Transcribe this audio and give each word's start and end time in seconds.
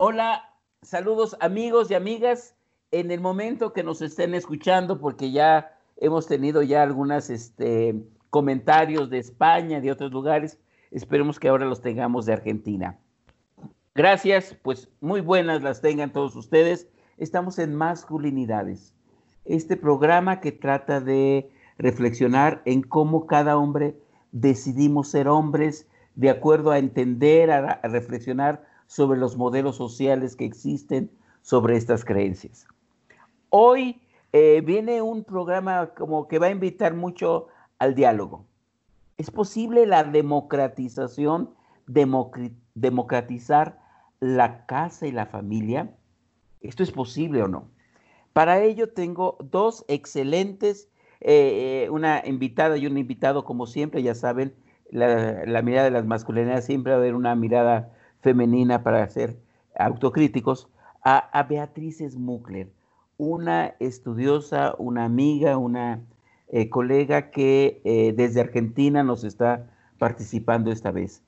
Hola, 0.00 0.54
saludos 0.80 1.36
amigos 1.40 1.90
y 1.90 1.94
amigas 1.94 2.54
en 2.92 3.10
el 3.10 3.20
momento 3.20 3.72
que 3.72 3.82
nos 3.82 4.00
estén 4.00 4.32
escuchando, 4.36 5.00
porque 5.00 5.32
ya 5.32 5.76
hemos 5.96 6.28
tenido 6.28 6.62
ya 6.62 6.84
algunos 6.84 7.30
este, 7.30 7.96
comentarios 8.30 9.10
de 9.10 9.18
España, 9.18 9.80
de 9.80 9.90
otros 9.90 10.12
lugares. 10.12 10.56
Esperemos 10.92 11.40
que 11.40 11.48
ahora 11.48 11.66
los 11.66 11.82
tengamos 11.82 12.26
de 12.26 12.32
Argentina. 12.32 12.96
Gracias, 13.96 14.56
pues 14.62 14.88
muy 15.00 15.20
buenas 15.20 15.62
las 15.62 15.80
tengan 15.80 16.12
todos 16.12 16.36
ustedes. 16.36 16.86
Estamos 17.16 17.58
en 17.58 17.74
Masculinidades, 17.74 18.94
este 19.46 19.76
programa 19.76 20.38
que 20.38 20.52
trata 20.52 21.00
de 21.00 21.50
reflexionar 21.76 22.62
en 22.66 22.82
cómo 22.82 23.26
cada 23.26 23.56
hombre 23.58 23.96
decidimos 24.30 25.08
ser 25.08 25.26
hombres 25.26 25.88
de 26.14 26.30
acuerdo 26.30 26.70
a 26.70 26.78
entender, 26.78 27.50
a, 27.50 27.80
reflexionar 27.82 28.64
sobre 28.88 29.20
los 29.20 29.36
modelos 29.36 29.76
sociales 29.76 30.34
que 30.34 30.46
existen 30.46 31.12
sobre 31.42 31.76
estas 31.76 32.04
creencias. 32.04 32.66
Hoy 33.50 34.00
eh, 34.32 34.62
viene 34.64 35.02
un 35.02 35.22
programa 35.22 35.90
como 35.94 36.26
que 36.26 36.40
va 36.40 36.46
a 36.46 36.50
invitar 36.50 36.94
mucho 36.94 37.46
al 37.78 37.94
diálogo. 37.94 38.46
¿Es 39.18 39.30
posible 39.30 39.86
la 39.86 40.04
democratización, 40.04 41.50
democratizar 41.86 43.78
la 44.20 44.64
casa 44.66 45.06
y 45.06 45.12
la 45.12 45.26
familia? 45.26 45.94
¿Esto 46.60 46.82
es 46.82 46.90
posible 46.90 47.42
o 47.42 47.48
no? 47.48 47.68
Para 48.32 48.62
ello 48.62 48.90
tengo 48.90 49.36
dos 49.40 49.84
excelentes, 49.88 50.88
eh, 51.20 51.84
eh, 51.84 51.90
una 51.90 52.22
invitada 52.24 52.78
y 52.78 52.86
un 52.86 52.96
invitado, 52.96 53.44
como 53.44 53.66
siempre, 53.66 54.02
ya 54.02 54.14
saben, 54.14 54.54
la, 54.90 55.44
la 55.44 55.60
mirada 55.60 55.84
de 55.84 55.90
las 55.90 56.06
masculinidades 56.06 56.64
siempre 56.64 56.92
va 56.92 56.98
a 56.98 57.00
haber 57.00 57.14
una 57.14 57.34
mirada 57.34 57.92
femenina 58.20 58.82
para 58.82 59.08
ser 59.08 59.36
autocríticos, 59.78 60.68
a, 61.04 61.42
Beatriz 61.48 61.98
Smukler, 61.98 62.68
una 63.16 63.74
estudiosa, 63.80 64.74
una 64.78 65.04
amiga, 65.04 65.56
una 65.56 66.00
eh, 66.48 66.68
colega 66.68 67.30
que 67.30 67.80
eh, 67.84 68.12
desde 68.16 68.40
Argentina 68.40 69.02
nos 69.02 69.24
está 69.24 69.70
participando 69.98 70.70
esta 70.70 70.90
vez. 70.90 71.22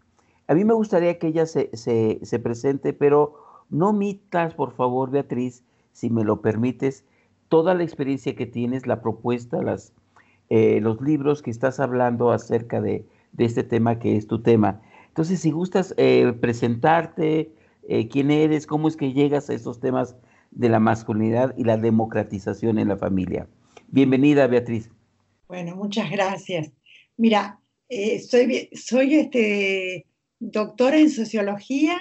A 0.48 0.55
mí 0.55 0.64
me 0.64 0.74
gustaría 0.74 1.19
que 1.19 1.28
ella 1.28 1.47
se, 1.47 1.70
se, 1.77 2.38
presente, 2.41 2.92
pero 2.92 3.36
no 3.70 3.91
omitas, 3.91 4.54
por 4.54 4.72
favor, 4.72 5.10
Beatriz, 5.10 5.62
si 5.92 6.10
me 6.10 6.25
lo 6.25 6.42
permites, 6.42 7.04
toda 7.48 7.75
la 7.75 7.84
experiencia 7.84 8.34
que 8.34 8.47
tienes, 8.47 8.86
la 8.86 9.00
propuesta, 9.00 9.62
las, 9.62 9.92
eh, 10.48 10.80
los 10.80 11.00
libros 11.00 11.42
que 11.42 11.50
estás 11.50 11.78
hablando 11.78 12.32
acerca 12.32 12.80
de, 12.80 13.06
de, 13.32 13.44
este 13.44 13.62
tema 13.62 13.98
que 14.00 14.16
es 14.16 14.27
tu 14.27 14.42
tema. 14.42 14.80
Entonces, 15.20 15.42
si 15.42 15.50
gustas 15.50 15.92
eh, 15.98 16.32
presentarte, 16.40 17.52
eh, 17.86 18.08
quién 18.08 18.30
eres, 18.30 18.66
cómo 18.66 18.88
es 18.88 18.96
que 18.96 19.12
llegas 19.12 19.50
a 19.50 19.54
estos 19.54 19.78
temas 19.78 20.16
de 20.50 20.70
la 20.70 20.80
masculinidad 20.80 21.54
y 21.58 21.64
la 21.64 21.76
democratización 21.76 22.78
en 22.78 22.88
la 22.88 22.96
familia. 22.96 23.46
Bienvenida, 23.88 24.46
Beatriz. 24.46 24.88
Bueno, 25.46 25.76
muchas 25.76 26.10
gracias. 26.10 26.72
Mira, 27.18 27.60
eh, 27.91 28.18
soy, 28.20 28.70
soy 28.72 29.16
este, 29.16 30.06
doctora 30.38 30.96
en 30.96 31.10
sociología 31.10 31.98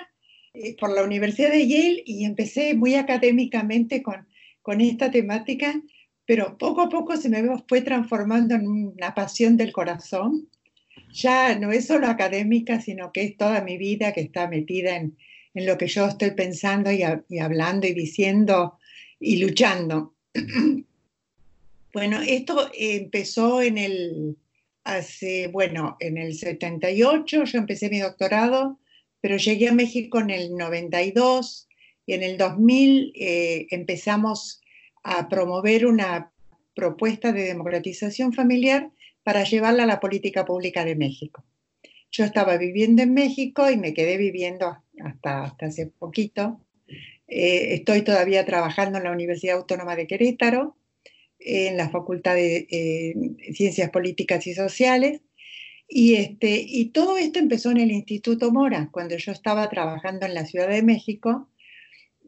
por 0.79 0.89
la 0.89 1.03
Universidad 1.03 1.51
de 1.51 1.67
Yale 1.67 2.03
y 2.05 2.23
empecé 2.23 2.73
muy 2.73 2.95
académicamente 2.95 4.01
con, 4.01 4.29
con 4.61 4.79
esta 4.79 5.11
temática, 5.11 5.73
pero 6.25 6.57
poco 6.57 6.79
a 6.79 6.87
poco 6.87 7.17
se 7.17 7.27
me 7.27 7.43
fue 7.67 7.81
transformando 7.81 8.55
en 8.55 8.65
una 8.65 9.13
pasión 9.13 9.57
del 9.57 9.73
corazón 9.73 10.47
ya 11.11 11.57
no 11.57 11.71
es 11.71 11.87
solo 11.87 12.07
académica, 12.07 12.81
sino 12.81 13.11
que 13.11 13.23
es 13.23 13.37
toda 13.37 13.61
mi 13.61 13.77
vida 13.77 14.13
que 14.13 14.21
está 14.21 14.47
metida 14.47 14.95
en, 14.95 15.17
lo 15.53 15.77
que 15.77 15.87
yo 15.87 16.07
estoy 16.07 16.31
pensando 16.31 16.89
y, 16.91 17.03
hablando 17.39 17.85
y 17.87 17.93
diciendo 17.93 18.77
y 19.19 19.37
luchando. 19.43 20.15
bueno, 21.93 22.21
esto 22.21 22.69
empezó 22.73 23.61
en 23.61 23.77
el, 23.77 24.37
hace, 24.83 25.47
bueno, 25.47 25.97
en 25.99 26.17
el 26.17 26.35
78, 26.35 27.43
yo 27.43 27.57
empecé 27.57 27.89
mi 27.89 27.99
doctorado, 27.99 28.79
pero 29.19 29.37
llegué 29.37 29.67
a 29.67 29.73
México 29.73 30.19
en 30.19 30.29
el 30.29 30.55
92 30.55 31.67
y 32.05 32.13
en 32.13 32.23
el 32.23 32.37
2000 32.37 33.11
eh, 33.15 33.67
empezamos 33.71 34.61
a 35.03 35.27
promover 35.27 35.85
una 35.85 36.31
propuesta 36.73 37.33
de 37.33 37.43
democratización 37.43 38.31
familiar 38.31 38.91
para 39.29 39.43
llevarla 39.43 39.83
a 39.83 39.85
la 39.85 39.99
política 39.99 40.43
pública 40.43 40.83
de 40.83 40.95
México. 40.95 41.45
Yo 42.09 42.23
estaba 42.23 42.57
viviendo 42.57 43.03
en 43.03 43.13
México 43.13 43.69
y 43.69 43.77
me 43.77 43.93
quedé 43.93 44.17
viviendo 44.17 44.75
hasta, 45.03 45.43
hasta 45.43 45.67
hace 45.67 45.85
poquito. 45.85 46.65
Eh, 47.27 47.75
estoy 47.75 48.01
todavía 48.01 48.43
trabajando 48.43 48.97
en 48.97 49.03
la 49.03 49.11
Universidad 49.11 49.57
Autónoma 49.57 49.95
de 49.95 50.07
Querétaro, 50.07 50.77
en 51.37 51.77
la 51.77 51.89
Facultad 51.89 52.33
de 52.33 52.65
eh, 52.71 53.53
Ciencias 53.53 53.91
Políticas 53.91 54.47
y 54.47 54.55
Sociales. 54.55 55.21
Y, 55.87 56.15
este, 56.15 56.65
y 56.67 56.85
todo 56.85 57.19
esto 57.19 57.37
empezó 57.37 57.69
en 57.69 57.81
el 57.81 57.91
Instituto 57.91 58.51
Mora, 58.51 58.89
cuando 58.91 59.15
yo 59.15 59.31
estaba 59.31 59.69
trabajando 59.69 60.25
en 60.25 60.33
la 60.33 60.47
Ciudad 60.47 60.69
de 60.69 60.81
México. 60.81 61.51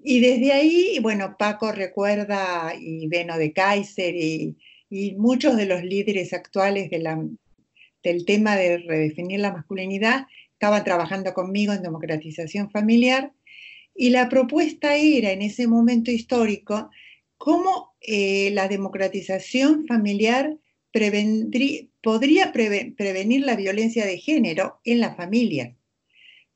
Y 0.04 0.20
desde 0.20 0.54
ahí, 0.54 1.00
bueno, 1.02 1.36
Paco 1.40 1.72
recuerda, 1.72 2.76
y 2.80 3.08
Beno 3.08 3.40
de 3.40 3.54
Kaiser, 3.54 4.16
y, 4.16 4.56
y 4.92 5.16
muchos 5.16 5.56
de 5.56 5.66
los 5.66 5.84
líderes 5.84 6.34
actuales 6.34 6.92
del 6.92 8.26
tema 8.26 8.58
de 8.58 8.78
redefinir 8.78 9.40
la 9.40 9.54
masculinidad 9.54 10.28
estaban 10.52 10.84
trabajando 10.84 11.34
conmigo 11.34 11.72
en 11.72 11.82
democratización 11.82 12.70
familiar 12.70 13.32
y 13.96 14.10
la 14.10 14.28
propuesta 14.28 14.98
era 14.98 15.32
en 15.32 15.42
ese 15.42 15.66
momento 15.66 16.12
histórico 16.12 16.90
cómo 17.38 17.96
eh, 18.02 18.52
la 18.52 18.68
democratización 18.68 19.88
familiar 19.88 20.58
podría 22.02 22.52
prevenir 22.52 23.46
la 23.46 23.56
violencia 23.56 24.06
de 24.06 24.18
género 24.18 24.82
en 24.84 25.00
las 25.00 25.16
familias. 25.16 25.74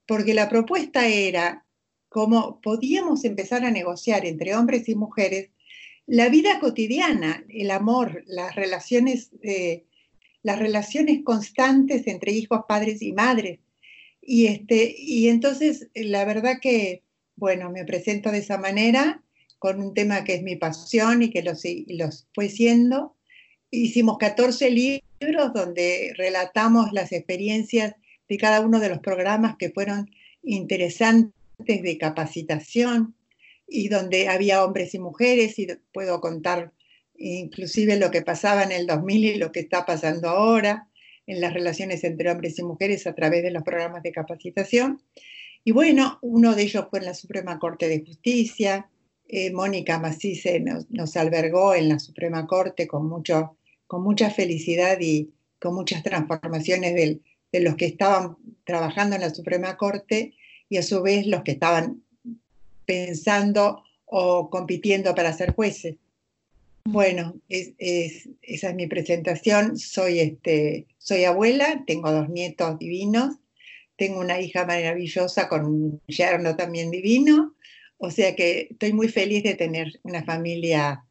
Porque 0.06 0.34
la 0.34 0.50
propuesta 0.50 1.07
era 1.07 1.66
cómo 2.09 2.59
podíamos 2.62 3.23
empezar 3.23 3.63
a 3.63 3.72
negociar 3.72 4.25
entre 4.25 4.56
hombres 4.56 4.90
y 4.90 4.96
mujeres 4.96 5.52
la 6.07 6.29
vida 6.29 6.59
cotidiana, 6.59 7.43
el 7.49 7.71
amor, 7.71 8.23
las 8.27 8.55
relaciones, 8.55 9.31
eh, 9.41 9.85
las 10.43 10.59
relaciones 10.59 11.23
constantes 11.23 12.07
entre 12.07 12.31
hijos, 12.31 12.61
padres 12.67 13.01
y 13.01 13.13
madres. 13.13 13.59
Y, 14.21 14.47
este, 14.47 14.95
y 14.97 15.29
entonces, 15.29 15.89
la 15.95 16.25
verdad 16.25 16.59
que, 16.61 17.03
bueno, 17.35 17.71
me 17.71 17.85
presento 17.85 18.31
de 18.31 18.39
esa 18.39 18.57
manera, 18.57 19.23
con 19.59 19.79
un 19.79 19.93
tema 19.93 20.23
que 20.23 20.35
es 20.35 20.43
mi 20.43 20.55
pasión 20.55 21.23
y 21.23 21.29
que 21.31 21.41
los, 21.41 21.63
los 21.88 22.27
fue 22.33 22.49
siendo. 22.49 23.16
Hicimos 23.72 24.17
14 24.19 24.69
libros 24.69 25.53
donde 25.53 26.13
relatamos 26.17 26.91
las 26.91 27.11
experiencias 27.11 27.95
de 28.29 28.37
cada 28.37 28.61
uno 28.61 28.79
de 28.79 28.89
los 28.89 28.99
programas 28.99 29.55
que 29.57 29.72
fueron 29.72 30.09
interesantes 30.43 31.33
de 31.66 31.97
capacitación, 31.97 33.16
y 33.68 33.90
donde 33.90 34.28
había 34.28 34.64
hombres 34.64 34.94
y 34.94 35.00
mujeres 35.00 35.58
y 35.59 35.68
puedo 35.94 36.22
contar 36.22 36.72
inclusive 37.18 37.98
lo 37.98 38.12
que 38.12 38.22
pasaba 38.22 38.64
en 38.64 38.72
el 38.72 38.88
2000 38.88 39.26
y 39.26 39.36
lo 39.38 39.52
que 39.52 39.62
está 39.62 39.86
pasando 39.86 40.30
ahora 40.30 40.90
en 41.28 41.42
las 41.42 41.53
relaciones 41.53 42.03
entre 42.03 42.30
hombres 42.30 42.59
y 42.59 42.64
mujeres 42.64 43.08
a 43.08 43.16
través 43.16 43.44
de 43.44 43.52
los 43.52 43.64
programas 43.64 44.03
de 44.03 44.12
capacitación. 44.12 45.02
Y 45.64 45.72
bueno, 45.72 46.20
uno 46.22 46.53
de 46.53 46.64
ellos 46.64 46.86
fue 46.90 47.00
en 47.00 47.06
la 47.06 47.16
Suprema 47.16 47.58
Corte 47.58 47.88
de 47.90 48.03
Justicia. 48.06 48.90
Eh, 49.28 49.52
Mónica 49.52 49.97
Macice 49.97 50.59
nos, 50.59 51.18
albergó 51.18 51.74
en 51.74 51.90
la 51.90 51.97
Suprema 51.97 52.46
Corte 52.46 52.88
con, 52.88 53.08
mucho, 53.08 53.58
con 53.88 54.03
mucha 54.03 54.30
felicidad 54.30 55.00
y 55.00 55.32
con 55.59 55.73
muchas 55.73 56.03
transformaciones 56.03 56.94
de 56.94 57.59
los 57.61 57.76
que 57.76 57.85
estaban 57.85 58.38
trabajando 58.64 59.16
en 59.16 59.22
la 59.22 59.34
Suprema 59.34 59.78
Corte 59.78 60.35
y 60.70 60.78
a 60.78 60.84
su 60.84 61.02
vez 61.02 61.26
los 61.26 61.41
que 61.41 61.53
estaban 61.53 62.03
pensando 62.85 63.84
o 64.05 64.49
compitiendo 64.49 65.14
para 65.16 65.34
ser 65.34 65.53
jueces. 65.53 65.96
Bueno, 66.85 67.35
esa 67.49 68.70
es 68.70 68.76
mi 68.76 68.85
presentación. 68.87 69.78
Soy, 69.78 70.20
este, 70.20 70.85
soy 70.99 71.23
abuela, 71.23 71.84
tengo 71.87 72.11
dos 72.11 72.29
nietos 72.29 72.78
divinos, 72.78 73.37
tengo 73.96 74.20
una 74.20 74.40
hija 74.40 74.66
maravillosa 74.66 75.47
con 75.47 75.66
un 75.66 76.02
yerno 76.08 76.55
también 76.55 76.91
divino, 76.91 77.55
o 77.97 78.11
sea 78.11 78.35
que 78.35 78.67
estoy 78.70 78.93
muy 78.93 79.08
feliz 79.08 79.43
de 79.43 79.55
tener 79.55 79.99
una 80.03 80.23
familia 80.23 81.03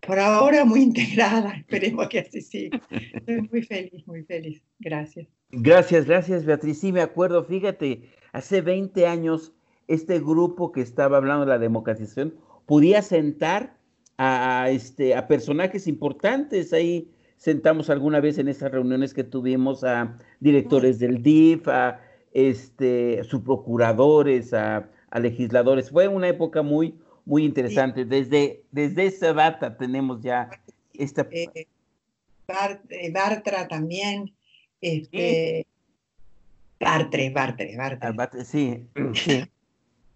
por 0.00 0.18
ahora 0.18 0.64
muy 0.64 0.82
integrada, 0.82 1.54
esperemos 1.58 2.08
que 2.08 2.18
así 2.18 2.42
siga. 2.42 2.80
Estoy 2.90 3.42
muy 3.50 3.62
feliz, 3.62 4.06
muy 4.06 4.24
feliz. 4.24 4.60
Gracias. 4.78 5.26
Gracias, 5.50 6.06
gracias 6.06 6.44
Beatriz. 6.44 6.80
Sí, 6.80 6.92
me 6.92 7.00
acuerdo, 7.00 7.44
fíjate, 7.44 8.10
hace 8.32 8.60
20 8.60 9.06
años 9.06 9.52
este 9.94 10.18
grupo 10.20 10.72
que 10.72 10.80
estaba 10.80 11.16
hablando 11.16 11.44
de 11.44 11.50
la 11.50 11.58
democratización 11.58 12.34
podía 12.66 13.02
sentar 13.02 13.76
a, 14.18 14.68
este, 14.70 15.14
a 15.14 15.26
personajes 15.26 15.86
importantes. 15.86 16.72
Ahí 16.72 17.10
sentamos 17.36 17.90
alguna 17.90 18.20
vez 18.20 18.38
en 18.38 18.48
esas 18.48 18.70
reuniones 18.70 19.14
que 19.14 19.24
tuvimos 19.24 19.84
a 19.84 20.16
directores 20.40 20.98
del 20.98 21.22
DIF, 21.22 21.68
a 21.68 22.00
este, 22.32 23.24
subprocuradores, 23.24 24.54
a 24.54 24.88
a 25.12 25.20
legisladores. 25.20 25.90
Fue 25.90 26.08
una 26.08 26.28
época 26.28 26.62
muy, 26.62 26.98
muy 27.24 27.44
interesante. 27.44 28.04
Desde, 28.04 28.64
desde 28.72 29.06
esa 29.06 29.32
data 29.32 29.76
tenemos 29.76 30.22
ya 30.22 30.50
esta... 30.94 31.28
Eh, 31.30 31.48
eh, 31.54 33.12
Bartra 33.12 33.68
también, 33.68 34.34
este, 34.80 35.66
Bartre, 36.80 37.30
Bartre, 37.30 37.76
Bartre. 37.76 38.44
sí, 38.44 38.86
sí. 39.14 39.44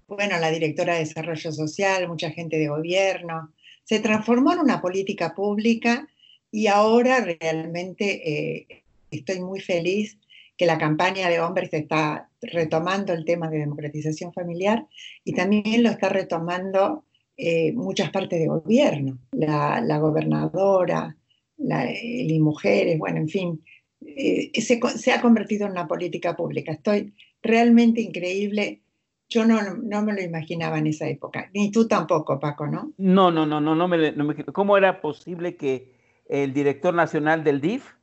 Bueno, 0.08 0.38
la 0.38 0.50
directora 0.50 0.94
de 0.94 1.00
Desarrollo 1.00 1.50
Social, 1.50 2.08
mucha 2.08 2.31
gente 2.31 2.58
de 2.58 2.69
gobierno. 2.69 3.53
Se 3.85 3.99
transformó 3.99 4.53
en 4.53 4.61
una 4.61 4.81
política 4.81 5.35
pública 5.35 6.08
y 6.50 6.69
ahora 6.69 7.20
realmente 7.20 8.23
eh, 8.25 8.85
estoy 9.11 9.41
muy 9.41 9.61
feliz 9.61 10.19
que 10.56 10.67
la 10.67 10.79
campaña 10.79 11.29
de 11.29 11.41
hombres 11.41 11.73
está 11.73 12.31
retomando 12.41 13.12
el 13.12 13.25
tema 13.25 13.50
de 13.50 13.58
democratización 13.58 14.32
familiar 14.32 14.87
y 15.25 15.35
también 15.35 15.82
lo 15.82 15.91
está 15.91 16.09
retomando 16.09 17.05
eh, 17.37 17.73
muchas 17.73 18.11
partes 18.11 18.38
de 18.38 18.47
gobierno, 18.47 19.19
la, 19.32 19.99
gobernadora, 19.99 21.17
la, 21.59 21.93
y 22.00 22.38
mujeres, 22.41 22.99
bueno, 22.99 23.19
en 23.19 23.29
fin, 23.29 23.64
eh, 24.00 24.52
se, 24.61 25.12
ha 25.12 25.20
convertido 25.20 25.67
en 25.67 25.73
una 25.73 25.87
política 25.88 26.35
pública. 26.37 26.73
Estoy 26.73 27.12
realmente 27.43 28.00
increíble. 28.00 28.81
Yo 29.28 29.44
no, 29.44 29.61
no, 29.82 30.02
me 30.02 30.12
lo 30.12 30.23
imaginaba 30.23 30.78
en 30.78 30.87
esa 30.87 31.08
época, 31.08 31.50
ni 31.52 31.70
tú 31.73 31.88
tampoco, 31.88 32.38
Paco, 32.38 32.67
¿no? 32.67 32.93
No, 32.96 33.31
no, 33.31 33.44
no, 33.44 33.61
no, 33.61 33.75
no 33.75 33.88
me, 33.88 34.12
no 34.12 34.25
me 34.25 34.44
¿Cómo 34.44 34.76
era 34.76 35.00
posible 35.00 35.56
que 35.56 35.93
el 36.28 36.52
director 36.52 36.94
nacional 36.94 37.43
del 37.43 37.61
DIF 37.61 37.94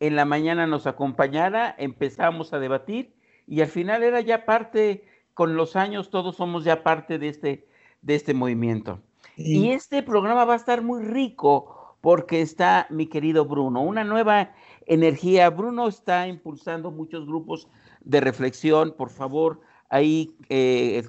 en 0.00 0.16
la 0.16 0.24
mañana 0.24 0.66
nos 0.66 0.88
acompañara, 0.88 1.74
empezamos 1.78 2.52
a 2.52 2.58
debatir 2.58 3.14
y 3.46 3.60
al 3.60 3.68
final 3.68 4.02
era 4.02 4.20
ya 4.20 4.44
parte, 4.44 5.04
con 5.34 5.56
los 5.56 5.76
años 5.76 6.10
todos 6.10 6.36
somos 6.36 6.64
ya 6.64 6.82
parte 6.82 7.18
de 7.18 7.28
este, 7.28 7.66
de 8.02 8.14
este 8.16 8.34
movimiento. 8.34 9.00
Y 9.36 9.70
este 9.70 10.02
programa 10.02 10.44
va 10.44 10.54
a 10.54 10.56
estar 10.56 10.82
muy 10.82 11.02
rico 11.02 11.96
porque 12.00 12.42
está 12.42 12.86
mi 12.90 13.06
querido 13.06 13.44
Bruno, 13.44 13.80
una 13.82 14.04
nueva 14.04 14.52
energía. 14.86 15.48
Bruno 15.50 15.86
está 15.86 16.26
impulsando 16.26 16.90
muchos 16.90 17.26
grupos 17.26 17.68
de 18.00 18.20
reflexión. 18.20 18.94
Por 18.96 19.10
favor, 19.10 19.60
ahí 19.92 20.34
eh, 20.48 21.04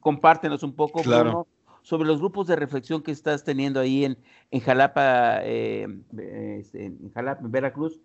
compártenos 0.00 0.62
un 0.62 0.74
poco, 0.74 1.02
Bruno, 1.02 1.46
sobre 1.82 2.08
los 2.08 2.18
grupos 2.18 2.48
de 2.48 2.56
reflexión 2.56 3.02
que 3.02 3.12
estás 3.12 3.44
teniendo 3.44 3.80
ahí 3.80 4.04
en, 4.04 4.18
en 4.50 4.60
Jalapa, 4.60 5.38
eh, 5.42 5.86
este, 6.58 6.86
en 6.86 7.12
Jalapa, 7.14 7.42
en 7.42 7.52
Veracruz. 7.52 8.00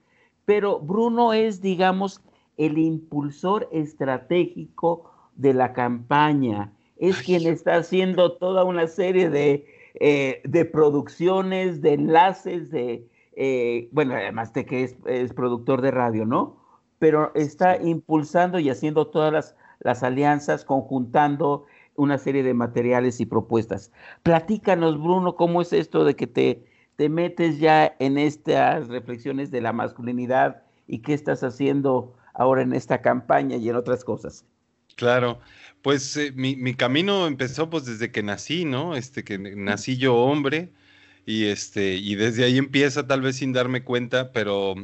Pero 0.46 0.80
Bruno 0.80 1.34
es, 1.34 1.62
digamos, 1.62 2.22
el 2.58 2.78
impulsor 2.78 3.68
estratégico 3.72 5.12
de 5.36 5.56
la 5.56 5.74
campaña. 5.74 6.72
Es 6.98 7.22
quien 7.24 7.48
está 7.48 7.76
haciendo 7.76 8.34
toda 8.34 8.64
una 8.64 8.88
serie 8.88 9.30
de, 9.30 9.66
eh, 9.96 10.42
de 10.46 10.66
producciones, 10.66 11.82
de 11.82 11.94
enlaces, 11.94 12.70
de, 12.70 13.08
eh, 13.36 13.90
bueno, 13.92 14.14
además 14.14 14.54
de 14.54 14.66
que 14.66 14.84
es, 14.84 15.34
productor 15.34 15.82
de 15.82 15.92
radio, 15.92 16.26
¿no? 16.26 16.58
Pero 17.00 17.32
está 17.36 17.82
impulsando 17.82 18.60
y 18.60 18.70
haciendo 18.70 19.08
todas 19.08 19.32
las, 19.34 19.56
las 19.80 20.04
alianzas, 20.04 20.66
conjuntando 20.66 21.66
una 21.96 22.18
serie 22.18 22.44
de 22.44 22.54
materiales 22.54 23.20
y 23.20 23.26
propuestas. 23.26 23.92
Platícanos, 24.24 25.02
Bruno, 25.02 25.36
cómo 25.36 25.62
es 25.62 25.74
esto 25.74 26.04
de 26.04 26.16
que 26.16 26.28
te, 26.28 26.66
te 26.96 27.10
metes 27.10 27.60
ya 27.60 27.96
en 28.00 28.18
estas 28.18 28.88
reflexiones 28.88 29.52
de 29.52 29.62
la 29.62 29.74
masculinidad 29.74 30.64
y 30.88 31.00
qué 31.00 31.14
estás 31.14 31.44
haciendo 31.44 32.16
ahora 32.34 32.62
en 32.62 32.74
esta 32.74 33.02
campaña 33.02 33.56
y 33.56 33.70
en 33.70 33.76
otras 33.76 34.04
cosas. 34.04 34.46
Claro, 34.96 35.40
pues 35.82 36.16
eh, 36.18 36.32
mi, 36.36 36.56
mi, 36.56 36.74
camino 36.74 37.28
empezó 37.28 37.70
pues 37.70 37.86
desde 37.86 38.12
que 38.12 38.24
nací, 38.24 38.66
¿no? 38.66 38.96
Este, 38.96 39.24
que 39.24 39.38
nací 39.38 39.98
yo 39.98 40.16
hombre 40.16 40.72
y 41.26 41.46
este, 41.46 41.96
y 41.96 42.16
desde 42.16 42.46
ahí 42.46 42.58
empieza 42.58 43.06
tal 43.08 43.22
vez 43.22 43.38
sin 43.38 43.52
darme 43.52 43.84
cuenta, 43.84 44.32
pero 44.32 44.76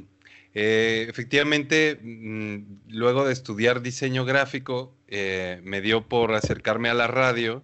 eh, 0.53 1.05
efectivamente, 1.09 1.97
mm, 2.01 2.89
luego 2.89 3.25
de 3.25 3.33
estudiar 3.33 3.81
diseño 3.81 4.25
gráfico, 4.25 4.95
eh, 5.07 5.61
me 5.63 5.81
dio 5.81 6.07
por 6.07 6.33
acercarme 6.33 6.89
a 6.89 6.93
la 6.93 7.07
radio 7.07 7.63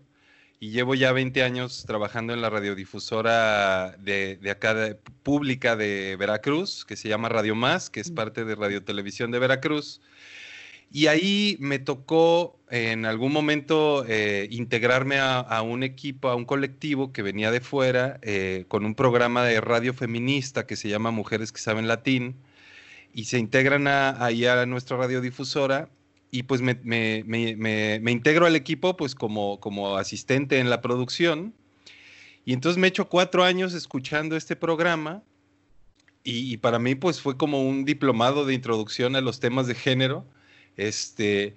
y 0.59 0.71
llevo 0.71 0.95
ya 0.95 1.11
20 1.11 1.43
años 1.43 1.83
trabajando 1.85 2.33
en 2.33 2.41
la 2.41 2.49
radiodifusora 2.49 3.95
de, 3.99 4.39
acá 4.49 4.97
pública 5.23 5.75
de 5.75 6.15
Veracruz, 6.17 6.85
que 6.85 6.95
se 6.95 7.09
llama 7.09 7.29
Radio 7.29 7.55
Más, 7.55 7.89
que 7.89 7.99
es 7.99 8.11
mm. 8.11 8.15
parte 8.15 8.45
de 8.45 8.55
Radio 8.55 8.83
Televisión 8.83 9.31
de 9.31 9.39
Veracruz. 9.39 10.01
Y 10.89 11.07
ahí 11.07 11.57
me 11.59 11.79
tocó 11.79 12.57
en 12.69 13.05
algún 13.05 13.33
momento 13.33 14.05
eh, 14.07 14.47
integrarme 14.51 15.19
a, 15.19 15.61
un 15.61 15.83
equipo, 15.83 16.29
a 16.29 16.35
un 16.35 16.45
colectivo 16.45 17.11
que 17.11 17.21
venía 17.21 17.51
de 17.51 17.59
fuera, 17.59 18.19
eh, 18.21 18.65
con 18.69 18.85
un 18.85 18.95
programa 18.95 19.43
de 19.43 19.59
radio 19.59 19.93
feminista 19.93 20.65
que 20.65 20.77
se 20.77 20.87
llama 20.89 21.11
Mujeres 21.11 21.51
que 21.51 21.59
Saben 21.59 21.87
Latín, 21.87 22.37
y 23.17 23.25
se 23.25 23.39
integran 23.39 23.87
ahí 23.87 24.45
a 24.45 24.63
nuestra 24.67 24.95
radiodifusora 24.95 25.89
y 26.29 26.43
pues 26.43 26.61
me, 26.61 27.23
integro 28.11 28.45
al 28.45 28.55
equipo 28.55 28.95
pues 28.95 29.15
como, 29.15 29.59
como 29.59 29.97
asistente 29.97 30.59
en 30.59 30.69
la 30.69 30.81
producción. 30.81 31.55
Y 32.45 32.53
entonces 32.53 32.77
me 32.77 32.85
he 32.85 32.89
hecho 32.89 33.09
cuatro 33.09 33.43
años 33.43 33.73
escuchando 33.73 34.37
este 34.37 34.55
programa 34.55 35.23
y, 36.23 36.57
para 36.57 36.77
mí 36.77 36.93
pues 36.93 37.19
fue 37.19 37.37
como 37.37 37.67
un 37.67 37.85
diplomado 37.85 38.45
de 38.45 38.53
introducción 38.53 39.15
a 39.15 39.21
los 39.21 39.39
temas 39.39 39.65
de 39.65 39.73
género. 39.73 40.23
Este, 40.75 41.55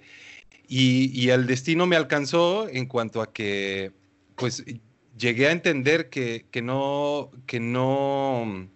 y, 0.67 1.11
y 1.13 1.29
el 1.29 1.45
destino 1.45 1.85
me 1.85 1.95
alcanzó 1.95 2.69
en 2.69 2.87
cuanto 2.87 3.21
a 3.21 3.31
que 3.31 3.91
pues 4.35 4.65
llegué 5.15 5.45
a 5.45 5.51
entender 5.51 6.09
que, 6.09 6.47
que 6.49 6.63
no, 6.63 7.29
que 7.45 7.59
no, 7.59 8.67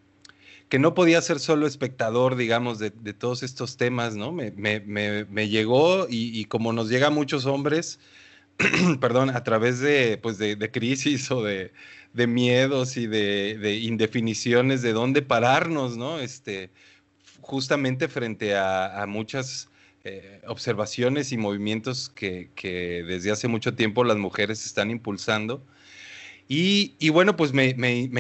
que 0.76 0.80
no 0.80 0.94
podía 0.94 1.22
ser 1.22 1.40
solo 1.40 1.68
espectador, 1.68 2.36
digamos, 2.36 2.80
de, 2.80 2.92
todos 2.92 3.44
estos 3.44 3.78
temas, 3.78 4.18
¿no? 4.18 4.34
Me, 4.34 5.48
llegó 5.48 6.06
y, 6.10 6.44
como 6.48 6.74
nos 6.74 6.90
llega 6.90 7.08
a 7.08 7.12
muchos 7.12 7.46
hombres, 7.46 7.98
perdón, 9.00 9.30
a 9.30 9.42
través 9.46 9.80
de, 9.80 10.20
pues 10.22 10.38
de, 10.38 10.72
crisis 10.72 11.32
o 11.32 11.44
de, 11.44 11.72
miedos 12.28 12.98
y 12.98 13.08
de, 13.08 13.80
indefiniciones 13.84 14.82
de 14.82 14.92
dónde 14.92 15.22
pararnos, 15.22 15.96
¿no? 15.96 16.20
Este, 16.20 16.72
justamente 17.40 18.10
frente 18.10 18.58
a, 18.58 19.06
muchas 19.08 19.70
eh, 20.04 20.42
observaciones 20.46 21.32
y 21.32 21.38
movimientos 21.38 22.10
que, 22.10 22.50
que 22.54 23.02
desde 23.08 23.32
hace 23.32 23.48
mucho 23.48 23.76
tiempo 23.76 24.04
las 24.04 24.18
mujeres 24.18 24.66
están 24.66 24.92
impulsando 24.92 25.66
y, 26.48 27.10
bueno, 27.10 27.36
pues 27.36 27.54
me, 27.54 27.70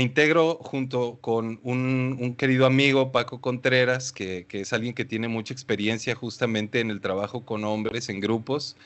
integro 0.01 0.55
junto 0.55 1.19
con 1.21 1.59
un, 1.63 2.35
querido 2.37 2.65
amigo, 2.65 3.11
Paco 3.11 3.39
Contreras, 3.39 4.11
que, 4.11 4.47
es 4.49 4.73
alguien 4.73 4.95
que 4.95 5.05
tiene 5.05 5.27
mucha 5.27 5.53
experiencia 5.53 6.15
justamente 6.15 6.79
en 6.79 6.89
el 6.89 7.01
trabajo 7.01 7.45
con 7.45 7.63
hombres 7.63 8.09
en 8.09 8.19
grupos. 8.21 8.77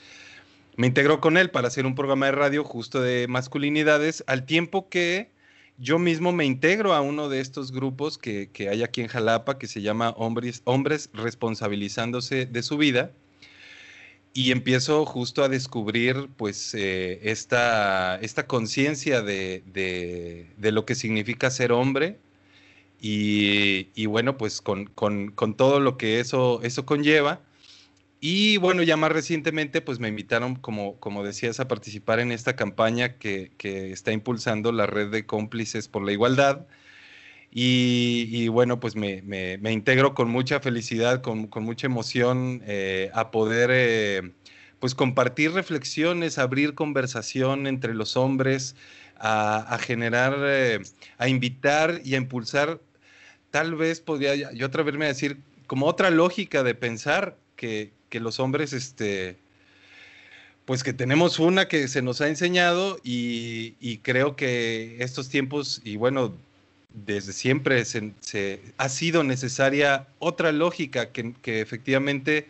Me 0.75 0.88
integro 0.88 1.22
con 1.22 1.38
él 1.38 1.51
para 1.51 1.69
hacer 1.69 1.86
un 1.86 1.96
programa 1.96 2.25
de 2.25 2.34
radio 2.34 2.63
justo 2.65 3.01
de 3.01 3.27
masculinidades, 3.27 4.24
al 4.27 4.46
tiempo 4.46 4.89
que 4.89 5.29
yo 5.77 6.00
mismo 6.00 6.34
me 6.34 6.46
integro 6.46 6.93
a 6.93 7.00
uno 7.01 7.29
de 7.29 7.39
estos 7.39 7.72
grupos 7.72 8.17
que, 8.17 8.50
que 8.51 8.67
hay 8.67 8.84
aquí 8.84 9.01
en 9.01 9.08
Jalapa, 9.08 9.58
que 9.58 9.67
se 9.67 9.81
llama 9.81 10.10
Hombres, 10.17 10.62
Hombres 10.65 11.10
Responsabilizándose 11.13 12.46
de 12.46 12.63
su 12.63 12.77
Vida 12.77 13.12
y 14.33 14.51
empiezo 14.51 15.05
justo 15.05 15.43
a 15.43 15.50
descubrir 15.50 16.29
pues 16.38 16.74
eh, 16.75 17.19
esta, 17.24 18.17
esta 18.21 18.48
conciencia 18.48 19.21
de, 19.21 19.63
de, 19.65 20.71
lo 20.71 20.86
que 20.86 20.95
significa 20.95 21.50
ser 21.50 21.71
hombre 21.71 22.19
y, 23.01 23.89
y 23.95 24.05
bueno 24.05 24.38
pues 24.38 24.62
con, 24.62 24.86
con, 24.86 25.31
con, 25.31 25.55
todo 25.55 25.79
lo 25.79 25.98
que 25.98 26.19
eso, 26.19 26.62
eso 26.63 26.86
conlleva. 26.86 27.41
Y 28.21 28.57
bueno 28.57 28.83
ya 28.83 28.98
más 28.98 29.12
recientemente 29.12 29.81
pues 29.81 30.00
me 30.00 30.09
invitaron 30.09 30.55
como, 30.55 30.95
como 31.00 31.24
decías 31.24 31.59
a 31.59 31.67
participar 31.67 32.19
en 32.19 32.31
esta 32.31 32.55
campaña 32.55 33.17
que, 33.17 33.51
que 33.57 33.91
está 33.91 34.12
impulsando 34.12 34.71
la 34.71 34.86
red 34.86 35.09
de 35.09 35.25
cómplices 35.25 35.88
por 35.88 36.03
la 36.05 36.12
igualdad 36.12 36.67
y, 37.51 38.47
bueno, 38.49 38.79
pues 38.79 38.95
me, 38.95 39.21
integro 39.71 40.13
con 40.13 40.29
mucha 40.29 40.59
felicidad, 40.59 41.21
con, 41.21 41.49
mucha 41.55 41.87
emoción 41.87 42.61
eh, 42.65 43.09
a 43.13 43.31
poder 43.31 43.69
eh, 43.73 44.31
pues 44.79 44.93
compartir 44.93 45.51
reflexiones, 45.53 46.37
abrir 46.37 46.75
conversación 46.75 47.65
entre 47.67 47.95
los 47.95 48.17
hombres, 48.17 48.75
a, 49.17 49.77
generar, 49.81 50.35
eh, 50.39 50.79
a 51.17 51.27
invitar 51.27 52.01
y 52.05 52.13
a 52.13 52.17
impulsar, 52.17 52.79
tal 53.51 53.75
vez 53.75 53.99
podría 53.99 54.53
yo 54.53 54.67
atreverme 54.67 55.05
a 55.05 55.09
decir, 55.09 55.39
como 55.67 55.87
otra 55.87 56.09
lógica 56.09 56.63
de 56.63 56.75
pensar 56.75 57.37
que, 57.55 57.91
los 58.11 58.39
hombres, 58.39 58.73
este, 58.73 59.37
pues 60.65 60.83
que 60.83 60.93
tenemos 60.93 61.39
una 61.39 61.67
que 61.67 61.87
se 61.87 62.01
nos 62.01 62.21
ha 62.21 62.27
enseñado 62.27 62.99
y, 63.03 63.75
y 63.79 63.97
creo 63.99 64.35
que 64.35 64.97
estos 64.99 65.29
tiempos, 65.29 65.81
y 65.83 65.95
bueno, 65.97 66.35
desde 66.93 67.34
siempre 67.34 67.86
se, 67.86 68.62
ha 68.77 68.89
sido 68.89 69.24
necesaria 69.24 70.08
otra 70.17 70.51
lógica 70.51 71.12
que, 71.12 71.34
efectivamente 71.62 72.48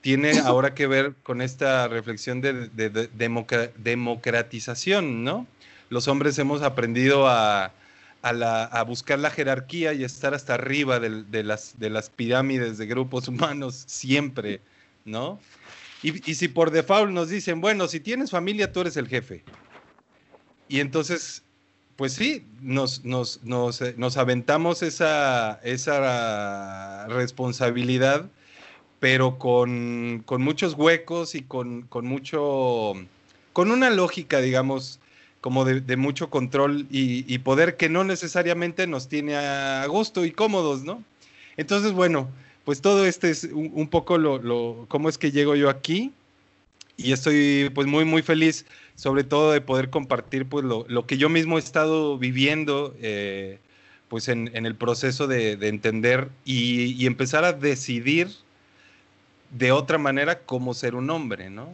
tiene 0.00 0.38
ahora 0.44 0.74
que 0.74 0.86
ver 0.86 1.14
con 1.22 1.42
esta 1.42 1.88
reflexión 1.88 2.40
de, 2.40 2.70
democratización, 3.84 5.24
¿no? 5.24 5.46
Los 5.90 6.08
hombres 6.08 6.38
hemos 6.38 6.62
aprendido 6.62 7.28
a, 7.28 7.72
buscar 8.86 9.18
la 9.18 9.30
jerarquía 9.30 9.92
y 9.92 10.04
estar 10.04 10.32
hasta 10.32 10.54
arriba 10.54 11.00
de, 11.00 11.42
las, 11.42 11.78
de 11.78 11.90
las 11.90 12.08
pirámides 12.08 12.78
de 12.78 12.86
grupos 12.86 13.28
humanos 13.28 13.84
siempre, 13.86 14.60
¿no? 15.04 15.40
Y, 16.04 16.30
y 16.30 16.34
si 16.34 16.48
por 16.48 16.70
default 16.70 17.12
nos 17.12 17.28
dicen, 17.28 17.60
bueno, 17.60 17.86
si 17.86 18.00
tienes 18.00 18.30
familia, 18.30 18.72
tú 18.72 18.80
eres 18.80 18.96
el 18.96 19.06
jefe. 19.06 19.44
Y 20.68 20.80
entonces 20.80 21.44
pues 22.02 22.14
sí, 22.14 22.44
nos, 22.60 23.04
nos, 23.04 23.44
nos, 23.44 23.80
eh, 23.80 23.94
nos 23.96 24.16
aventamos 24.16 24.82
esa, 24.82 25.60
esa 25.62 27.06
responsabilidad, 27.06 28.28
pero 28.98 29.38
con, 29.38 30.24
con 30.26 30.42
muchos 30.42 30.74
huecos 30.74 31.36
y 31.36 31.42
con, 31.42 31.82
con, 31.82 32.04
mucho, 32.04 32.94
con 33.52 33.70
una 33.70 33.88
lógica, 33.88 34.40
digamos, 34.40 34.98
como 35.40 35.64
de, 35.64 35.96
mucho 35.96 36.28
control 36.28 36.88
y, 36.90 37.38
poder 37.38 37.76
que 37.76 37.88
no 37.88 38.02
necesariamente 38.02 38.88
nos 38.88 39.06
tiene 39.06 39.36
a 39.36 39.86
gusto 39.86 40.24
y 40.24 40.32
cómodos, 40.32 40.82
¿no? 40.82 41.04
Entonces, 41.56 41.92
bueno, 41.92 42.28
pues 42.64 42.80
todo 42.80 43.06
este 43.06 43.30
es 43.30 43.44
un, 43.44 43.86
poco 43.86 44.18
lo, 44.18 44.38
lo, 44.38 44.86
cómo 44.88 45.08
es 45.08 45.18
que 45.18 45.30
llego 45.30 45.54
yo 45.54 45.70
aquí 45.70 46.10
y 46.96 47.12
estoy 47.12 47.70
pues 47.74 47.86
muy, 47.86 48.04
muy 48.04 48.22
feliz 48.22 48.66
sobre 48.94 49.24
todo 49.24 49.52
de 49.52 49.60
poder 49.60 49.90
compartir 49.90 50.48
pues 50.48 50.64
lo, 50.64 51.06
que 51.06 51.16
yo 51.16 51.28
mismo 51.28 51.56
he 51.56 51.60
estado 51.60 52.18
viviendo 52.18 52.94
eh, 53.00 53.58
pues 54.08 54.28
en, 54.28 54.48
el 54.54 54.76
proceso 54.76 55.26
de, 55.26 55.52
entender 55.66 56.28
y, 56.44 57.06
empezar 57.06 57.44
a 57.44 57.52
decidir 57.52 58.28
de 59.50 59.72
otra 59.72 59.98
manera 59.98 60.40
cómo 60.40 60.74
ser 60.74 60.94
un 60.94 61.08
hombre, 61.10 61.50
¿no? 61.50 61.68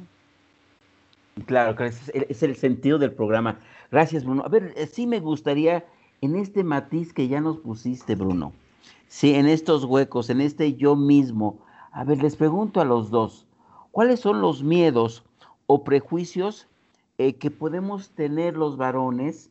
Claro, 1.46 1.76
es 1.84 2.42
el 2.42 2.56
sentido 2.56 2.98
del 2.98 3.12
programa. 3.12 3.58
Gracias, 3.90 4.24
Bruno. 4.24 4.44
A 4.44 4.48
ver, 4.48 4.72
eh, 4.76 4.86
sí 4.86 5.06
me 5.06 5.20
gustaría, 5.20 5.84
en 6.20 6.36
este 6.36 6.62
matiz 6.62 7.12
que 7.12 7.26
ya 7.28 7.40
nos 7.40 7.58
pusiste, 7.58 8.14
Bruno, 8.14 8.52
sí, 9.08 9.34
en 9.34 9.46
estos 9.48 9.84
huecos, 9.84 10.30
en 10.30 10.40
este 10.40 10.74
yo 10.74 10.94
mismo, 10.94 11.58
a 11.92 12.04
ver, 12.04 12.22
les 12.22 12.36
pregunto 12.36 12.80
a 12.80 12.84
los 12.84 13.10
dos, 13.10 13.47
¿cuáles 13.90 14.20
son 14.20 14.40
los 14.40 14.62
miedos 14.62 15.24
o 15.66 15.84
prejuicios 15.84 16.68
eh, 17.18 17.34
que 17.34 17.50
podemos 17.50 18.10
tener 18.10 18.56
los 18.56 18.76
varones, 18.76 19.50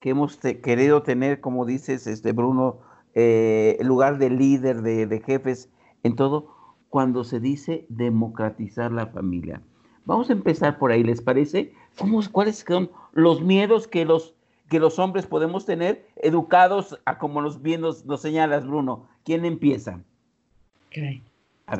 que 0.00 0.10
hemos 0.10 0.36
querido 0.36 1.02
tener, 1.02 1.40
como 1.40 1.64
dices, 1.64 2.06
este 2.06 2.32
Bruno, 2.32 2.78
eh, 3.14 3.78
lugar 3.80 4.18
de 4.18 4.28
líder, 4.28 4.82
de, 4.82 5.22
jefes, 5.24 5.70
en 6.02 6.16
todo, 6.16 6.54
cuando 6.90 7.24
se 7.24 7.40
dice 7.40 7.86
democratizar 7.88 8.92
la 8.92 9.06
familia. 9.06 9.62
Vamos 10.04 10.28
a 10.28 10.34
empezar 10.34 10.78
por 10.78 10.92
ahí, 10.92 11.02
¿les 11.02 11.22
parece? 11.22 11.72
¿Cómo, 11.98 12.20
¿Cuáles 12.30 12.58
son 12.58 12.90
los 13.12 13.40
miedos 13.40 13.88
que 13.88 14.04
los, 14.04 14.34
que 14.68 14.78
los 14.78 14.98
hombres 14.98 15.26
podemos 15.26 15.64
tener 15.64 16.06
educados 16.16 17.00
a 17.06 17.18
como 17.18 17.40
los 17.40 17.62
bien 17.62 17.80
nos, 17.80 18.04
señalas, 18.20 18.66
Bruno? 18.66 19.06
¿Quién 19.24 19.46
empieza? 19.46 20.00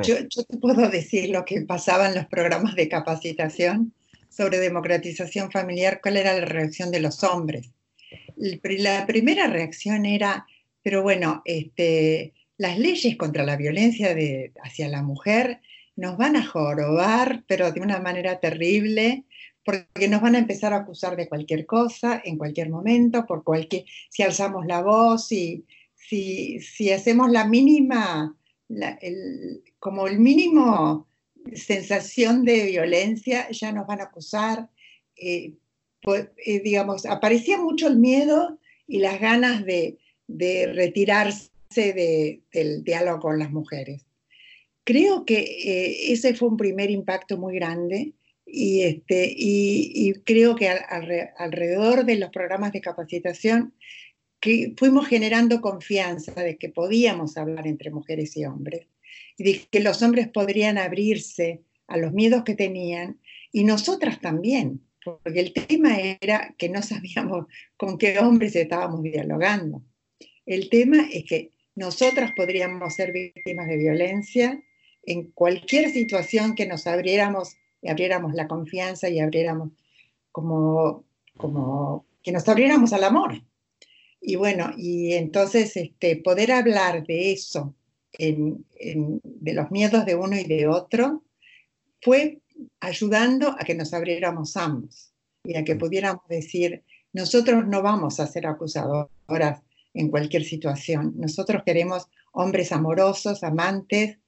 Yo, 0.02 0.16
yo, 0.28 0.42
te 0.44 0.56
puedo 0.58 0.88
decir 0.88 1.30
lo 1.30 1.44
que 1.44 1.62
pasaba 1.62 2.08
en 2.08 2.16
los 2.16 2.26
programas 2.26 2.74
de 2.74 2.88
capacitación 2.88 3.92
sobre 4.28 4.58
democratización 4.58 5.50
familiar, 5.50 6.00
cuál 6.02 6.16
era 6.16 6.38
la 6.38 6.44
reacción 6.44 6.90
de 6.90 7.00
los 7.00 7.22
hombres. 7.22 7.70
La 8.36 9.06
primera 9.06 9.46
reacción 9.46 10.04
era, 10.04 10.46
pero 10.82 11.02
bueno, 11.02 11.40
este, 11.44 12.34
las 12.58 12.78
leyes 12.78 13.16
contra 13.16 13.44
la 13.44 13.56
violencia 13.56 14.14
de, 14.14 14.52
hacia 14.62 14.88
la 14.88 15.02
mujer 15.02 15.60
nos 15.94 16.18
van 16.18 16.36
a 16.36 16.44
jorobar, 16.44 17.44
pero 17.46 17.72
de 17.72 17.80
una 17.80 18.00
manera 18.00 18.40
terrible, 18.40 19.24
porque 19.64 20.08
nos 20.08 20.20
van 20.20 20.34
a 20.34 20.38
empezar 20.38 20.72
a 20.72 20.78
acusar 20.78 21.16
de 21.16 21.28
cualquier 21.28 21.64
cosa, 21.64 22.20
en 22.24 22.36
cualquier 22.38 22.70
momento, 22.70 23.24
por 23.24 23.44
cualquier, 23.44 23.84
si 24.10 24.22
alzamos 24.22 24.66
la 24.66 24.82
voz, 24.82 25.28
si, 25.28 25.64
si 25.96 26.92
hacemos 26.92 27.30
la 27.30 27.46
mínima, 27.46 28.36
como 29.78 30.06
el 30.06 30.18
mínimo 30.18 31.06
sensación 31.54 32.44
de 32.44 32.64
violencia, 32.64 33.48
ya 33.50 33.72
nos 33.72 33.86
van 33.86 34.00
a 34.00 34.04
acusar. 34.04 34.68
Eh, 35.16 35.54
pues, 36.02 36.28
eh, 36.44 36.60
digamos, 36.60 37.06
aparecía 37.06 37.58
mucho 37.58 37.88
el 37.88 37.96
miedo 37.96 38.58
y 38.86 38.98
las 38.98 39.20
ganas 39.20 39.64
de, 39.64 39.98
retirarse 40.28 41.50
del 42.52 42.84
diálogo 42.84 43.20
con 43.20 43.38
las 43.38 43.50
mujeres. 43.50 44.04
Creo 44.84 45.24
que 45.24 45.40
eh, 45.40 46.12
ese 46.12 46.34
fue 46.34 46.48
un 46.48 46.56
primer 46.56 46.90
impacto 46.90 47.36
muy 47.38 47.56
grande 47.56 48.12
y, 48.44 48.82
este, 48.82 49.32
y, 49.36 50.12
creo 50.24 50.54
que 50.54 50.68
alrededor 50.68 52.04
de 52.04 52.16
los 52.16 52.30
programas 52.30 52.72
de 52.72 52.80
capacitación 52.80 53.74
fuimos 54.76 55.06
generando 55.08 55.60
confianza 55.60 56.32
de 56.32 56.56
que 56.56 56.68
podíamos 56.68 57.36
hablar 57.36 57.66
entre 57.66 57.90
mujeres 57.90 58.36
y 58.36 58.44
hombres 58.44 58.86
y 59.38 59.58
que 59.58 59.80
los 59.80 60.02
hombres 60.02 60.28
podrían 60.28 60.78
abrirse 60.78 61.62
a 61.88 61.96
los 61.96 62.12
miedos 62.12 62.44
que 62.44 62.54
tenían 62.54 63.20
y 63.52 63.64
nosotras 63.64 64.20
también, 64.20 64.82
porque 65.04 65.40
el 65.40 65.52
tema 65.52 65.98
era 65.98 66.54
que 66.58 66.68
no 66.68 66.82
sabíamos 66.82 67.46
con 67.76 67.98
qué 67.98 68.18
hombres 68.18 68.56
estábamos 68.56 69.02
dialogando. 69.02 69.82
El 70.44 70.68
tema 70.68 71.08
es 71.12 71.24
que 71.24 71.50
nosotras 71.74 72.32
podríamos 72.34 72.94
ser 72.94 73.12
víctimas 73.12 73.68
de 73.68 73.76
violencia 73.76 74.62
en 75.04 75.30
cualquier 75.30 75.90
situación 75.90 76.54
que 76.54 76.66
nos 76.66 76.86
abriéramos, 76.86 77.56
abriéramos 77.86 78.34
la 78.34 78.48
confianza 78.48 79.08
y 79.08 79.20
abriéramos 79.20 79.70
como, 80.32 81.04
como 81.36 82.06
que 82.22 82.32
nos 82.32 82.48
abriéramos 82.48 82.92
al 82.92 83.04
amor. 83.04 83.42
Y 84.20 84.36
bueno, 84.36 84.72
y 84.76 85.14
entonces 85.14 85.76
este, 85.76 86.16
poder 86.16 86.52
hablar 86.52 87.06
de 87.06 87.32
eso 87.32 87.74
de 88.18 89.52
los 89.52 89.70
miedos 89.70 90.06
de 90.06 90.14
uno 90.14 90.36
y 90.36 90.44
de 90.44 90.66
otro, 90.66 91.22
fue 92.00 92.40
ayudando 92.80 93.50
a 93.50 93.64
que 93.64 93.74
nos 93.74 93.92
abriéramos 93.92 94.56
ambos 94.56 95.12
y 95.44 95.56
a 95.56 95.64
que 95.64 95.76
pudiéramos 95.76 96.26
decir, 96.28 96.82
nosotros 97.12 97.66
no 97.66 97.82
vamos 97.82 98.20
a 98.20 98.26
ser 98.26 98.46
acusadoras 98.46 99.62
en 99.94 100.10
cualquier 100.10 100.44
situación, 100.44 101.14
nosotros 101.16 101.62
queremos 101.64 102.08
hombres 102.32 102.72
amorosos, 102.72 103.42
amantes 103.42 104.18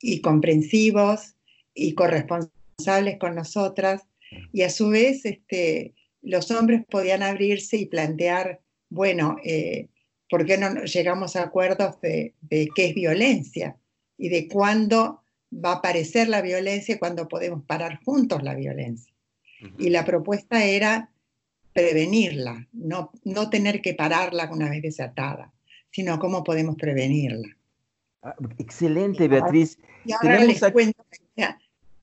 y 0.00 0.20
comprensivos 0.22 1.34
y 1.74 1.94
corresponsables 1.94 3.18
con 3.18 3.34
nosotras, 3.34 4.02
y 4.52 4.62
a 4.62 4.70
su 4.70 4.88
vez 4.88 5.24
este, 5.26 5.94
los 6.22 6.50
hombres 6.50 6.84
podían 6.88 7.22
abrirse 7.22 7.76
y 7.76 7.86
plantear, 7.86 8.60
bueno, 8.90 9.36
eh, 9.44 9.88
¿por 10.28 10.44
qué 10.44 10.58
no 10.58 10.84
llegamos 10.84 11.36
a 11.36 11.44
acuerdos 11.44 12.00
de, 12.00 12.34
qué 12.48 12.86
es 12.86 12.94
violencia 12.94 13.76
y 14.18 14.28
de 14.28 14.48
cuándo 14.48 15.22
va 15.52 15.72
a 15.72 15.76
aparecer 15.76 16.28
la 16.28 16.42
violencia 16.42 16.94
y 16.94 16.98
cuándo 16.98 17.28
podemos 17.28 17.64
parar 17.64 18.00
juntos 18.04 18.42
la 18.42 18.54
violencia? 18.54 19.14
Y 19.78 19.90
la 19.90 20.04
propuesta 20.04 20.64
era 20.64 21.10
prevenirla, 21.72 22.66
no, 22.72 23.12
no 23.24 23.50
tener 23.50 23.80
que 23.80 23.94
pararla 23.94 24.50
una 24.50 24.70
vez 24.70 24.82
desatada, 24.82 25.52
sino 25.90 26.18
cómo 26.18 26.42
podemos 26.42 26.76
prevenirla. 26.76 27.56
Ah, 28.22 28.34
excelente, 28.58 29.28
Beatriz. 29.28 29.78
Y 30.04 30.12
ahora 30.12 30.44
les 30.44 30.60
cuento 30.72 31.04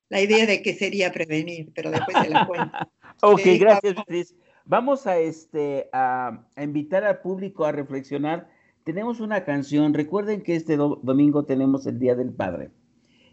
la 0.10 0.22
idea 0.22 0.46
de 0.46 0.62
qué 0.62 0.74
sería 0.74 1.12
prevenir, 1.12 1.72
pero 1.76 1.92
después 1.92 2.18
se 2.22 2.30
la 2.30 2.48
cuento. 2.48 2.78
ok, 3.22 3.42
gracias, 3.60 3.96
Beatriz. 3.96 4.36
Vamos 4.70 5.08
a, 5.08 5.18
este, 5.18 5.90
a, 5.94 6.44
invitar 6.58 7.06
al 7.06 7.22
público 7.22 7.64
a 7.64 7.72
reflexionar. 7.72 8.50
Tenemos 8.84 9.22
una 9.22 9.46
canción, 9.46 9.94
recuerden 9.94 10.44
que 10.44 10.58
este 10.58 10.76
domingo 10.76 11.46
tenemos 11.46 11.88
el 11.88 12.00
Día 12.00 12.16
del 12.16 12.34
Padre. 12.34 12.70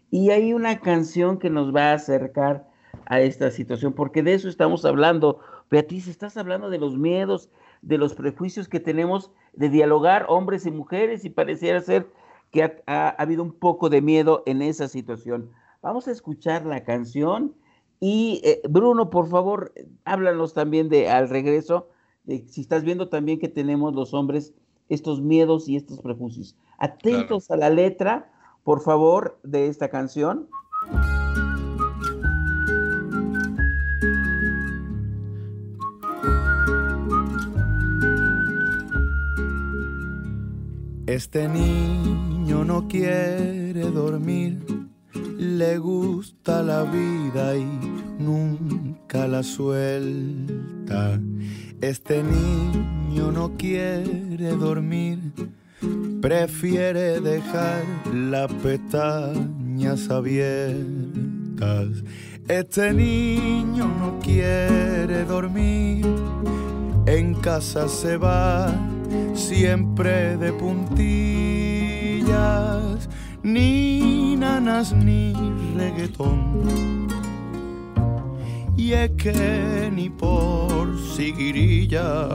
Y 0.09 0.29
hay 0.29 0.53
una 0.53 0.79
canción 0.79 1.37
que 1.37 1.49
nos 1.49 1.75
va 1.75 1.91
a 1.91 1.95
acercar 1.95 2.69
a 3.07 3.19
esta 3.19 3.51
situación, 3.51 3.91
porque 3.91 4.23
de 4.23 4.33
eso 4.33 4.47
estamos 4.47 4.85
hablando. 4.85 5.41
Beatriz, 5.69 6.07
estás 6.07 6.37
hablando 6.37 6.69
de 6.69 6.77
los 6.77 6.97
miedos, 6.97 7.51
de 7.81 7.97
los 7.97 8.15
prejuicios 8.15 8.69
que 8.69 8.79
tenemos 8.79 9.29
de 9.51 9.67
dialogar 9.67 10.27
hombres 10.29 10.65
y 10.65 10.71
mujeres 10.71 11.25
y 11.25 11.29
pareciera 11.29 11.81
ser 11.81 12.07
que 12.51 12.63
ha, 12.63 12.75
ha 12.87 13.09
habido 13.09 13.43
un 13.43 13.51
poco 13.51 13.89
de 13.89 14.01
miedo 14.01 14.41
en 14.45 14.61
esa 14.61 14.87
situación. 14.87 15.51
Vamos 15.81 16.07
a 16.07 16.11
escuchar 16.11 16.65
la 16.65 16.85
canción 16.85 17.55
y 17.99 18.41
eh, 18.43 18.61
Bruno, 18.69 19.09
por 19.09 19.29
favor, 19.29 19.73
háblanos 20.03 20.53
también 20.53 20.89
de 20.89 21.09
al 21.09 21.29
regreso, 21.29 21.87
de 22.23 22.45
si 22.47 22.61
estás 22.61 22.83
viendo 22.83 23.09
también 23.09 23.39
que 23.39 23.49
tenemos 23.49 23.95
los 23.95 24.13
hombres 24.13 24.53
estos 24.89 25.21
miedos 25.21 25.67
y 25.67 25.75
estos 25.75 25.99
prejuicios. 25.99 26.55
Atentos 26.77 27.49
a 27.49 27.57
la 27.57 27.69
letra, 27.69 28.31
por 28.63 28.81
favor, 28.81 29.39
de 29.43 29.67
esta 29.67 29.89
canción. 29.89 30.47
Este 41.07 41.47
niño 41.47 42.65
no 42.65 42.87
quiere 42.87 43.73
dormir 43.91 44.74
le 45.37 45.77
gusta 45.77 46.63
la 46.63 46.83
vida 46.83 47.55
y 47.55 47.65
nunca 48.19 49.27
la 49.27 49.43
suelta. 49.43 51.19
Este 51.81 52.23
niño 52.23 53.31
no 53.31 53.55
quiere 53.57 54.51
dormir, 54.51 55.33
prefiere 56.21 57.19
dejar 57.19 57.83
las 58.13 58.51
pestañas 58.53 60.09
abiertas. 60.09 61.89
Este 62.47 62.93
niño 62.93 63.87
no 63.99 64.19
quiere 64.19 65.25
dormir, 65.25 66.05
en 67.07 67.33
casa 67.35 67.87
se 67.87 68.17
va 68.17 68.73
siempre 69.33 70.37
de 70.37 70.53
puntillas, 70.53 72.29
ni 73.43 74.24
ni 74.93 75.33
reggaetón. 75.75 77.07
Y 78.77 78.93
es 78.93 79.11
que 79.11 79.89
ni 79.93 80.09
por 80.09 80.99
seguirilla, 81.15 82.27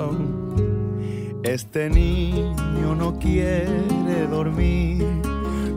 este 1.42 1.90
niño 1.90 2.94
no 2.96 3.18
quiere 3.18 4.26
dormir, 4.30 5.04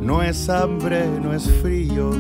no 0.02 0.22
es 0.22 0.50
hambre, 0.50 1.08
no 1.22 1.34
es 1.34 1.50
frío 1.62 2.12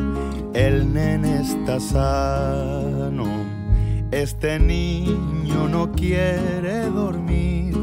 el 0.53 0.93
nene 0.93 1.41
está 1.41 1.79
sano, 1.79 3.25
este 4.11 4.59
niño 4.59 5.67
no 5.67 5.91
quiere 5.91 6.85
dormir 6.89 7.75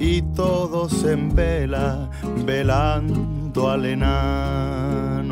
y 0.00 0.22
todos 0.34 1.04
en 1.04 1.34
vela, 1.34 2.10
velando 2.44 3.70
al 3.70 3.84
enano. 3.86 5.23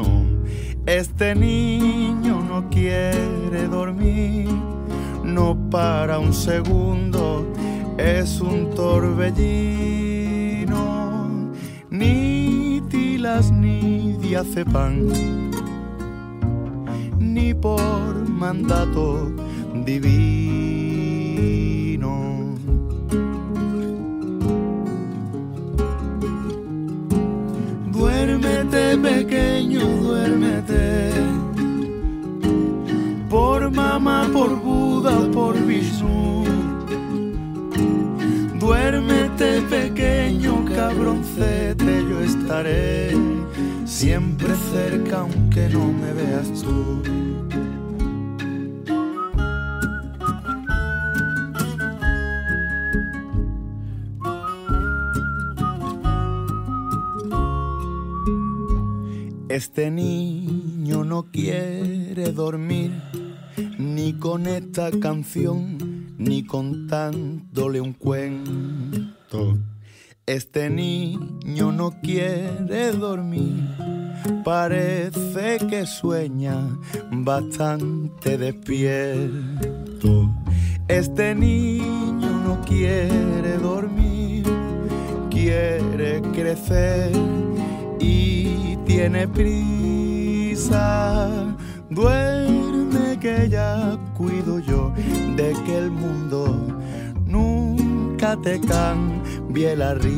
Este 0.87 1.35
niño 1.35 2.43
no 2.43 2.69
quiere 2.69 3.69
dormir, 3.69 4.49
no 5.25 5.57
para 5.71 6.19
un 6.19 6.33
segundo, 6.35 7.47
es 7.99 8.41
un 8.41 8.71
torbellino, 8.75 9.13
ni 11.91 12.83
tilas 12.89 13.53
ni 13.53 14.15
diazepam 14.15 15.09
ni 17.19 17.55
por 17.55 18.29
mandato 18.29 19.33
divino. 19.85 20.82
Duérmete 28.73 29.27
pequeño, 29.27 29.81
duérmete. 29.81 31.11
Por 33.29 33.71
mamá, 33.71 34.27
por 34.33 34.57
Buda, 34.57 35.31
por 35.31 35.55
Vishnu. 35.67 36.45
Duérmete 38.59 39.61
pequeño, 39.69 40.65
cabroncete, 40.75 42.03
yo 42.09 42.21
estaré 42.21 43.11
siempre 43.85 44.49
cerca 44.73 45.19
aunque 45.19 45.69
no 45.69 45.93
me 45.93 46.11
veas 46.15 46.63
tú. 46.63 47.03
Este 59.53 59.91
niño 59.91 61.05
no 61.05 61.25
quiere 61.31 62.33
dormir 62.33 62.91
ni 63.77 64.15
con 64.15 64.47
esta 64.47 64.91
canción 64.99 66.17
ni 66.17 66.43
contándole 66.43 67.83
un 67.83 67.93
cuento. 67.93 69.59
Este 70.25 70.71
niño 70.71 71.71
no 71.71 72.01
quiere 72.01 72.93
dormir, 72.93 73.69
parece 74.43 75.59
que 75.69 75.85
sueña 75.85 76.57
bastante 77.11 78.39
despierto. 78.39 80.31
Este 80.89 81.35
niño 81.35 82.43
no 82.43 82.63
quiere 82.65 83.59
dormir, 83.59 84.47
quiere 85.29 86.23
crecer 86.33 87.13
y 88.03 88.77
tiene 88.85 89.29
prisa. 89.29 90.77
Duerme 91.91 93.19
que 93.21 93.49
ya 93.49 93.97
cuido 94.17 94.59
yo 94.59 94.93
de 95.37 95.55
que 95.65 95.79
el 95.79 95.91
mundo 95.91 96.67
nunca 97.27 98.37
te 98.43 98.61
cambie 98.61 99.77
la 99.77 99.95
risa. 99.95 100.17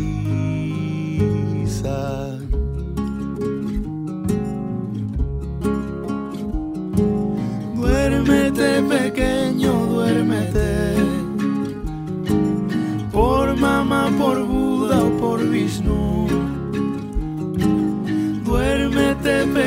Duérmete 7.75 8.83
pequeño, 8.83 9.34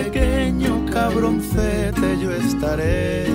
pequeño, 0.03 0.86
cabroncete, 0.91 2.19
yo 2.21 2.31
estaré 2.31 3.25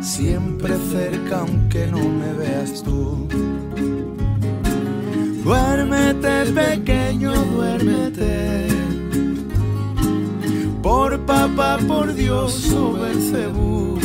siempre 0.00 0.74
cerca 0.90 1.40
aunque 1.40 1.86
no 1.86 1.98
me 1.98 2.32
veas 2.34 2.82
tú. 2.82 3.28
Duérmete 5.44 6.46
pequeño, 6.52 7.32
duérmete. 7.32 8.68
Por 10.82 11.20
papá, 11.20 11.78
por 11.86 12.14
Dios, 12.14 12.72
o 12.72 12.94
Belcebú. 12.94 13.98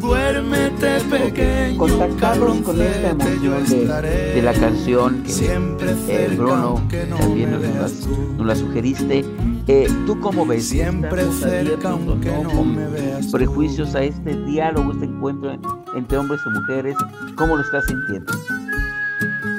Duérmete 0.00 1.00
pequeño, 1.10 1.78
contactarlos 1.78 2.58
con 2.58 2.80
esta 2.80 3.10
emoción 3.10 3.64
de, 3.66 4.34
de 4.34 4.42
la 4.42 4.52
canción 4.54 5.22
que 5.22 5.30
siempre 5.30 5.94
eh, 6.08 6.34
Bruno 6.36 6.82
no 7.10 7.16
también 7.16 7.60
me 7.60 7.68
nos, 7.68 8.00
tú. 8.00 8.34
nos 8.38 8.46
la 8.46 8.56
sugeriste. 8.56 9.24
Eh, 9.70 9.86
¿Tú 10.06 10.18
cómo 10.20 10.46
ves? 10.46 10.66
Siempre 10.68 11.20
¿Estamos 11.22 11.40
cerca, 11.40 11.60
abiertos 11.60 11.84
o 12.06 12.10
aunque 12.12 12.30
no 12.42 12.50
con 12.50 12.74
me 12.74 12.86
veas 12.88 13.26
tú? 13.26 13.32
prejuicios 13.32 13.94
a 13.94 14.02
este 14.02 14.34
diálogo, 14.44 14.92
este 14.92 15.04
encuentro 15.04 15.50
en- 15.52 15.60
entre 15.94 16.16
hombres 16.16 16.40
y 16.46 16.50
mujeres? 16.50 16.96
¿Cómo 17.36 17.54
lo 17.56 17.62
estás 17.62 17.84
sintiendo? 17.86 18.32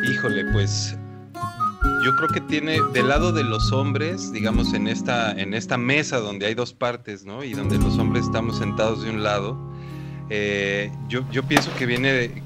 Híjole, 0.09 0.45
pues 0.51 0.97
yo 2.03 2.15
creo 2.15 2.27
que 2.29 2.41
tiene 2.41 2.79
del 2.93 3.07
lado 3.07 3.31
de 3.31 3.43
los 3.43 3.71
hombres, 3.71 4.31
digamos 4.31 4.73
en 4.73 4.87
esta 4.87 5.31
en 5.31 5.53
esta 5.53 5.77
mesa 5.77 6.17
donde 6.19 6.47
hay 6.47 6.55
dos 6.55 6.73
partes, 6.73 7.23
¿no? 7.25 7.43
Y 7.43 7.53
donde 7.53 7.77
los 7.77 7.97
hombres 7.99 8.25
estamos 8.25 8.57
sentados 8.57 9.03
de 9.03 9.11
un 9.11 9.21
lado. 9.23 9.57
eh, 10.31 10.91
yo, 11.07 11.21
yo 11.31 11.41
pienso 11.43 11.71
que 11.77 11.85
viene 11.87 12.43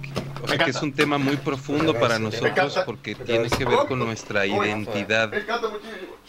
que 0.63 0.69
es 0.69 0.81
un 0.81 0.93
tema 0.95 1.17
muy 1.17 1.37
profundo 1.37 1.97
para 1.99 2.19
nosotros 2.19 2.77
porque 2.77 3.15
tiene 3.15 3.53
que 3.53 3.65
ver 3.65 3.85
con 3.85 4.03
nuestra 4.03 4.45
identidad, 4.47 5.39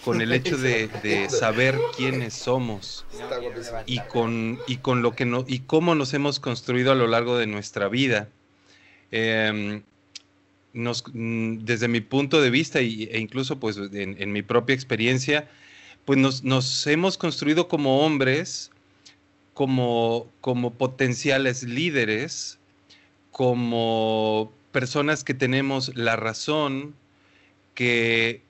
con 0.00 0.20
el 0.20 0.32
hecho 0.32 0.58
de, 0.58 0.88
de 0.88 1.28
saber 1.30 1.84
quiénes 1.90 2.34
somos 2.34 3.06
y 3.86 4.02
con, 4.02 4.62
y 4.66 4.78
con 4.78 5.02
lo 5.02 5.14
que 5.16 5.26
no, 5.26 5.44
y 5.48 5.60
cómo 5.60 5.94
nos 5.94 6.14
hemos 6.14 6.40
construido 6.40 6.92
a 6.92 6.96
lo 6.96 7.06
largo 7.08 7.38
de 7.38 7.46
nuestra 7.46 7.88
vida. 7.88 8.30
Em, 9.10 9.82
nos, 10.72 11.04
mm, 11.12 11.58
desde 11.64 11.88
mi 11.88 12.00
punto 12.00 12.40
de 12.42 12.50
vista 12.50 12.80
y- 12.82 13.04
e 13.10 13.18
incluso 13.20 13.58
pues 13.60 13.76
en, 13.78 14.16
en 14.20 14.32
mi 14.32 14.42
propia 14.42 14.74
experiencia, 14.74 15.48
pues 16.04 16.18
nos, 16.18 16.44
nos 16.44 16.86
hemos 16.86 17.18
construido 17.18 17.68
como 17.68 18.00
hombres, 18.04 18.70
como, 19.54 20.28
como 20.40 20.74
potenciales 20.74 21.62
líderes, 21.64 22.58
como 23.34 24.52
personas 24.70 25.24
que 25.24 25.34
tenemos 25.34 25.96
la 25.96 26.14
razón, 26.14 26.94
que, 27.74 28.42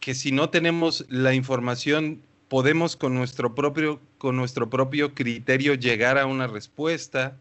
que 0.00 0.14
si 0.14 0.32
no 0.32 0.50
tenemos 0.50 1.06
la 1.08 1.32
información, 1.32 2.20
podemos 2.48 2.94
con 2.94 3.14
nuestro 3.14 3.54
propio, 3.54 4.02
con 4.18 4.36
nuestro 4.36 4.68
propio 4.68 5.14
criterio 5.14 5.72
llegar 5.76 6.18
a 6.18 6.26
una 6.26 6.46
respuesta. 6.46 7.38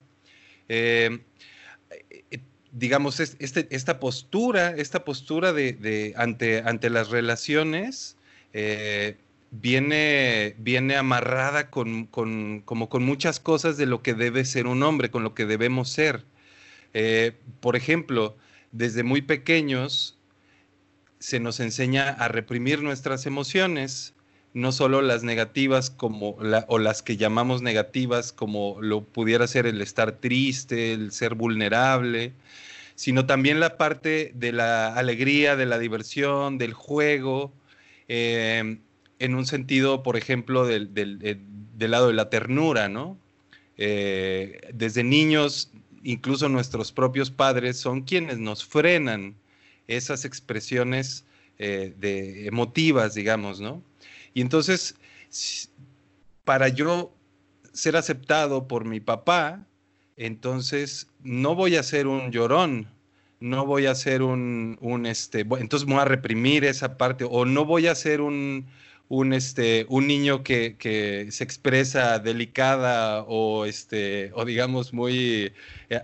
Eh, 0.69 1.19
eh, 2.31 2.39
digamos, 2.71 3.19
es- 3.19 3.35
este- 3.39 3.67
esta 3.71 3.99
postura, 3.99 4.69
esta 4.69 5.03
postura 5.03 5.51
de- 5.51 6.13
ante, 6.15 6.59
ante 6.65 6.89
las 6.89 7.09
relaciones 7.09 8.15
eh, 8.53 9.17
viene, 9.51 10.55
viene 10.57 10.95
amarrada 10.95 11.69
con, 11.69 12.05
con- 12.05 12.61
como 12.63 12.87
con 12.87 13.03
muchas 13.03 13.41
cosas 13.41 13.75
de 13.75 13.85
lo 13.87 14.01
que 14.01 14.13
debe 14.13 14.45
ser 14.45 14.67
un 14.67 14.83
hombre, 14.83 15.11
con 15.11 15.23
lo 15.23 15.33
que 15.35 15.45
debemos 15.45 15.89
ser. 15.89 16.23
Eh, 16.99 17.33
por 17.59 17.75
ejemplo, 17.75 18.35
desde 18.71 19.03
muy 19.03 19.21
pequeños 19.21 20.17
se 21.19 21.39
nos 21.39 21.59
enseña 21.59 22.09
a 22.09 22.27
reprimir 22.27 22.81
nuestras 22.81 23.27
emociones, 23.27 24.15
no 24.55 24.71
solo 24.71 25.03
las 25.03 25.21
negativas 25.21 25.91
como 25.91 26.37
o 26.67 26.79
las 26.79 27.03
que 27.03 27.15
llamamos 27.15 27.61
negativas 27.61 28.31
como 28.31 28.81
lo 28.81 29.03
pudiera 29.03 29.45
ser 29.45 29.67
el 29.67 29.79
estar 29.79 30.13
triste, 30.13 30.93
el 30.93 31.11
ser 31.11 31.35
vulnerable, 31.35 32.33
sino 32.95 33.27
también 33.27 33.59
la 33.59 33.77
parte 33.77 34.31
de 34.33 34.51
la 34.51 34.95
alegría, 34.95 35.55
de 35.55 35.67
la 35.67 35.77
diversión, 35.77 36.57
del 36.57 36.73
juego, 36.73 37.53
eh, 38.07 38.79
en 39.19 39.35
un 39.35 39.45
sentido, 39.45 40.01
por 40.01 40.17
ejemplo, 40.17 40.65
del, 40.65 40.89
lado 41.77 42.07
de 42.07 42.13
la 42.15 42.31
ternura, 42.31 42.89
¿no? 42.89 43.19
Eh, 43.77 44.61
desde 44.73 45.03
niños, 45.03 45.69
incluso 46.07 46.47
nuestros 46.47 46.93
propios 46.93 47.29
padres 47.29 47.77
son 47.77 48.01
quienes 48.01 48.37
nos 48.39 48.65
frenan 48.65 49.35
esas 49.87 50.23
expresiones 50.23 51.25
eh, 51.57 51.93
de 51.97 52.47
emotivas, 52.47 53.13
digamos, 53.13 53.59
¿no? 53.59 53.83
Y 54.33 54.39
entonces, 54.39 54.95
para 56.45 56.69
yo 56.69 57.13
ser 57.73 57.97
aceptado 57.97 58.69
por 58.69 58.85
mi 58.85 59.01
papá, 59.01 59.67
entonces 60.15 61.07
no 61.23 61.55
voy 61.55 61.75
a 61.75 61.83
ser 61.83 62.07
un 62.07 62.31
llorón, 62.31 62.87
no 63.41 63.65
voy 63.65 63.85
a 63.85 63.93
ser 63.93 64.21
un, 64.21 64.77
un 64.79 65.05
este, 65.05 65.41
entonces 65.41 65.85
voy 65.85 65.99
a 65.99 66.05
reprimir 66.05 66.63
esa 66.63 66.97
parte, 66.97 67.25
o 67.29 67.43
no 67.43 67.65
voy 67.65 67.87
a 67.87 67.95
ser 67.95 68.21
un, 68.21 68.65
un, 69.09 69.33
este, 69.33 69.85
un 69.89 70.07
niño 70.07 70.43
que, 70.43 70.75
que, 70.77 71.27
se 71.31 71.43
expresa 71.43 72.19
delicada 72.19 73.23
o, 73.23 73.65
este, 73.65 74.31
o 74.33 74.45
digamos 74.45 74.93
muy, 74.93 75.53
eh, 75.89 76.01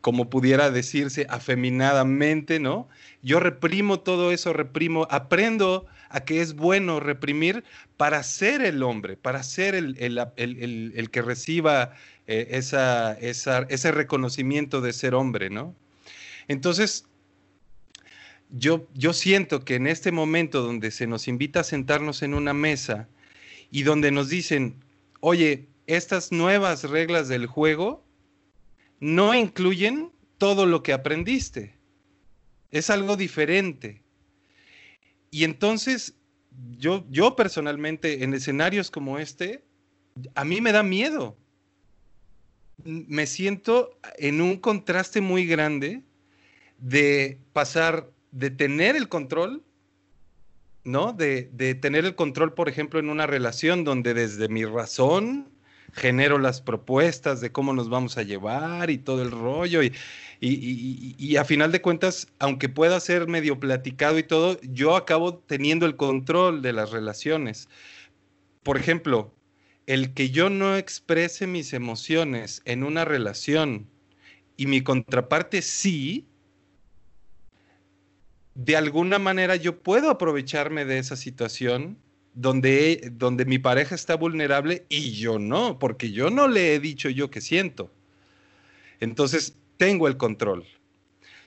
como 0.00 0.28
pudiera 0.28 0.70
decirse, 0.70 1.26
afeminadamente, 1.30 2.60
¿no? 2.60 2.88
Yo 3.22 3.40
reprimo 3.40 4.00
todo 4.00 4.32
eso, 4.32 4.52
reprimo, 4.52 5.06
aprendo 5.10 5.86
a 6.10 6.20
que 6.20 6.42
es 6.42 6.54
bueno 6.54 7.00
reprimir 7.00 7.64
para 7.96 8.22
ser 8.22 8.62
el 8.62 8.82
hombre, 8.82 9.16
para 9.16 9.42
ser 9.42 9.74
el, 9.74 11.10
que 11.10 11.22
reciba 11.22 11.92
eh, 12.26 12.48
esa, 12.50 13.14
ese 13.14 13.92
reconocimiento 13.92 14.80
de 14.80 14.92
ser 14.92 15.14
hombre, 15.14 15.48
¿no? 15.50 15.74
Entonces, 16.48 17.06
yo, 18.56 18.86
yo 18.94 19.12
siento 19.12 19.64
que 19.64 19.74
en 19.74 19.88
este 19.88 20.12
momento 20.12 20.62
donde 20.62 20.92
se 20.92 21.06
nos 21.06 21.26
invita 21.26 21.60
a 21.60 21.64
sentarnos 21.64 22.22
en 22.22 22.34
una 22.34 22.54
mesa 22.54 23.08
y 23.70 23.82
donde 23.82 24.12
nos 24.12 24.28
dicen, 24.28 24.76
oye, 25.20 25.66
estas 25.86 26.30
nuevas 26.30 26.84
reglas 26.84 27.26
del 27.28 27.46
juego 27.46 28.04
no 29.00 29.34
incluyen 29.34 30.12
todo 30.38 30.66
lo 30.66 30.84
que 30.84 30.92
aprendiste. 30.92 31.74
Es 32.70 32.90
algo 32.90 33.16
diferente. 33.16 34.02
Y 35.32 35.42
entonces, 35.42 36.14
yo, 36.78 37.04
yo 37.10 37.34
personalmente, 37.34 38.22
en 38.22 38.34
escenarios 38.34 38.88
como 38.90 39.18
este, 39.18 39.64
a 40.36 40.44
mí 40.44 40.60
me 40.60 40.70
da 40.70 40.84
miedo. 40.84 41.36
Me 42.84 43.26
siento 43.26 43.98
en 44.16 44.40
un 44.40 44.58
contraste 44.58 45.20
muy 45.20 45.44
grande 45.44 46.02
de 46.78 47.38
pasar 47.52 48.14
de 48.34 48.50
tener 48.50 48.96
el 48.96 49.08
control, 49.08 49.62
¿no? 50.82 51.12
De, 51.12 51.48
de, 51.52 51.76
tener 51.76 52.04
el 52.04 52.16
control, 52.16 52.52
por 52.52 52.68
ejemplo, 52.68 52.98
en 52.98 53.08
una 53.08 53.26
relación 53.26 53.84
donde 53.84 54.12
desde 54.12 54.48
mi 54.48 54.64
razón 54.64 55.48
genero 55.92 56.38
las 56.38 56.60
propuestas 56.60 57.40
de 57.40 57.52
cómo 57.52 57.72
nos 57.72 57.88
vamos 57.88 58.18
a 58.18 58.24
llevar 58.24 58.90
y 58.90 58.98
todo 58.98 59.22
el 59.22 59.30
rollo 59.30 59.84
y, 59.84 59.92
y, 60.40 61.36
a 61.36 61.44
final 61.44 61.70
de 61.70 61.80
cuentas, 61.80 62.26
aunque 62.40 62.68
pueda 62.68 62.98
ser 62.98 63.28
medio 63.28 63.60
platicado 63.60 64.18
y 64.18 64.24
todo, 64.24 64.58
yo 64.62 64.96
acabo 64.96 65.36
teniendo 65.38 65.86
el 65.86 65.94
control 65.94 66.60
de 66.60 66.72
las 66.72 66.90
relaciones. 66.90 67.68
Por 68.64 68.76
ejemplo, 68.76 69.32
el 69.86 70.12
que 70.12 70.30
yo 70.30 70.50
no 70.50 70.76
exprese 70.76 71.46
mis 71.46 71.72
emociones 71.72 72.62
en 72.64 72.82
una 72.82 73.04
relación 73.04 73.86
y 74.56 74.66
mi 74.66 74.82
contraparte 74.82 75.62
sí, 75.62 76.26
de 78.54 78.76
alguna 78.76 79.18
manera 79.18 79.56
yo 79.56 79.78
puedo 79.78 80.10
aprovecharme 80.10 80.84
de 80.84 80.98
esa 80.98 81.16
situación 81.16 81.98
donde, 82.34 83.10
donde 83.12 83.44
mi 83.44 83.58
pareja 83.58 83.94
está 83.94 84.16
vulnerable 84.16 84.84
y 84.88 85.12
yo 85.12 85.38
no, 85.38 85.78
porque 85.78 86.10
yo 86.10 86.30
no 86.30 86.48
le 86.48 86.74
he 86.74 86.80
dicho 86.80 87.08
yo 87.08 87.30
que 87.30 87.40
siento. 87.40 87.90
Entonces, 89.00 89.56
tengo 89.76 90.08
el 90.08 90.16
control. 90.16 90.64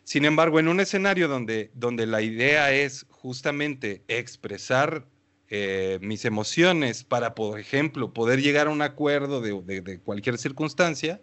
Sin 0.03 0.25
embargo, 0.25 0.59
en 0.59 0.67
un 0.67 0.79
escenario 0.79 1.27
donde, 1.27 1.71
donde 1.73 2.05
la 2.05 2.21
idea 2.21 2.71
es 2.71 3.05
justamente 3.09 4.03
expresar 4.07 5.05
eh, 5.49 5.99
mis 6.01 6.25
emociones 6.25 7.05
para, 7.05 7.33
por 7.33 7.59
ejemplo, 7.59 8.13
poder 8.13 8.41
llegar 8.41 8.67
a 8.67 8.69
un 8.69 8.81
acuerdo 8.81 9.41
de, 9.41 9.99
cualquier 9.99 10.37
circunstancia, 10.37 11.21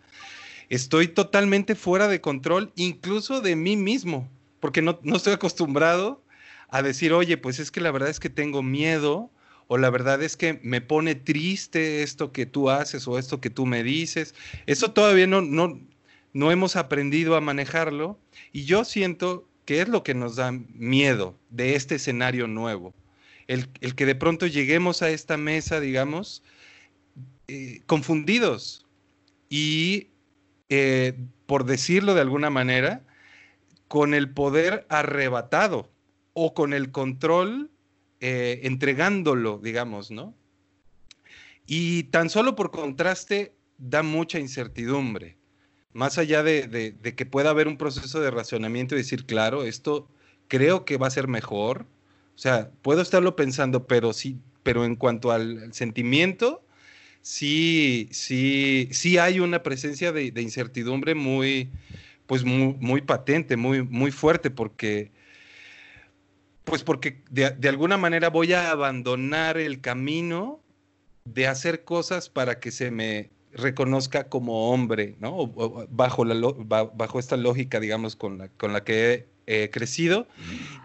estoy 0.71 1.09
totalmente 1.09 1.75
fuera 1.75 2.09
de 2.09 2.23
control, 2.23 2.73
incluso 2.75 3.43
de 3.43 3.55
mí 3.55 3.77
mismo, 3.77 4.29
porque 4.65 4.81
no, 4.81 4.99
no 5.03 5.17
estoy 5.17 5.35
acostumbrado 5.35 6.25
a 6.71 6.81
decir, 6.81 7.13
oye, 7.13 7.37
pues 7.37 7.59
es 7.59 7.71
que 7.71 7.83
la 7.83 7.91
verdad 7.91 8.09
es 8.09 8.19
que 8.19 8.31
tengo 8.31 8.63
miedo, 8.63 9.31
o 9.67 9.77
la 9.77 9.91
verdad 9.91 10.23
es 10.23 10.39
que 10.39 10.59
me 10.63 10.81
pone 10.81 11.15
triste 11.15 12.03
esto 12.03 12.33
que 12.33 12.47
tú 12.47 12.71
haces 12.71 13.07
o 13.07 13.19
esto 13.19 13.43
que 13.43 13.51
tú 13.51 13.67
me 13.67 13.83
dices. 13.83 14.35
Eso 14.65 14.93
todavía 14.93 15.27
no, 15.27 15.43
no, 15.43 15.79
no 16.33 16.51
hemos 16.51 16.77
aprendido 16.77 17.37
a 17.37 17.43
manejarlo 17.43 18.19
y 18.55 18.65
yo 18.65 18.87
siento 18.87 19.47
que 19.67 19.83
es 19.83 19.89
lo 19.91 20.03
que 20.03 20.15
nos 20.15 20.37
da 20.37 20.53
miedo 20.53 21.37
de 21.51 21.75
este 21.75 21.97
escenario 21.97 22.47
nuevo. 22.47 22.95
El, 23.49 23.69
que 23.95 24.07
de 24.07 24.15
pronto 24.15 24.47
lleguemos 24.47 25.03
a 25.03 25.11
esta 25.11 25.37
mesa, 25.37 25.79
digamos, 25.79 26.43
eh, 27.49 27.83
confundidos 27.85 28.87
y, 29.51 30.09
eh, 30.71 31.13
por 31.45 31.67
decirlo 31.67 32.15
de 32.15 32.23
alguna 32.23 32.49
manera, 32.49 33.03
con 33.95 34.13
el 34.13 34.29
poder 34.29 34.87
arrebatado 34.89 35.89
o 36.33 36.53
con 36.53 36.73
el 36.73 36.91
control 36.91 37.71
eh, 38.19 38.63
entregándolo, 38.65 39.61
digamos, 39.63 40.11
¿no? 40.11 40.35
Y 41.65 42.03
tan 42.11 42.29
solo 42.29 42.57
por 42.57 42.73
contraste 42.73 43.55
da 43.79 44.03
mucha 44.03 44.41
incertidumbre 44.41 45.37
más 45.93 46.19
allá 46.19 46.43
de, 46.43 46.97
que 47.17 47.25
pueda 47.25 47.51
haber 47.51 47.69
un 47.69 47.77
proceso 47.77 48.21
de 48.21 48.33
racionamiento 48.33 48.97
y 48.97 48.99
decir, 48.99 49.27
claro, 49.27 49.63
esto 49.63 50.09
creo 50.49 50.85
que 50.85 50.97
va 50.97 51.07
a 51.07 51.11
ser 51.11 51.29
mejor. 51.29 51.87
O 52.35 52.39
sea, 52.39 52.73
puedo 52.83 53.01
estarlo 53.01 53.37
pensando, 53.37 53.87
pero 53.87 54.13
sí, 54.13 54.41
pero 54.65 54.85
en 54.85 54.97
cuanto 54.97 55.31
al, 55.31 55.73
sentimiento, 55.73 56.67
sí, 57.23 58.09
sí, 58.11 58.89
sí 58.91 59.19
hay 59.19 59.39
una 59.39 59.63
presencia 59.63 60.11
de, 60.11 60.33
incertidumbre 60.43 61.15
muy, 61.15 61.71
pues 62.27 62.45
muy, 62.45 63.03
patente, 63.03 63.57
muy, 63.57 63.83
muy 63.83 64.11
fuerte, 64.11 64.51
porque, 64.51 65.13
pues 66.65 66.83
porque 66.83 67.23
de, 67.31 67.51
de 67.51 67.69
alguna 67.69 67.97
manera 67.97 68.31
voy 68.31 68.53
a 68.53 68.71
abandonar 68.71 69.59
el 69.59 69.81
camino 69.81 70.61
de 71.25 71.47
hacer 71.47 71.85
cosas 71.85 72.29
para 72.29 72.61
que 72.61 72.71
se 72.71 72.91
me 72.91 73.31
reconozca 73.55 74.29
como 74.29 74.73
hombre, 74.73 75.17
¿no? 75.21 75.47
bajo, 75.91 76.25
la, 76.25 76.35
bajo 76.95 77.19
esta 77.19 77.37
lógica, 77.37 77.81
digamos, 77.81 78.17
con 78.17 78.39
la, 78.39 78.49
con 78.49 78.73
la 78.73 78.83
que 78.85 79.27
he 79.47 79.71
crecido. 79.71 80.27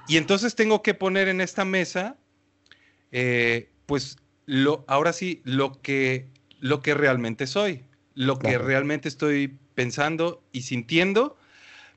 Y 0.08 0.17
entonces 0.17 0.56
tengo 0.56 0.82
que 0.82 0.93
poner 0.93 1.28
en 1.28 1.41
esta 1.41 1.65
mesa, 1.65 2.17
eh, 3.12 3.69
pues, 3.86 4.17
lo, 4.45 4.84
ahora 4.88 5.13
sí, 5.13 5.41
lo 5.43 5.82
que, 5.82 6.28
lo 6.60 6.82
que 6.82 6.93
realmente 6.93 7.47
soy, 7.47 7.84
lo 8.13 8.38
que 8.38 8.58
realmente 8.58 9.08
estoy 9.08 9.58
pensando 9.80 10.44
y 10.52 10.63
sintiendo, 10.63 11.38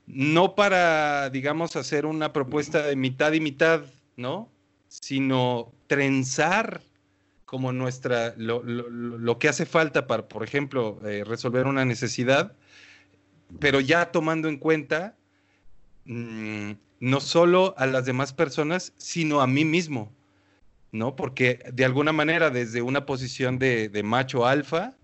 no 0.07 0.55
para, 0.55 1.29
digamos, 1.29 1.75
hacer 1.75 2.05
una 2.05 2.31
propuesta 2.31 2.81
de 2.83 2.95
mitad 2.95 3.33
y 3.33 3.41
mitad, 3.41 3.81
¿no? 4.15 4.49
Sino 4.87 5.73
trenzar 5.87 6.81
como 7.43 7.73
nuestra, 7.73 8.35
lo, 8.37 9.37
que 9.37 9.49
hace 9.49 9.65
falta 9.65 10.07
para, 10.07 10.29
por 10.29 10.45
ejemplo, 10.45 10.97
eh, 11.03 11.25
resolver 11.27 11.67
una 11.67 11.83
necesidad, 11.83 12.55
pero 13.59 13.81
ya 13.81 14.13
tomando 14.13 14.47
en 14.47 14.59
cuenta 14.59 15.17
mm, 16.05 16.71
no 17.01 17.19
solo 17.19 17.75
a 17.77 17.85
las 17.85 18.05
demás 18.05 18.31
personas, 18.31 18.93
sino 18.95 19.41
a 19.41 19.47
mí 19.47 19.65
mismo, 19.65 20.09
¿no? 20.93 21.17
Porque 21.17 21.59
de 21.73 21.83
alguna 21.83 22.13
manera, 22.13 22.49
desde 22.49 22.81
una 22.81 23.05
posición 23.05 23.59
de, 23.59 24.01
macho 24.05 24.45
alfa, 24.45 24.95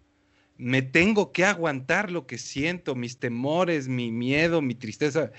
me 0.60 0.84
tengo 0.84 1.32
que 1.32 1.46
aguantar 1.46 2.12
lo 2.12 2.28
que 2.28 2.38
siento, 2.38 2.94
mis 2.94 3.18
temores, 3.18 3.88
mi 3.88 4.12
miedo, 4.12 4.62
mi 4.62 4.76
tristeza. 4.76 5.32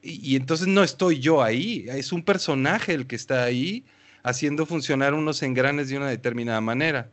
y, 0.00 0.36
entonces 0.36 0.68
no 0.68 0.82
estoy 0.82 1.18
yo 1.18 1.42
ahí, 1.42 1.84
es 1.88 2.12
un 2.12 2.22
personaje 2.22 2.94
el 2.94 3.06
que 3.06 3.16
está 3.16 3.42
ahí 3.42 3.84
haciendo 4.22 4.66
funcionar 4.66 5.14
unos 5.14 5.42
engranes 5.42 5.88
de 5.88 5.96
una 5.96 6.08
determinada 6.08 6.60
manera. 6.60 7.10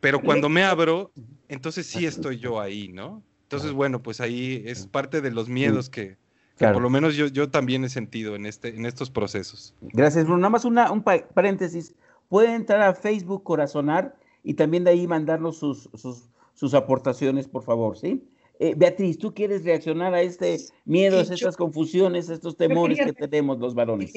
Pero 0.00 0.20
cuando 0.22 0.48
me 0.48 0.62
abro, 0.62 1.12
entonces 1.48 1.86
sí 1.86 2.06
estoy 2.06 2.38
yo 2.38 2.60
ahí, 2.60 2.88
¿no? 2.88 3.22
Entonces, 3.42 3.72
bueno, 3.72 4.00
pues 4.00 4.20
ahí 4.20 4.62
es 4.64 4.86
parte 4.86 5.20
de 5.20 5.30
los 5.30 5.48
miedos 5.48 5.90
que, 5.90 6.16
por 6.56 6.80
lo 6.80 6.88
menos 6.88 7.16
yo, 7.16 7.26
yo 7.26 7.50
también 7.50 7.84
he 7.84 7.88
sentido 7.88 8.36
en, 8.36 8.46
este, 8.46 8.68
en 8.68 8.86
estos 8.86 9.10
procesos. 9.10 9.74
Gracias, 9.80 10.24
Bruno. 10.24 10.38
Nada 10.38 10.50
más 10.50 10.64
una, 10.64 10.90
un 10.92 11.02
paréntesis. 11.02 11.94
puede 12.28 12.54
entrar 12.54 12.80
a 12.82 12.94
Facebook 12.94 13.42
Corazonar 13.42 14.14
y 14.42 14.54
también 14.54 14.84
de 14.84 14.92
ahí 14.92 15.06
mandarnos 15.06 15.58
sus, 15.58 15.90
sus, 15.94 16.29
aportaciones, 16.74 17.48
por 17.48 17.62
favor, 17.62 17.96
¿sí? 17.98 18.22
Eh, 18.58 18.74
Beatriz, 18.76 19.18
¿tú 19.18 19.32
quieres 19.32 19.64
reaccionar 19.64 20.12
a 20.12 20.20
este 20.20 20.58
miedo, 20.84 21.18
a 21.18 21.22
estas 21.22 21.56
confusiones, 21.56 22.28
a 22.28 22.34
estos 22.34 22.58
temores 22.58 22.98
que 22.98 23.12
tenemos 23.14 23.58
los 23.58 23.74
varones? 23.74 24.12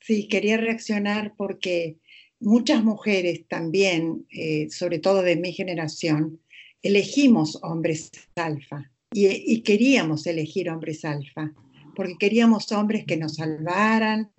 sí, 0.00 0.28
quería 0.28 0.58
reaccionar 0.58 1.32
porque 1.36 1.96
muchas 2.38 2.84
mujeres 2.84 3.46
también, 3.48 4.26
eh, 4.30 4.68
sobre 4.70 4.98
todo 4.98 5.22
de 5.22 5.36
mi 5.36 5.52
generación, 5.52 6.40
elegimos 6.82 7.58
hombres 7.62 8.10
alfa 8.34 8.90
y, 9.12 9.62
queríamos 9.62 10.26
elegir 10.26 10.68
hombres 10.70 11.04
alfa, 11.04 11.52
porque 11.94 12.16
queríamos 12.18 12.72
hombres 12.72 13.04
que 13.06 13.16
nos 13.16 13.36
salvaran, 13.36 14.30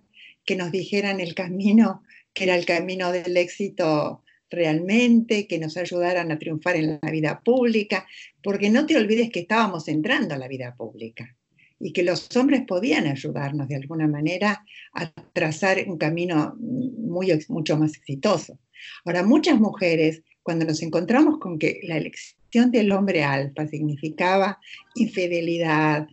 que 0.45 0.55
nos 0.55 0.71
dijeran 0.71 1.19
el 1.19 1.35
camino, 1.35 2.03
que 2.33 2.43
era 2.45 2.55
el 2.55 2.65
camino 2.65 3.11
del 3.11 3.37
éxito 3.37 4.22
realmente, 4.53 5.47
que 5.47 5.59
nos 5.59 5.75
ayudaran 5.75 6.31
a 6.31 6.39
triunfar 6.39 6.77
en 6.77 6.99
la 7.01 7.11
vida 7.11 7.41
pública, 7.43 8.07
porque 8.41 8.69
no 8.69 8.85
te 8.85 8.95
olvides 8.95 9.29
que 9.31 9.41
estábamos 9.41 9.87
entrando 9.87 10.33
a 10.33 10.37
la 10.37 10.47
vida 10.47 10.75
pública 10.75 11.35
y 11.79 11.91
que 11.91 12.03
los 12.03 12.33
hombres 12.37 12.61
podían 12.65 13.07
ayudarnos 13.07 13.67
de 13.67 13.75
alguna 13.75 14.07
manera 14.07 14.63
a 14.93 15.11
trazar 15.33 15.83
un 15.87 15.97
camino 15.97 16.55
mucho 16.57 17.77
más 17.77 17.97
exitoso. 17.97 18.57
Ahora, 19.03 19.23
muchas 19.23 19.59
mujeres, 19.59 20.23
cuando 20.41 20.65
nos 20.65 20.81
encontramos 20.81 21.39
con 21.39 21.59
que 21.59 21.81
la 21.83 21.97
elección 21.97 22.71
del 22.71 22.91
hombre 22.91 23.23
alfa 23.23 23.67
significaba 23.67 24.59
infidelidad, 24.95 26.07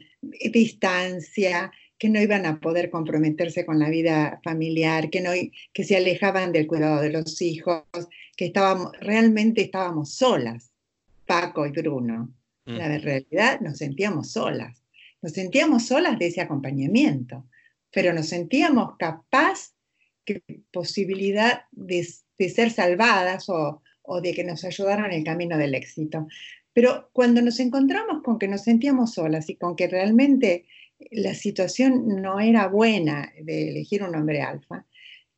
distancia, 0.53 1.70
que 2.01 2.09
no 2.09 2.19
iban 2.19 2.47
a 2.47 2.61
poder 2.61 2.89
comprometerse 2.89 3.67
con 3.67 3.79
la 3.79 3.91
vida 3.91 4.41
familiar, 4.43 5.11
que, 5.11 5.21
no, 5.21 5.33
que 5.75 5.85
se 5.85 5.99
alejaban 5.99 6.51
del 6.51 6.67
cuidado 6.67 7.03
de 7.03 7.11
los 7.11 7.43
hijos, 7.43 7.85
que 8.39 8.47
estábamos, 8.47 8.93
realmente 9.01 9.61
estábamos 9.61 10.15
solas, 10.15 10.73
Paco 11.27 11.67
y 11.67 11.73
Bruno. 11.73 12.35
Mm. 12.65 12.77
La 12.77 12.99
realidad 12.99 13.61
nos 13.61 13.77
sentíamos 13.77 14.33
solas, 14.33 14.83
nos 15.21 15.33
sentíamos 15.33 15.89
solas 15.89 16.19
de 16.19 16.29
ese 16.29 16.41
acompañamiento, 16.41 17.47
pero 17.93 18.15
nos 18.15 18.29
sentíamos 18.29 18.97
capaz 18.99 19.75
que 20.25 20.43
posibilidad 20.73 21.65
de, 21.71 22.03
ser 22.49 22.71
salvadas 22.71 23.51
o, 23.51 23.83
o 24.01 24.21
de 24.23 24.33
que 24.33 24.43
nos 24.43 24.65
ayudaran 24.65 25.13
en 25.13 25.19
el 25.19 25.25
camino 25.25 25.59
del 25.59 25.75
éxito. 25.75 26.27
Pero 26.73 27.11
cuando 27.13 27.43
nos 27.43 27.61
encontramos 27.61 28.23
con 28.23 28.39
que 28.39 28.49
nos 28.49 28.63
sentíamos 28.63 29.13
solas 29.13 29.51
y 29.51 29.57
con 29.57 29.77
que 29.77 29.87
realmente 29.87 30.65
la 31.11 31.35
situación 31.35 32.23
no 32.23 32.41
era 32.41 32.69
buena 32.69 33.33
de 33.41 33.71
elegir 33.71 34.03
un 34.03 34.15
hombre 34.15 34.43
alfa, 34.43 34.87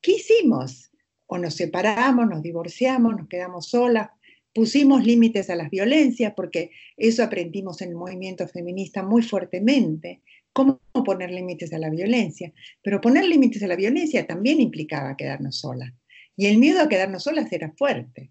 ¿qué 0.00 0.12
hicimos? 0.12 0.90
O 1.26 1.38
nos 1.38 1.54
separamos, 1.54 2.28
nos 2.28 2.42
divorciamos, 2.42 3.16
nos 3.16 3.28
quedamos 3.28 3.68
solas, 3.68 4.10
pusimos 4.52 5.04
límites 5.04 5.48
a 5.50 5.56
las 5.56 5.70
violencias, 5.70 6.34
porque 6.36 6.70
eso 6.96 7.22
aprendimos 7.22 7.80
en 7.80 7.90
el 7.90 7.94
movimiento 7.94 8.46
feminista 8.48 9.02
muy 9.02 9.22
fuertemente, 9.22 10.20
cómo 10.52 10.80
poner 11.04 11.30
límites 11.30 11.72
a 11.72 11.78
la 11.78 11.90
violencia. 11.90 12.52
Pero 12.82 13.00
poner 13.00 13.24
límites 13.24 13.62
a 13.62 13.66
la 13.66 13.76
violencia 13.76 14.26
también 14.26 14.60
implicaba 14.60 15.16
quedarnos 15.16 15.58
solas. 15.58 15.92
Y 16.36 16.46
el 16.46 16.58
miedo 16.58 16.80
a 16.80 16.88
quedarnos 16.88 17.24
solas 17.24 17.50
era 17.52 17.72
fuerte. 17.72 18.30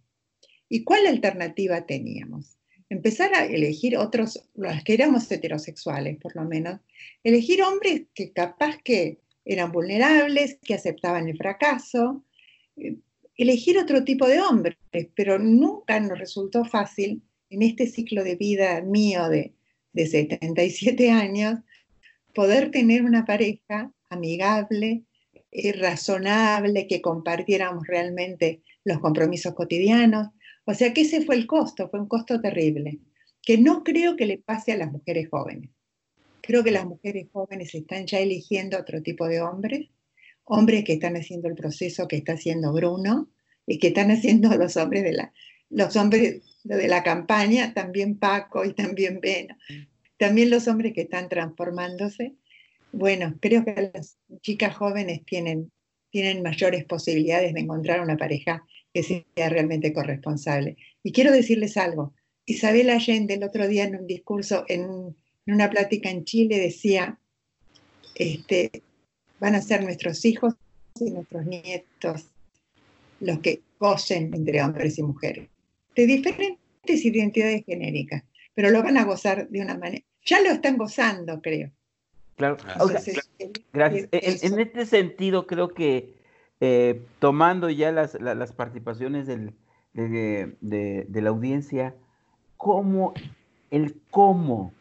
¿Y 0.69 0.83
cuál 0.83 1.07
alternativa 1.07 1.85
teníamos? 1.85 2.57
Empezar 2.91 3.33
a 3.33 3.45
elegir 3.45 3.97
otros, 3.97 4.43
los 4.53 4.83
que 4.83 4.93
éramos 4.93 5.31
heterosexuales 5.31 6.17
por 6.17 6.35
lo 6.35 6.43
menos, 6.43 6.81
elegir 7.23 7.63
hombres 7.63 8.03
que 8.13 8.33
capaz 8.33 8.77
que 8.83 9.19
eran 9.45 9.71
vulnerables, 9.71 10.59
que 10.61 10.73
aceptaban 10.73 11.29
el 11.29 11.37
fracaso, 11.37 12.25
eh, 12.75 12.97
elegir 13.37 13.77
otro 13.77 14.03
tipo 14.03 14.27
de 14.27 14.41
hombres, 14.41 14.77
pero 15.15 15.39
nunca 15.39 16.01
nos 16.01 16.19
resultó 16.19 16.65
fácil 16.65 17.23
en 17.49 17.61
este 17.61 17.87
ciclo 17.87 18.25
de 18.25 18.35
vida 18.35 18.81
mío 18.81 19.29
de, 19.29 19.53
de 19.93 20.05
77 20.05 21.11
años 21.11 21.59
poder 22.33 22.71
tener 22.71 23.03
una 23.03 23.23
pareja 23.23 23.89
amigable, 24.09 25.03
eh, 25.51 25.71
razonable, 25.71 26.87
que 26.87 27.01
compartiéramos 27.01 27.87
realmente 27.87 28.61
los 28.83 28.99
compromisos 28.99 29.53
cotidianos, 29.53 30.27
o 30.71 30.73
sea 30.73 30.93
que 30.93 31.01
ese 31.01 31.21
fue 31.25 31.35
el 31.35 31.47
costo, 31.47 31.89
fue 31.89 31.99
un 31.99 32.07
costo 32.07 32.39
terrible, 32.39 32.99
que 33.41 33.57
no 33.57 33.83
creo 33.83 34.15
que 34.15 34.25
le 34.25 34.37
pase 34.37 34.71
a 34.71 34.77
las 34.77 34.89
mujeres 34.89 35.27
jóvenes. 35.29 35.69
Creo 36.41 36.63
que 36.63 36.71
las 36.71 36.85
mujeres 36.85 37.27
jóvenes 37.31 37.75
están 37.75 38.07
ya 38.07 38.19
eligiendo 38.19 38.79
otro 38.79 39.01
tipo 39.01 39.27
de 39.27 39.41
hombres, 39.41 39.89
hombres 40.45 40.85
que 40.85 40.93
están 40.93 41.17
haciendo 41.17 41.49
el 41.49 41.55
proceso 41.55 42.07
que 42.07 42.15
está 42.15 42.33
haciendo 42.33 42.71
Bruno 42.71 43.29
y 43.67 43.79
que 43.79 43.87
están 43.87 44.11
haciendo 44.11 44.49
los 44.55 44.77
hombres 44.77 45.03
de 45.03 45.11
la, 45.11 45.33
los 45.69 45.95
hombres 45.97 46.41
de 46.63 46.87
la 46.87 47.03
campaña, 47.03 47.73
también 47.73 48.17
Paco 48.17 48.63
y 48.63 48.73
también 48.73 49.19
Beno, 49.19 49.55
también 50.17 50.49
los 50.49 50.69
hombres 50.69 50.93
que 50.93 51.01
están 51.01 51.27
transformándose. 51.27 52.35
Bueno, 52.93 53.35
creo 53.41 53.65
que 53.65 53.91
las 53.93 54.17
chicas 54.41 54.75
jóvenes 54.75 55.25
tienen, 55.25 55.69
tienen 56.11 56.41
mayores 56.41 56.85
posibilidades 56.85 57.53
de 57.53 57.59
encontrar 57.59 57.99
una 57.99 58.15
pareja 58.15 58.63
que 58.93 59.03
sea 59.03 59.49
realmente 59.49 59.93
corresponsable. 59.93 60.77
Y 61.03 61.11
quiero 61.11 61.31
decirles 61.31 61.77
algo. 61.77 62.13
Isabel 62.45 62.89
Allende 62.89 63.35
el 63.35 63.43
otro 63.43 63.67
día 63.67 63.85
en 63.85 63.95
un 63.95 64.07
discurso, 64.07 64.65
en, 64.67 65.15
una 65.47 65.69
plática 65.69 66.09
en 66.09 66.23
Chile, 66.23 66.59
decía, 66.59 67.19
este, 68.15 68.83
van 69.39 69.55
a 69.55 69.61
ser 69.61 69.83
nuestros 69.83 70.23
hijos 70.25 70.55
y 70.99 71.11
nuestros 71.11 71.45
nietos 71.45 72.25
los 73.19 73.39
que 73.39 73.61
gocen 73.79 74.33
entre 74.33 74.61
hombres 74.63 74.97
y 74.97 75.03
mujeres, 75.03 75.47
de 75.95 76.05
diferentes 76.05 77.05
identidades 77.05 77.63
genéricas, 77.65 78.23
pero 78.53 78.69
lo 78.71 78.83
van 78.83 78.97
a 78.97 79.05
gozar 79.05 79.47
de 79.49 79.61
una 79.61 79.77
manera. 79.77 80.03
Ya 80.25 80.41
lo 80.41 80.49
están 80.49 80.77
gozando, 80.77 81.41
creo. 81.41 81.71
Claro. 82.35 82.57
Gracias. 83.73 84.09
en, 84.11 84.59
este 84.59 84.85
sentido, 84.85 85.45
creo 85.45 85.69
que 85.69 86.20
eh, 86.63 87.01
tomando 87.17 87.71
ya 87.71 87.91
las, 87.91 88.15
participaciones 88.53 89.25
de, 89.25 89.51
la 91.11 91.29
audiencia, 91.29 91.95
¿cómo, 92.55 93.15
el 93.71 93.99
cómo, 94.11 94.71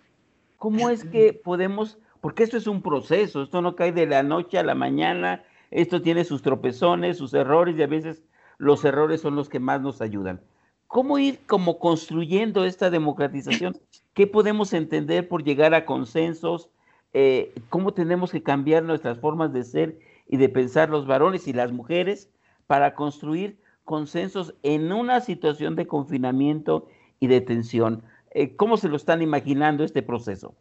cómo 0.59 0.91
es 0.91 1.05
que 1.05 1.33
podemos, 1.33 1.97
porque 2.21 2.43
esto 2.43 2.59
es 2.59 2.67
un 2.67 2.83
proceso, 2.83 3.43
esto 3.43 3.63
no 3.63 3.77
cae 3.77 3.93
de 3.93 4.07
la 4.07 4.23
noche 4.23 4.59
a 4.59 4.63
la 4.63 4.75
mañana, 4.75 5.43
esto 5.71 6.03
tiene 6.03 6.25
sus 6.25 6.43
tropezones, 6.43 7.17
sus 7.17 7.33
errores 7.33 7.79
y 7.79 7.83
a 7.83 7.87
veces 7.87 8.23
los 8.59 8.85
errores 8.85 9.23
son 9.23 9.35
los 9.35 9.49
que 9.49 9.59
más 9.59 9.81
nos 9.81 10.03
ayudan. 10.03 10.43
¿Cómo 10.87 11.19
ir 11.19 11.41
como 11.47 11.79
construyendo 11.79 12.67
esta 12.67 12.91
democratización? 12.91 13.75
¿Qué 14.13 14.27
podemos 14.27 14.75
entender 14.75 15.29
por 15.29 15.45
llegar 15.45 15.73
a 15.73 15.87
consensos? 15.87 16.69
Eh, 17.15 17.55
¿Cómo 17.71 17.95
tenemos 17.95 18.33
que 18.33 18.43
cambiar 18.43 18.83
nuestras 18.83 19.19
formas 19.19 19.51
de 19.55 19.65
ser 19.65 19.99
y 20.31 20.37
de 20.37 20.49
pensar 20.49 20.89
los 20.89 21.07
varones 21.07 21.49
y 21.49 21.53
las 21.53 21.73
mujeres 21.73 22.31
para 22.69 22.95
construir 22.95 23.59
consensos 23.85 24.55
en 24.63 24.93
una 24.93 25.21
situación 25.21 25.75
de 25.75 25.89
confinamiento 25.89 26.89
y 27.19 27.27
de 27.27 27.41
tensión. 27.41 28.05
Eh, 28.31 28.55
¿Cómo 28.55 28.77
se 28.77 28.89
lo 28.89 28.97
están 28.97 29.23
imaginando 29.23 29.83
este 29.83 30.03
proceso? 30.03 30.55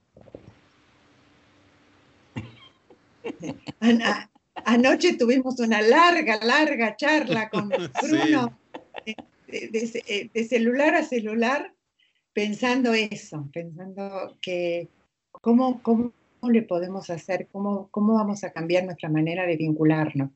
anoche 4.65 5.15
tuvimos 5.15 5.60
una 5.60 5.82
larga, 5.82 6.39
larga 6.43 6.95
charla 6.95 7.49
con 7.49 7.69
Bruno 8.01 8.58
de, 9.47 10.47
celular 10.49 10.95
a 10.95 11.03
celular 11.03 11.73
pensando 12.34 12.93
eso, 12.93 13.47
pensando 13.53 14.36
que 14.41 14.88
cómo 15.32 15.82
¿Cómo 15.82 16.12
le 16.47 16.62
podemos 16.62 17.10
hacer? 17.10 17.47
¿Cómo, 17.52 17.89
¿Cómo 17.91 18.13
vamos 18.13 18.43
a 18.43 18.52
cambiar 18.52 18.86
nuestra 18.86 19.10
manera 19.10 19.45
de 19.45 19.58
vincularnos? 19.58 20.32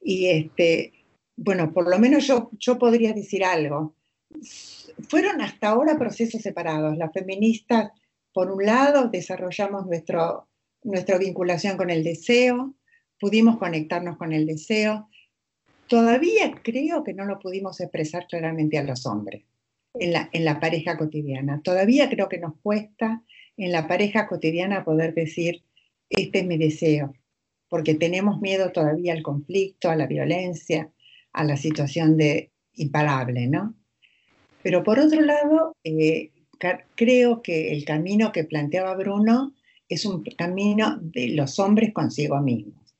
Y 0.00 0.26
este, 0.26 0.92
bueno, 1.36 1.72
por 1.72 1.88
lo 1.88 1.98
menos 1.98 2.26
yo, 2.26 2.50
yo 2.58 2.78
podría 2.78 3.12
decir 3.12 3.44
algo. 3.44 3.94
Fueron 5.08 5.40
hasta 5.40 5.68
ahora 5.68 5.98
procesos 5.98 6.42
separados. 6.42 6.96
Las 6.96 7.12
feministas, 7.12 7.90
por 8.32 8.50
un 8.50 8.64
lado, 8.64 9.08
desarrollamos 9.08 9.86
nuestro, 9.86 10.48
nuestra 10.84 11.18
vinculación 11.18 11.76
con 11.76 11.90
el 11.90 12.04
deseo, 12.04 12.74
pudimos 13.18 13.58
conectarnos 13.58 14.16
con 14.16 14.32
el 14.32 14.46
deseo. 14.46 15.08
Todavía 15.88 16.60
creo 16.62 17.04
que 17.04 17.14
no 17.14 17.24
lo 17.24 17.38
pudimos 17.38 17.80
expresar 17.80 18.26
claramente 18.26 18.78
a 18.78 18.82
los 18.82 19.06
hombres 19.06 19.44
en 19.94 20.12
la, 20.12 20.28
en 20.32 20.44
la 20.44 20.58
pareja 20.58 20.96
cotidiana. 20.96 21.60
Todavía 21.62 22.08
creo 22.08 22.28
que 22.28 22.38
nos 22.38 22.54
cuesta 22.62 23.22
en 23.56 23.72
la 23.72 23.86
pareja 23.86 24.26
cotidiana 24.26 24.84
poder 24.84 25.14
decir, 25.14 25.62
este 26.08 26.40
es 26.40 26.46
mi 26.46 26.58
deseo, 26.58 27.14
porque 27.68 27.94
tenemos 27.94 28.40
miedo 28.40 28.72
todavía 28.72 29.12
al 29.12 29.22
conflicto, 29.22 29.90
a 29.90 29.96
la 29.96 30.06
violencia, 30.06 30.90
a 31.32 31.44
la 31.44 31.56
situación 31.56 32.16
de 32.16 32.50
imparable, 32.74 33.46
¿no? 33.46 33.74
Pero 34.62 34.82
por 34.82 34.98
otro 34.98 35.20
lado, 35.20 35.76
eh, 35.84 36.30
creo 36.94 37.42
que 37.42 37.72
el 37.72 37.84
camino 37.84 38.32
que 38.32 38.44
planteaba 38.44 38.94
Bruno 38.94 39.54
es 39.88 40.06
un 40.06 40.22
camino 40.22 40.98
de 41.00 41.28
los 41.28 41.58
hombres 41.58 41.92
consigo 41.92 42.40
mismos. 42.40 42.94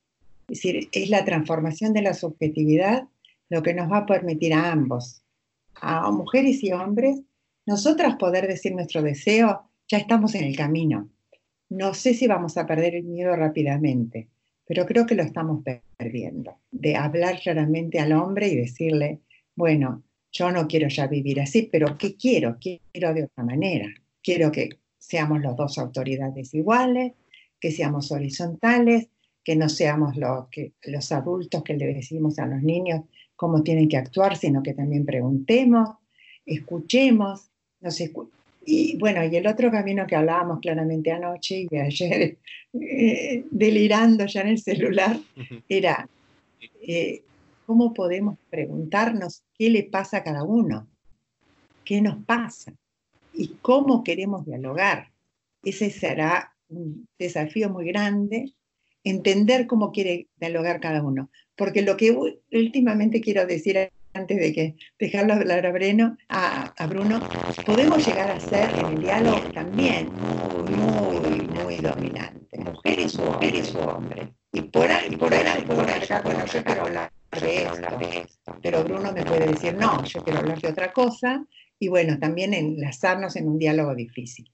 Es 0.49 0.61
decir, 0.61 0.89
es 0.91 1.09
la 1.09 1.23
transformación 1.23 1.93
de 1.93 2.01
la 2.01 2.13
subjetividad, 2.13 3.07
lo 3.49 3.63
que 3.63 3.73
nos 3.73 3.91
va 3.91 3.99
a 3.99 4.05
permitir 4.05 4.53
a 4.53 4.71
ambos, 4.71 5.23
a 5.75 6.11
mujeres 6.11 6.63
y 6.63 6.71
hombres, 6.71 7.21
nosotras 7.65 8.17
poder 8.17 8.47
decir 8.47 8.73
nuestro 8.73 9.01
deseo, 9.01 9.69
ya 9.93 9.99
estamos 9.99 10.33
en 10.33 10.45
el 10.45 10.55
camino. 10.55 11.07
No 11.69 11.93
sé 11.93 12.15
si 12.15 12.25
vamos 12.25 12.57
a 12.57 12.65
perder 12.65 12.95
el 12.95 13.03
miedo 13.03 13.35
rápidamente, 13.35 14.27
pero 14.65 14.87
creo 14.87 15.05
que 15.05 15.13
lo 15.13 15.21
estamos 15.21 15.63
perdiendo, 15.99 16.57
de 16.71 16.95
hablar 16.95 17.39
claramente 17.39 17.99
al 17.99 18.13
hombre 18.13 18.47
y 18.47 18.55
decirle, 18.55 19.19
bueno, 19.55 20.01
yo 20.31 20.51
no 20.51 20.67
quiero 20.67 20.87
ya 20.87 21.05
vivir 21.05 21.39
así, 21.41 21.69
pero 21.71 21.95
¿qué 21.95 22.17
quiero? 22.17 22.57
Quiero 22.59 23.13
de 23.13 23.25
otra 23.25 23.43
manera. 23.43 23.85
Quiero 24.23 24.51
que 24.51 24.69
seamos 24.97 25.41
los 25.41 25.55
dos 25.55 25.77
autoridades 25.77 26.55
iguales, 26.55 27.13
que 27.59 27.69
seamos 27.69 28.11
horizontales, 28.11 29.09
que 29.43 29.55
no 29.55 29.69
seamos 29.69 30.17
los, 30.17 30.47
que, 30.47 30.73
los 30.85 31.11
adultos 31.11 31.61
que 31.61 31.77
le 31.77 31.93
decimos 31.93 32.39
a 32.39 32.47
los 32.47 32.63
niños 32.63 33.01
cómo 33.35 33.61
tienen 33.61 33.87
que 33.87 33.97
actuar, 33.97 34.37
sino 34.37 34.63
que 34.63 34.73
también 34.73 35.05
preguntemos, 35.05 35.87
escuchemos, 36.47 37.51
nos 37.79 38.01
y 38.65 38.97
bueno, 38.97 39.23
y 39.25 39.35
el 39.35 39.47
otro 39.47 39.71
camino 39.71 40.07
que 40.07 40.15
hablábamos 40.15 40.59
claramente 40.59 41.11
anoche 41.11 41.67
y 41.69 41.77
ayer, 41.77 42.37
eh, 42.73 43.45
delirando 43.51 44.25
ya 44.25 44.41
en 44.41 44.47
el 44.47 44.59
celular, 44.59 45.19
era 45.67 46.07
eh, 46.81 47.23
cómo 47.65 47.93
podemos 47.93 48.37
preguntarnos 48.49 49.43
qué 49.57 49.69
le 49.69 49.83
pasa 49.83 50.17
a 50.17 50.23
cada 50.23 50.43
uno, 50.43 50.87
qué 51.83 52.01
nos 52.01 52.23
pasa 52.25 52.73
y 53.33 53.49
cómo 53.61 54.03
queremos 54.03 54.45
dialogar. 54.45 55.11
Ese 55.63 55.89
será 55.89 56.53
un 56.69 57.07
desafío 57.19 57.69
muy 57.69 57.85
grande, 57.85 58.53
entender 59.03 59.67
cómo 59.67 59.91
quiere 59.91 60.27
dialogar 60.39 60.79
cada 60.79 61.03
uno. 61.03 61.29
Porque 61.55 61.81
lo 61.81 61.97
que 61.97 62.11
últimamente 62.51 63.21
quiero 63.21 63.45
decir 63.45 63.91
antes 64.13 64.37
de 64.37 64.53
que 64.53 64.75
dejarlo 64.99 65.33
hablar 65.33 65.65
a 65.65 65.71
Bruno, 65.71 66.17
a, 66.29 66.87
Bruno, 66.87 67.19
podemos 67.65 68.05
llegar 68.05 68.31
a 68.31 68.39
ser 68.39 68.69
en 68.77 68.85
el 68.85 69.01
diálogo 69.01 69.39
también 69.53 70.09
muy, 70.13 71.41
muy, 71.41 71.77
dominante. 71.77 72.57
Mujeres, 72.59 73.17
mujeres 73.17 73.75
o 73.75 73.89
hombres. 73.89 74.29
Y 74.51 74.61
por 74.61 74.89
ahí, 74.89 75.15
por 75.15 75.33
ahí, 75.33 75.63
por 75.63 75.89
ahí, 75.89 76.01
bueno, 76.23 76.45
yo 76.45 76.63
quiero 76.63 76.81
hablar 76.83 77.11
de 77.39 77.63
esto, 78.21 78.55
pero 78.61 78.83
Bruno 78.83 79.11
me 79.11 79.23
puede 79.23 79.47
decir, 79.47 79.73
no, 79.75 80.03
yo 80.03 80.23
quiero 80.23 80.39
hablar 80.39 80.61
de 80.61 80.69
otra 80.69 80.93
cosa, 80.93 81.43
y 81.79 81.87
bueno, 81.87 82.19
también 82.19 82.53
enlazarnos 82.53 83.35
en 83.35 83.47
un 83.47 83.57
diálogo 83.57 83.95
difícil. 83.95 84.49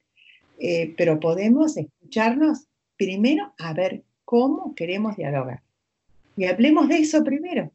Eh, 0.58 0.94
pero 0.98 1.20
podemos 1.20 1.78
escucharnos 1.78 2.68
primero 2.98 3.54
a 3.58 3.74
ver 3.74 4.04
cómo 4.26 4.74
queremos 4.76 5.16
dialogar. 5.16 5.62
Y 6.36 6.46
hablemos 6.46 6.88
de 6.88 6.98
eso 7.00 7.24
primero. 7.24 7.72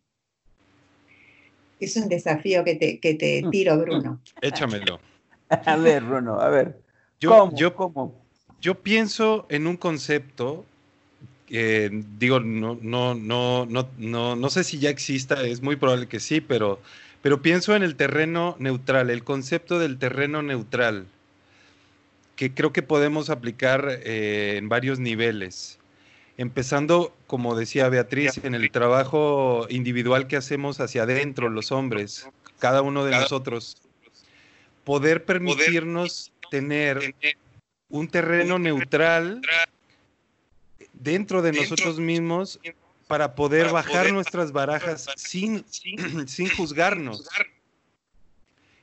Es 1.85 1.97
un 1.97 2.09
desafío 2.09 2.65
que 2.65 2.75
te, 2.75 2.99
que 2.99 3.15
te 3.15 3.43
mm. 3.43 3.51
tiro, 3.51 3.79
Bruno. 3.79 4.21
Échamelo. 4.41 5.01
A 5.51 5.77
ver, 5.77 6.03
Bruno, 6.03 6.41
a 6.41 6.49
ver. 6.49 6.81
Yo, 7.21 7.31
¿Cómo? 7.31 7.57
Yo, 7.57 7.77
¿Cómo? 7.77 8.25
yo 8.61 8.83
pienso 8.83 9.47
en 9.51 9.67
un 9.67 9.77
concepto 9.77 10.65
digo, 11.49 12.41
no, 12.41 12.79
no, 12.81 13.15
no, 13.15 13.67
no, 13.67 13.89
no, 13.99 14.37
no 14.37 14.51
sé 14.51 14.65
si 14.65 14.79
ya 14.79 14.91
exista, 14.91 15.43
es 15.43 15.63
muy 15.63 15.77
probable 15.77 16.09
que 16.09 16.21
sí, 16.21 16.41
pero, 16.41 16.81
pero 17.23 17.43
pienso 17.43 17.77
en 17.77 17.83
el 17.83 17.97
terreno 17.97 18.57
neutral, 18.59 19.11
el 19.11 19.25
concepto 19.25 19.79
del 19.79 19.99
terreno 19.99 20.43
neutral, 20.43 21.07
que 22.37 22.53
creo 22.53 22.73
que 22.73 22.83
podemos 22.83 23.31
aplicar 23.31 24.01
eh, 24.05 24.57
en 24.57 24.69
varios 24.69 24.99
niveles. 24.99 25.79
Empezando, 26.37 27.15
como 27.27 27.55
decía 27.55 27.89
Beatriz, 27.89 28.41
en 28.43 28.55
el 28.55 28.71
trabajo 28.71 29.67
individual 29.71 30.27
que 30.27 30.37
hacemos 30.37 30.81
hacia 30.81 31.05
adentro, 31.05 31.49
los 31.49 31.71
hombres, 31.71 32.29
cada 32.59 32.83
uno 32.83 33.05
de 33.05 33.13
nosotros, 33.13 33.77
poder 34.83 35.25
permitirnos 35.25 36.33
tener 36.51 37.15
un 37.89 38.09
terreno 38.09 38.59
neutral 38.59 39.41
dentro 40.93 41.43
de 41.43 41.53
nosotros 41.53 42.01
mismos 42.01 42.59
para 43.07 43.35
poder 43.35 43.71
bajar 43.71 44.13
nuestras 44.13 44.53
barajas 44.53 45.07
sin, 45.17 45.65
sin 45.69 46.49
juzgarnos 46.57 47.29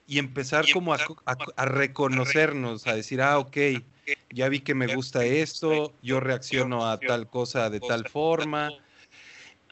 y 0.07 0.19
empezar 0.19 0.65
como 0.73 0.93
a, 0.93 1.65
reconocernos, 1.65 2.85
a 2.85 2.95
decir, 2.95 3.21
ah, 3.21 3.39
ok, 3.39 3.57
ya 4.29 4.49
vi 4.49 4.59
que 4.59 4.75
me 4.75 4.93
gusta 4.95 5.25
esto, 5.25 5.93
yo 6.01 6.19
reacciono 6.19 6.89
a 6.89 6.99
tal 6.99 7.29
cosa 7.29 7.69
de 7.69 7.79
tal 7.79 8.07
forma, 8.07 8.71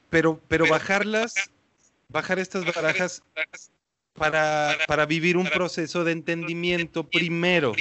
pero, 0.10 0.39
pero 0.47 0.67
bajarlas, 0.67 1.52
bajar 2.10 2.39
estas 2.39 2.65
barajas 2.73 3.23
para, 4.13 4.78
para 4.88 5.06
vivir 5.06 5.38
un 5.38 5.47
proceso 5.47 6.04
de 6.04 6.12
entendimiento 6.12 7.04
primero. 7.04 7.73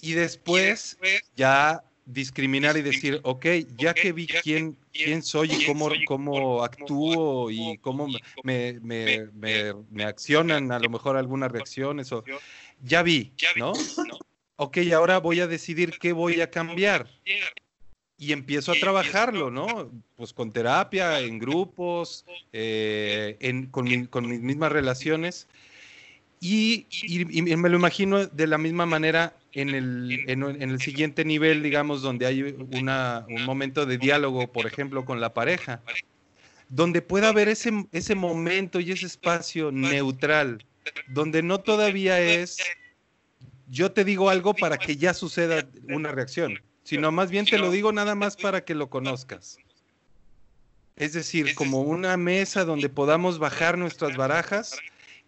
y 0.00 0.12
después 0.12 0.98
ya 1.36 1.82
discriminar 2.06 2.76
y 2.76 2.82
decir, 2.82 3.20
ok, 3.22 3.46
ya 3.76 3.94
que 3.94 4.12
vi 4.12 4.26
quién, 4.26 4.76
quién 4.92 5.22
soy 5.22 5.52
y 5.52 5.66
cómo, 5.66 5.88
cómo 6.06 6.62
actúo 6.62 7.50
y 7.50 7.78
cómo 7.78 8.08
me, 8.42 8.78
me, 8.80 9.28
me, 9.32 10.04
accionan 10.04 10.70
a 10.70 10.78
lo 10.78 10.90
mejor 10.90 11.16
algunas 11.16 11.50
reacciones, 11.50 12.12
o, 12.12 12.22
ya 12.82 13.02
vi, 13.02 13.32
¿no? 13.56 13.72
Ok, 14.56 14.78
ahora 14.94 15.18
voy 15.18 15.40
a 15.40 15.46
decidir 15.46 15.98
qué 15.98 16.12
voy 16.12 16.40
a 16.40 16.50
cambiar. 16.50 17.08
Y 18.16 18.32
empiezo 18.32 18.72
a 18.72 18.76
trabajarlo, 18.76 19.50
¿no? 19.50 19.90
Pues 20.16 20.32
con 20.32 20.52
terapia, 20.52 21.20
en 21.20 21.38
grupos, 21.38 22.24
eh, 22.52 23.36
en, 23.40 23.66
con, 23.66 24.06
con 24.06 24.28
mis 24.28 24.40
mismas 24.40 24.70
relaciones. 24.70 25.48
Y, 26.40 26.86
y, 26.90 27.24
me 27.24 27.68
lo 27.68 27.76
imagino 27.76 28.26
de 28.26 28.46
la 28.46 28.58
misma 28.58 28.86
manera 28.86 29.34
en 29.52 29.70
el, 29.70 30.24
en, 30.28 30.42
el 30.42 30.80
siguiente 30.80 31.24
nivel, 31.24 31.62
digamos, 31.62 32.02
donde 32.02 32.26
hay 32.26 32.42
una, 32.72 33.24
un 33.28 33.44
momento 33.44 33.86
de 33.86 33.98
diálogo, 33.98 34.52
por 34.52 34.66
ejemplo, 34.66 35.04
con 35.04 35.20
la 35.20 35.32
pareja, 35.32 35.80
donde 36.68 37.02
pueda 37.02 37.30
haber 37.30 37.48
ese, 37.48 37.86
ese 37.92 38.14
momento 38.14 38.78
y 38.78 38.92
ese 38.92 39.06
espacio 39.06 39.72
neutral, 39.72 40.64
donde 41.08 41.42
no 41.42 41.60
todavía 41.60 42.20
es 42.20 42.58
yo 43.68 43.92
te 43.92 44.04
digo 44.04 44.30
algo 44.30 44.54
para 44.54 44.78
que 44.78 44.96
ya 44.96 45.14
suceda 45.14 45.66
una 45.88 46.12
reacción, 46.12 46.58
sino 46.82 47.10
más 47.12 47.30
bien 47.30 47.46
te 47.46 47.58
lo 47.58 47.70
digo 47.70 47.92
nada 47.92 48.14
más 48.14 48.36
para 48.36 48.64
que 48.64 48.74
lo 48.74 48.90
conozcas. 48.90 49.58
Es 50.96 51.12
decir, 51.12 51.54
como 51.54 51.80
una 51.80 52.16
mesa 52.16 52.64
donde 52.64 52.88
podamos 52.88 53.38
bajar 53.38 53.76
nuestras 53.78 54.16
barajas 54.16 54.78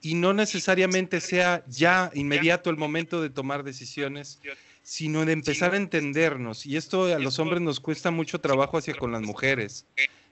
y 0.00 0.14
no 0.14 0.32
necesariamente 0.32 1.20
sea 1.20 1.64
ya 1.66 2.10
inmediato 2.14 2.70
el 2.70 2.76
momento 2.76 3.20
de 3.20 3.30
tomar 3.30 3.64
decisiones, 3.64 4.40
sino 4.82 5.24
de 5.24 5.32
empezar 5.32 5.74
a 5.74 5.78
entendernos. 5.78 6.66
Y 6.66 6.76
esto 6.76 7.06
a 7.06 7.18
los 7.18 7.40
hombres 7.40 7.60
nos 7.60 7.80
cuesta 7.80 8.12
mucho 8.12 8.40
trabajo 8.40 8.78
hacia 8.78 8.94
con 8.94 9.10
las 9.10 9.22
mujeres. 9.22 9.86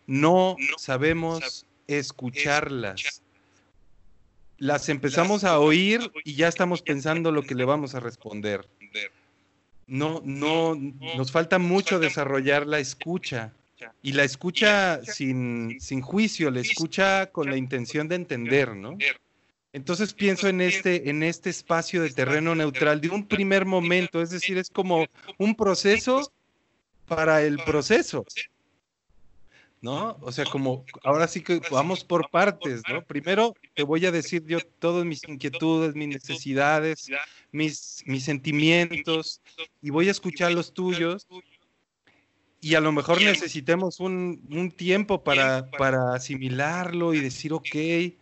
No 0.06 0.56
sabemos 0.76 1.66
escucharlas. 1.88 3.23
Las 4.58 4.88
empezamos 4.88 5.44
a 5.44 5.58
oír 5.58 6.12
y 6.24 6.34
ya 6.34 6.48
estamos 6.48 6.82
pensando 6.82 7.32
lo 7.32 7.42
que 7.42 7.54
le 7.54 7.64
vamos 7.64 7.94
a 7.94 8.00
responder. 8.00 8.66
No, 9.86 10.22
no, 10.24 10.74
nos 10.74 11.32
falta 11.32 11.58
mucho 11.58 11.98
desarrollar 11.98 12.66
la 12.66 12.78
escucha. 12.78 13.52
Y 14.02 14.12
la 14.12 14.24
escucha 14.24 15.02
sin, 15.04 15.78
sin 15.80 16.00
juicio, 16.00 16.50
la 16.50 16.60
escucha 16.60 17.30
con 17.30 17.50
la 17.50 17.56
intención 17.56 18.08
de 18.08 18.14
entender, 18.14 18.74
¿no? 18.74 18.96
Entonces 19.72 20.14
pienso 20.14 20.48
en 20.48 20.60
este, 20.60 21.10
en 21.10 21.22
este 21.22 21.50
espacio 21.50 22.00
de 22.00 22.10
terreno 22.10 22.54
neutral 22.54 23.00
de 23.00 23.10
un 23.10 23.26
primer 23.26 23.66
momento, 23.66 24.22
es 24.22 24.30
decir, 24.30 24.56
es 24.56 24.70
como 24.70 25.06
un 25.37 25.54
proceso 25.56 26.33
para 27.08 27.42
el 27.42 27.58
proceso. 27.58 28.24
¿No? 29.85 30.16
O 30.22 30.32
sea, 30.32 30.46
como 30.46 30.87
ahora 31.02 31.28
sí 31.28 31.42
que 31.42 31.60
vamos 31.70 32.04
por 32.04 32.30
partes, 32.30 32.80
¿no? 32.88 33.04
Primero 33.04 33.52
te 33.74 33.82
voy 33.82 34.06
a 34.06 34.10
decir 34.10 34.42
yo 34.46 34.58
todas 34.78 35.04
mis 35.04 35.20
inquietudes, 35.28 35.94
mis 35.94 36.08
necesidades, 36.08 37.10
mis, 37.52 38.02
mis 38.06 38.24
sentimientos, 38.24 39.42
y 39.82 39.90
voy 39.90 40.08
a 40.08 40.12
escuchar 40.12 40.52
los 40.52 40.72
tuyos, 40.72 41.26
y 42.62 42.76
a 42.76 42.80
lo 42.80 42.92
mejor 42.92 43.20
necesitemos 43.20 44.00
un, 44.00 44.40
un 44.50 44.70
tiempo 44.70 45.22
para, 45.22 45.70
para 45.72 46.14
asimilarlo 46.14 47.12
y 47.12 47.20
decir, 47.20 47.52
ok, 47.52 47.74
eh, 47.74 48.14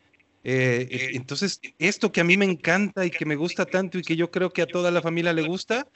eh, 0.43 1.11
entonces, 1.13 1.61
esto 1.79 2.11
que 2.11 2.23
a 2.23 2.25
mí 2.25 2.37
me 2.37 2.45
encanta 2.45 3.07
y 3.07 3.11
que 3.11 3.25
me 3.25 3.37
gusta 3.37 3.67
tanto 3.67 3.99
y 3.99 4.03
que 4.03 4.17
yo 4.17 4.33
creo 4.33 4.51
que 4.51 4.63
a 4.63 4.67
toda 4.67 4.91
la 4.91 5.01
familia 5.01 5.33
le 5.33 5.43
gusta, 5.43 5.87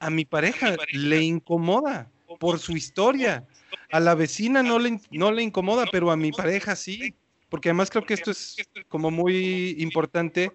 a 0.00 0.10
mi 0.10 0.24
pareja 0.24 0.76
le 0.90 1.22
incomoda 1.22 2.10
por 2.36 2.58
su 2.58 2.76
historia. 2.76 3.46
A 3.90 4.00
la 4.00 4.14
vecina 4.14 4.62
no 4.62 4.78
le, 4.78 5.00
no 5.10 5.32
le 5.32 5.42
incomoda, 5.42 5.86
pero 5.90 6.10
a 6.10 6.16
mi 6.16 6.32
pareja 6.32 6.76
sí. 6.76 7.14
porque 7.48 7.70
además 7.70 7.90
creo 7.90 8.04
que 8.04 8.14
esto 8.14 8.30
es 8.30 8.56
como 8.88 9.10
muy 9.10 9.76
importante 9.78 10.52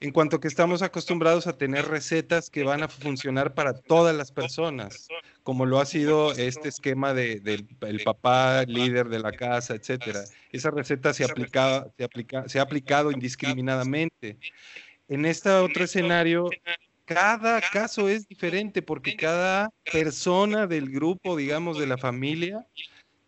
en 0.00 0.12
cuanto 0.12 0.40
que 0.40 0.48
estamos 0.48 0.80
acostumbrados 0.82 1.46
a 1.46 1.58
tener 1.58 1.88
recetas 1.88 2.48
que 2.48 2.64
van 2.64 2.82
a 2.82 2.88
funcionar 2.88 3.52
para 3.54 3.74
todas 3.74 4.16
las 4.16 4.32
personas, 4.32 5.08
como 5.42 5.66
lo 5.66 5.80
ha 5.80 5.86
sido 5.86 6.32
este 6.32 6.68
esquema 6.68 7.12
del 7.12 7.42
de, 7.42 8.02
papá 8.04 8.64
líder 8.64 9.08
de 9.08 9.18
la 9.18 9.32
casa, 9.32 9.74
etcétera. 9.74 10.24
Esa 10.52 10.70
receta 10.70 11.12
se, 11.12 11.24
aplica, 11.24 11.86
se, 11.96 12.04
aplica, 12.04 12.48
se 12.48 12.58
ha 12.58 12.62
aplicado 12.62 13.12
indiscriminadamente. 13.12 14.38
En 15.08 15.26
este 15.26 15.50
otro 15.50 15.84
escenario, 15.84 16.48
cada 17.14 17.60
caso 17.60 18.08
es 18.08 18.28
diferente 18.28 18.82
porque 18.82 19.16
cada 19.16 19.72
persona 19.90 20.68
del 20.68 20.88
grupo, 20.90 21.36
digamos, 21.36 21.76
de 21.76 21.88
la 21.88 21.98
familia, 21.98 22.64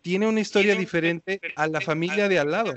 tiene 0.03 0.29
una 0.29 0.41
historia 0.41 0.77
diferente 0.77 1.41
a 1.57 1.67
la 1.67 1.81
familia 1.81 2.29
de 2.29 2.39
al 2.39 2.53
lado. 2.53 2.75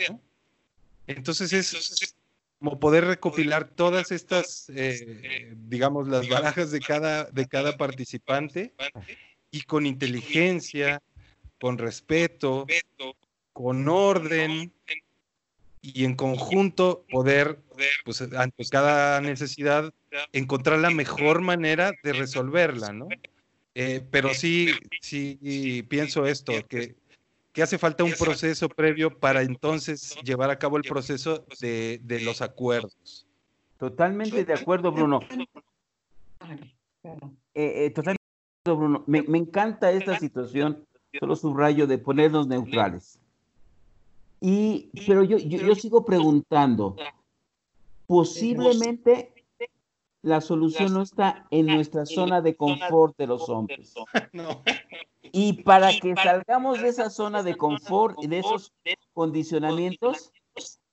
Entonces 1.06 1.54
es 1.54 2.16
como 2.58 2.80
poder 2.80 3.06
recopilar 3.06 3.70
todas 3.70 4.12
estas, 4.12 4.68
eh, 4.70 5.54
digamos, 5.68 6.08
las 6.08 6.28
barajas 6.28 6.72
de 6.72 6.80
cada, 6.80 7.26
de 7.26 7.48
cada 7.48 7.78
participante 7.78 8.74
y 9.52 9.62
con 9.62 9.86
inteligencia, 9.86 11.04
con 11.62 11.78
respeto, 11.78 12.66
con 13.54 13.88
orden 13.88 14.74
y 15.94 16.06
en 16.06 16.16
conjunto 16.16 17.06
poder, 17.10 17.60
pues 18.04 18.22
ante 18.22 18.66
cada 18.66 19.22
necesidad, 19.22 19.94
encontrar 20.32 20.80
la 20.80 20.90
mejor 20.90 21.42
manera 21.42 21.92
de 22.04 22.14
resolverla, 22.14 22.94
¿no? 22.94 23.08
Eh, 23.76 24.02
pero 24.10 24.34
sí, 24.34 24.70
sí 25.02 25.86
pienso 25.90 26.26
esto, 26.26 26.54
que 26.68 26.96
que 27.56 27.64
hace 27.64 27.78
falta 27.78 28.04
un 28.04 28.12
proceso 28.12 28.68
previo 28.68 29.18
para 29.18 29.42
entonces 29.42 30.18
llevar 30.26 30.50
a 30.50 30.60
cabo 30.60 30.76
el 30.76 30.84
proceso 30.84 31.46
de, 31.62 32.02
los 32.22 32.42
acuerdos. 32.42 33.26
Totalmente 33.78 34.44
de 34.44 34.54
acuerdo, 34.54 34.92
Bruno. 34.92 35.22
Eh, 37.54 37.86
eh, 37.86 37.90
totalmente 37.92 38.22
de 38.22 38.72
acuerdo, 38.72 38.78
Bruno. 38.78 39.04
Me, 39.08 39.38
encanta 39.38 39.90
esta 39.90 40.20
situación, 40.20 40.86
solo 41.18 41.38
subrayo, 41.38 41.88
de 41.88 41.98
ponernos 41.98 42.46
neutrales. 42.46 43.20
Y, 44.48 44.92
pero 45.08 45.24
yo, 45.24 45.40
yo 45.40 45.74
sigo 45.74 46.06
preguntando, 46.06 46.96
posiblemente 48.06 49.34
la 50.22 50.40
solución 50.40 50.94
no 50.94 51.02
está 51.02 51.48
en 51.50 51.66
nuestra 51.66 52.06
zona 52.06 52.42
de 52.42 52.56
confort 52.56 53.18
de 53.18 53.26
los 53.26 53.50
hombres. 53.50 53.96
No. 54.34 54.62
Y 55.32 55.64
para 55.64 55.92
que 56.00 56.14
salgamos 56.16 56.80
de 56.80 56.90
esa 56.90 57.10
zona 57.10 57.42
de 57.42 57.58
confort 57.58 58.24
y 58.24 58.28
de 58.28 58.40
esos 58.40 58.72
condicionamientos, 59.14 60.32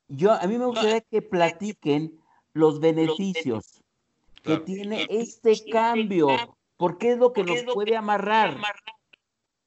yo 0.09 0.32
a 0.32 0.46
mí 0.46 0.57
me 0.57 0.64
gustaría 0.64 1.03
que 1.03 1.20
platiquen 1.20 2.18
los 2.55 2.80
beneficios 2.80 3.82
que 4.42 4.57
tiene 4.57 5.07
este 5.11 5.62
cambio, 5.70 6.28
porque 6.78 7.12
es 7.12 7.18
lo 7.18 7.34
que 7.34 7.44
nos 7.44 7.64
puede 7.74 7.98
amarrar. 7.98 8.57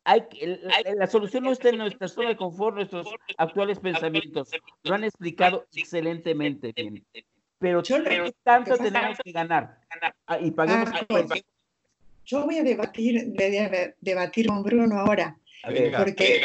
Hay, 0.06 0.22
la 0.95 1.08
solución 1.08 1.43
no 1.43 1.51
está 1.51 1.70
en 1.70 1.80
nuestra 1.80 2.08
zona 2.08 2.30
de 2.30 2.38
confort, 2.38 2.76
nuestros 2.76 3.08
actuales 3.38 3.80
pensamientos. 3.80 4.51
Lo 4.84 4.93
han 4.93 5.03
explicado 5.03 5.66
excelentemente 5.74 6.72
bien. 6.76 7.03
Pero, 7.58 7.82
tanto 8.43 8.78
tenemos 8.78 9.18
que 9.24 9.32
ganar? 9.32 9.80
Ah, 10.28 10.39
y 10.39 10.51
paguemos 10.51 10.89
ah, 10.93 11.36
yo 12.26 12.45
voy 12.45 12.58
a 12.58 12.64
debatir, 12.64 13.34
debatir 14.01 14.47
con 14.47 14.64
Bruno 14.64 14.99
ahora, 14.99 15.38
porque 15.97 16.41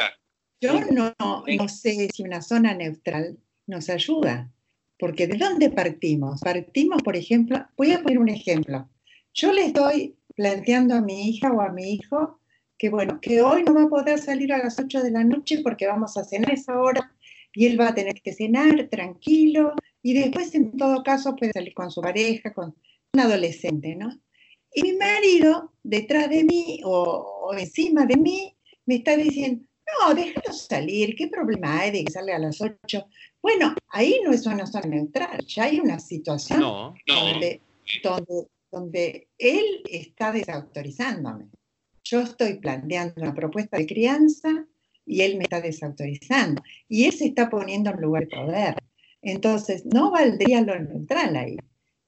yo 0.60 0.80
no, 0.90 1.14
no 1.18 1.68
sé 1.68 2.08
si 2.12 2.22
una 2.22 2.42
zona 2.42 2.74
neutral 2.74 3.38
nos 3.66 3.88
ayuda, 3.88 4.50
porque 4.98 5.26
¿de 5.26 5.38
dónde 5.38 5.70
partimos? 5.70 6.40
Partimos, 6.40 7.02
por 7.02 7.16
ejemplo, 7.16 7.66
voy 7.76 7.92
a 7.92 8.02
poner 8.02 8.18
un 8.18 8.28
ejemplo. 8.28 8.88
Yo 9.32 9.52
le 9.52 9.66
estoy 9.66 10.16
planteando 10.34 10.94
a 10.94 11.00
mi 11.00 11.28
hija 11.30 11.50
o 11.50 11.60
a 11.62 11.70
mi 11.70 11.92
hijo 11.92 12.39
que, 12.80 12.88
bueno, 12.88 13.20
que 13.20 13.42
hoy 13.42 13.62
no 13.62 13.74
va 13.74 13.82
a 13.82 13.88
poder 13.88 14.18
salir 14.18 14.54
a 14.54 14.58
las 14.58 14.78
8 14.78 15.02
de 15.02 15.10
la 15.10 15.22
noche 15.22 15.60
porque 15.62 15.86
vamos 15.86 16.16
a 16.16 16.24
cenar 16.24 16.50
esa 16.50 16.80
hora 16.80 17.14
y 17.52 17.66
él 17.66 17.78
va 17.78 17.88
a 17.88 17.94
tener 17.94 18.22
que 18.22 18.32
cenar 18.32 18.88
tranquilo 18.90 19.74
y 20.02 20.14
después 20.14 20.54
en 20.54 20.74
todo 20.78 21.02
caso 21.02 21.36
puede 21.36 21.52
salir 21.52 21.74
con 21.74 21.90
su 21.90 22.00
pareja, 22.00 22.54
con 22.54 22.74
un 23.12 23.20
adolescente, 23.20 23.94
¿no? 23.96 24.08
Y 24.72 24.82
mi 24.82 24.92
marido, 24.94 25.74
detrás 25.82 26.30
de 26.30 26.42
mí 26.42 26.80
o, 26.82 27.52
encima 27.54 28.06
de 28.06 28.16
mí, 28.16 28.56
me 28.86 28.94
está 28.94 29.14
diciendo, 29.14 29.62
no, 30.00 30.14
déjalo 30.14 30.54
salir, 30.54 31.14
¿qué 31.16 31.28
problema 31.28 31.80
hay 31.80 31.90
de 31.90 32.04
que 32.04 32.12
salga 32.12 32.36
a 32.36 32.38
las 32.38 32.62
8? 32.62 33.04
Bueno, 33.42 33.74
ahí 33.88 34.22
no 34.24 34.32
es 34.32 34.46
una 34.46 34.66
zona 34.66 34.86
neutral, 34.88 35.44
ya 35.46 35.64
hay 35.64 35.80
una 35.80 35.98
situación 35.98 36.62
Donde, 37.06 37.60
donde, 38.72 39.28
él 39.36 39.82
está 39.84 40.32
desautorizándome. 40.32 41.50
Yo 42.10 42.20
estoy 42.20 42.54
planteando 42.54 43.14
una 43.22 43.34
propuesta 43.34 43.76
de 43.76 43.86
crianza 43.86 44.66
y 45.06 45.22
él 45.22 45.36
me 45.36 45.44
está 45.44 45.60
desautorizando. 45.60 46.62
Y 46.88 47.04
él 47.04 47.12
se 47.12 47.26
está 47.26 47.48
poniendo 47.50 47.90
en 47.90 48.00
lugar 48.00 48.26
de 48.26 48.36
poder. 48.36 48.74
Entonces, 49.22 49.84
no 49.84 50.10
valdría 50.10 50.60
lo 50.62 50.78
neutral 50.78 51.36
ahí. 51.36 51.56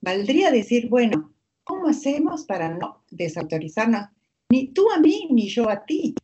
Valdría 0.00 0.50
decir, 0.50 0.88
bueno, 0.88 1.32
¿Cómo 1.64 1.88
hacemos 1.88 2.44
para 2.44 2.70
no 2.70 3.04
desautorizarnos 3.10 4.08
ni 4.48 4.68
tú 4.68 4.90
a 4.90 4.98
mí 4.98 5.28
ni 5.30 5.48
yo 5.48 5.68
a 5.68 5.84
ti? 5.84 6.14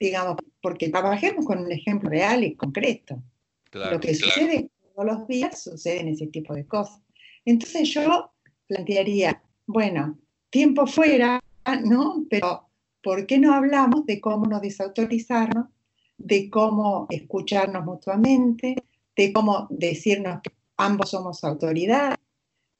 Digamos, 0.00 0.36
porque 0.60 0.88
trabajemos 0.88 1.46
con 1.46 1.58
un 1.58 1.72
ejemplo 1.72 2.10
real 2.10 2.44
y 2.44 2.54
concreto. 2.54 3.22
Lo 3.72 4.00
que 4.00 4.14
sucede 4.14 4.70
todos 4.94 5.06
los 5.06 5.28
días 5.28 5.62
sucede 5.62 6.00
en 6.00 6.08
ese 6.08 6.26
tipo 6.26 6.54
de 6.54 6.66
cosas. 6.66 7.00
Entonces 7.44 7.88
yo 7.90 8.32
plantearía, 8.66 9.42
bueno, 9.66 10.18
tiempo 10.50 10.86
fuera, 10.86 11.40
¿no? 11.76 12.26
Pero 12.30 12.68
¿por 13.02 13.26
qué 13.26 13.38
no 13.38 13.54
hablamos 13.54 14.06
de 14.06 14.20
cómo 14.20 14.46
no 14.46 14.60
desautorizarnos, 14.60 15.66
de 16.16 16.50
cómo 16.50 17.06
escucharnos 17.10 17.84
mutuamente, 17.84 18.76
de 19.16 19.32
cómo 19.32 19.66
decirnos 19.70 20.40
que 20.42 20.50
ambos 20.76 21.10
somos 21.10 21.44
autoridad, 21.44 22.18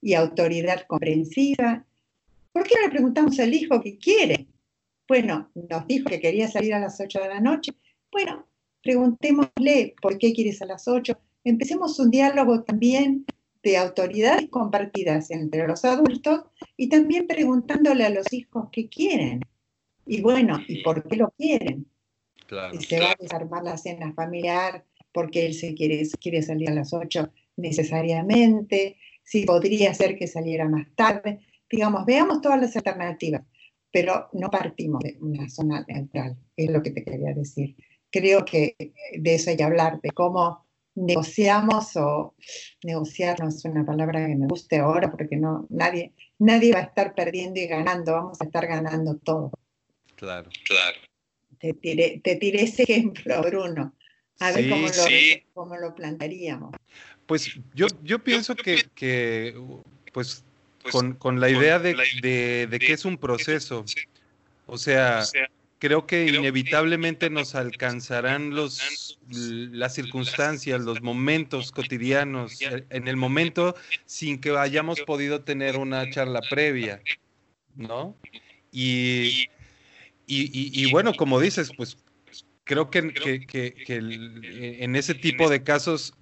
y 0.01 0.15
autoridad 0.15 0.87
comprensiva. 0.87 1.85
¿Por 2.53 2.65
qué 2.65 2.75
no 2.77 2.83
le 2.83 2.91
preguntamos 2.91 3.39
al 3.39 3.55
hijo 3.55 3.81
qué 3.81 3.99
quiere? 3.99 4.47
Bueno, 5.07 5.51
nos 5.55 5.87
dijo 5.87 6.09
que 6.09 6.21
quería 6.21 6.49
salir 6.49 6.75
a 6.75 6.81
las 6.81 7.01
8 7.01 7.21
de 7.21 7.29
la 7.29 7.41
noche. 7.41 7.73
Bueno, 8.11 8.47
preguntémosle 8.83 9.95
por 10.01 10.19
qué 10.19 10.33
quieres 10.33 10.61
a 10.63 10.67
las 10.67 10.87
8. 10.87 11.19
Empecemos 11.45 11.99
un 11.99 12.11
diálogo 12.11 12.63
también 12.63 13.25
de 13.63 13.77
autoridades 13.77 14.49
compartidas 14.49 15.31
entre 15.31 15.67
los 15.67 15.85
adultos 15.85 16.45
y 16.77 16.89
también 16.89 17.27
preguntándole 17.27 18.05
a 18.05 18.11
los 18.11 18.33
hijos 18.33 18.69
qué 18.73 18.89
quieren. 18.89 19.41
Y 20.07 20.21
bueno, 20.21 20.59
¿y 20.67 20.83
por 20.83 21.07
qué 21.07 21.17
lo 21.17 21.31
quieren? 21.37 21.87
Claro, 22.47 22.75
y 22.75 22.83
se 22.83 22.99
va 22.99 23.11
a 23.11 23.17
desarmar 23.19 23.63
la 23.63 23.77
cena 23.77 24.13
familiar 24.15 24.85
porque 25.13 25.47
él 25.47 25.55
se 25.55 25.75
quiere, 25.75 26.07
quiere 26.21 26.43
salir 26.43 26.71
a 26.71 26.75
las 26.75 26.93
8 26.93 27.31
necesariamente, 27.57 28.97
si 29.23 29.45
podría 29.45 29.93
ser 29.93 30.17
que 30.17 30.27
saliera 30.27 30.67
más 30.69 30.87
tarde. 30.95 31.41
Digamos, 31.69 32.07
veamos 32.07 32.41
todas 32.41 32.61
las 32.61 32.75
alternativas, 32.77 33.43
pero 33.91 34.29
no 34.33 34.51
partimos 34.51 35.01
de 35.03 35.19
una 35.21 35.49
zona 35.51 35.85
neutral, 35.89 36.39
es 36.57 36.71
lo 36.71 36.83
que 36.83 36.93
te 36.93 37.05
quería 37.05 37.35
decir. 37.35 37.77
Creo 38.11 38.45
que 38.45 38.77
de 39.19 39.35
eso 39.35 39.51
hay 39.51 39.57
que 39.57 39.65
hablar, 39.65 40.01
de 40.01 40.11
cómo 40.13 40.68
negociamos 40.99 41.97
o 41.97 42.35
negociar 42.83 43.41
no 43.41 43.49
es 43.49 43.65
una 43.65 43.85
palabra 43.85 44.27
que 44.27 44.35
me 44.35 44.47
guste 44.47 44.79
ahora 44.79 45.11
porque 45.11 45.37
no, 45.37 45.67
nadie, 45.71 46.13
nadie 46.39 46.73
va 46.73 46.81
a 46.81 46.85
estar 46.85 47.15
perdiendo 47.15 47.61
y 47.61 47.67
ganando, 47.67 48.13
vamos 48.13 48.41
a 48.41 48.45
estar 48.45 48.67
ganando 48.67 49.17
todo. 49.17 49.53
Claro, 50.17 50.51
claro. 50.65 50.99
Te 51.59 51.75
tiré, 51.75 52.21
te 52.23 52.37
tiré 52.37 52.63
ese 52.63 52.83
ejemplo, 52.83 53.43
Bruno. 53.43 53.95
A 54.41 54.53
ver 54.53 54.69
cómo, 54.69 54.87
lo, 54.87 54.93
cómo 55.53 55.77
lo 55.77 55.95
plantearíamos. 55.95 56.75
Pues 57.27 57.59
yo, 57.75 57.87
yo 58.03 58.21
pienso 58.21 58.55
que, 58.55 59.55
pues, 60.13 60.45
pues 60.83 60.95
con, 61.19 61.41
la 61.41 61.51
idea 61.51 61.79
de, 61.79 61.97
que 62.23 62.93
es 62.93 63.05
un 63.05 63.19
proceso, 63.19 63.85
o 64.67 64.79
sea, 64.79 65.25
creo 65.79 66.07
que 66.07 66.27
inevitablemente 66.27 67.31
nos 67.31 67.55
alcanzarán 67.55 68.51
los, 68.51 69.19
las 69.29 69.95
circunstancias, 69.95 70.81
los 70.81 71.03
momentos 71.03 71.73
cotidianos, 71.73 72.59
en 72.61 73.09
el 73.09 73.17
momento 73.17 73.75
sin 74.07 74.41
que 74.41 74.57
hayamos 74.57 75.01
podido 75.03 75.43
tener 75.43 75.77
una 75.77 76.11
charla 76.11 76.41
previa, 76.49 77.01
¿no? 77.77 78.17
Y, 78.73 79.49
y, 80.27 80.91
bueno, 80.91 81.15
como 81.15 81.41
dices, 81.41 81.71
pues 81.77 81.97
creo 82.65 82.91
que, 82.91 83.13
que 83.13 83.87
en 84.81 84.97
ese 84.97 85.15
tipo 85.15 85.49
de 85.49 85.63
casos 85.63 86.15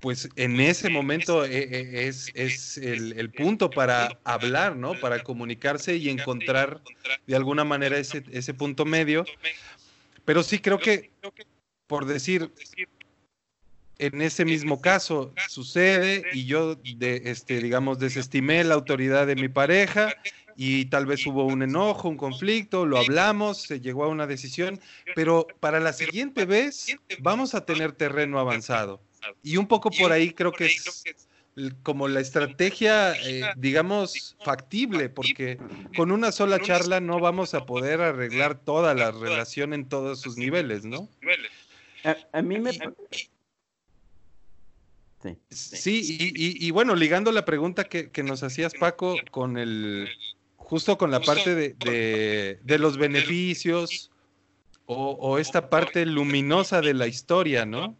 pues 0.00 0.30
en 0.36 0.58
ese 0.60 0.88
momento 0.88 1.44
eh, 1.44 1.68
eh, 1.70 2.08
es, 2.08 2.30
es 2.34 2.78
el, 2.78 3.30
punto 3.30 3.70
para 3.70 4.18
hablar, 4.24 4.74
¿no? 4.74 4.98
Para 4.98 5.22
comunicarse 5.22 5.96
y 5.96 6.08
encontrar 6.08 6.80
de 7.26 7.36
alguna 7.36 7.64
manera 7.64 7.98
ese, 7.98 8.24
ese 8.32 8.54
punto 8.54 8.86
medio. 8.86 9.24
Pero 10.24 10.42
sí 10.42 10.58
creo 10.58 10.78
que, 10.78 11.10
por 11.86 12.06
decir, 12.06 12.50
en 13.98 14.22
ese 14.22 14.46
mismo 14.46 14.80
caso 14.80 15.34
sucede 15.48 16.24
y 16.32 16.46
yo, 16.46 16.76
de, 16.76 17.22
este, 17.26 17.60
digamos, 17.60 17.98
desestimé 17.98 18.64
la 18.64 18.74
autoridad 18.74 19.26
de 19.26 19.36
mi 19.36 19.48
pareja 19.48 20.14
y 20.56 20.86
tal 20.86 21.04
vez 21.04 21.26
hubo 21.26 21.44
un 21.44 21.62
enojo, 21.62 22.08
un 22.08 22.16
conflicto, 22.16 22.86
lo 22.86 22.98
hablamos, 22.98 23.62
se 23.62 23.80
llegó 23.80 24.04
a 24.04 24.08
una 24.08 24.26
decisión, 24.26 24.80
pero 25.14 25.46
para 25.60 25.78
la 25.80 25.92
siguiente 25.92 26.46
vez 26.46 26.96
vamos 27.18 27.54
a 27.54 27.66
tener 27.66 27.92
terreno 27.92 28.38
avanzado. 28.38 29.02
Y 29.42 29.56
un 29.56 29.66
poco 29.66 29.90
por 29.90 30.12
ahí 30.12 30.32
creo 30.32 30.52
que 30.52 30.66
es 30.66 31.04
como 31.82 32.08
la 32.08 32.20
estrategia, 32.20 33.12
eh, 33.12 33.42
digamos, 33.56 34.36
factible, 34.44 35.08
porque 35.08 35.58
con 35.96 36.10
una 36.10 36.32
sola 36.32 36.60
charla 36.60 37.00
no 37.00 37.20
vamos 37.20 37.54
a 37.54 37.66
poder 37.66 38.00
arreglar 38.00 38.58
toda 38.58 38.94
la 38.94 39.10
relación 39.10 39.74
en 39.74 39.88
todos 39.88 40.20
sus 40.20 40.36
niveles, 40.36 40.84
¿no? 40.84 41.08
A, 42.32 42.42
mí 42.42 42.58
me... 42.58 42.70
Sí, 45.50 46.00
y, 46.34 46.70
bueno, 46.70 46.94
ligando 46.94 47.30
la 47.32 47.44
pregunta 47.44 47.84
que, 47.84 48.22
nos 48.22 48.42
hacías, 48.42 48.72
Paco, 48.74 49.16
con 49.30 49.58
el, 49.58 50.08
justo 50.56 50.96
con 50.96 51.10
la 51.10 51.20
parte 51.20 51.54
de, 51.54 52.58
de, 52.62 52.78
los 52.78 52.96
beneficios 52.96 54.10
o, 54.86 55.38
esta 55.38 55.68
parte 55.68 56.06
luminosa 56.06 56.80
de 56.80 56.94
la 56.94 57.06
historia, 57.06 57.66
¿no? 57.66 57.96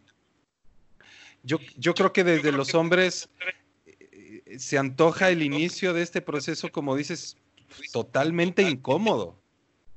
Yo, 1.43 1.57
yo 1.77 1.93
creo 1.93 2.13
que 2.13 2.23
desde 2.23 2.51
los 2.51 2.73
hombres 2.75 3.29
eh, 3.85 4.59
se 4.59 4.77
antoja 4.77 5.29
el 5.29 5.41
inicio 5.41 5.93
de 5.93 6.03
este 6.03 6.21
proceso, 6.21 6.71
como 6.71 6.95
dices, 6.95 7.37
totalmente 7.91 8.61
incómodo, 8.63 9.39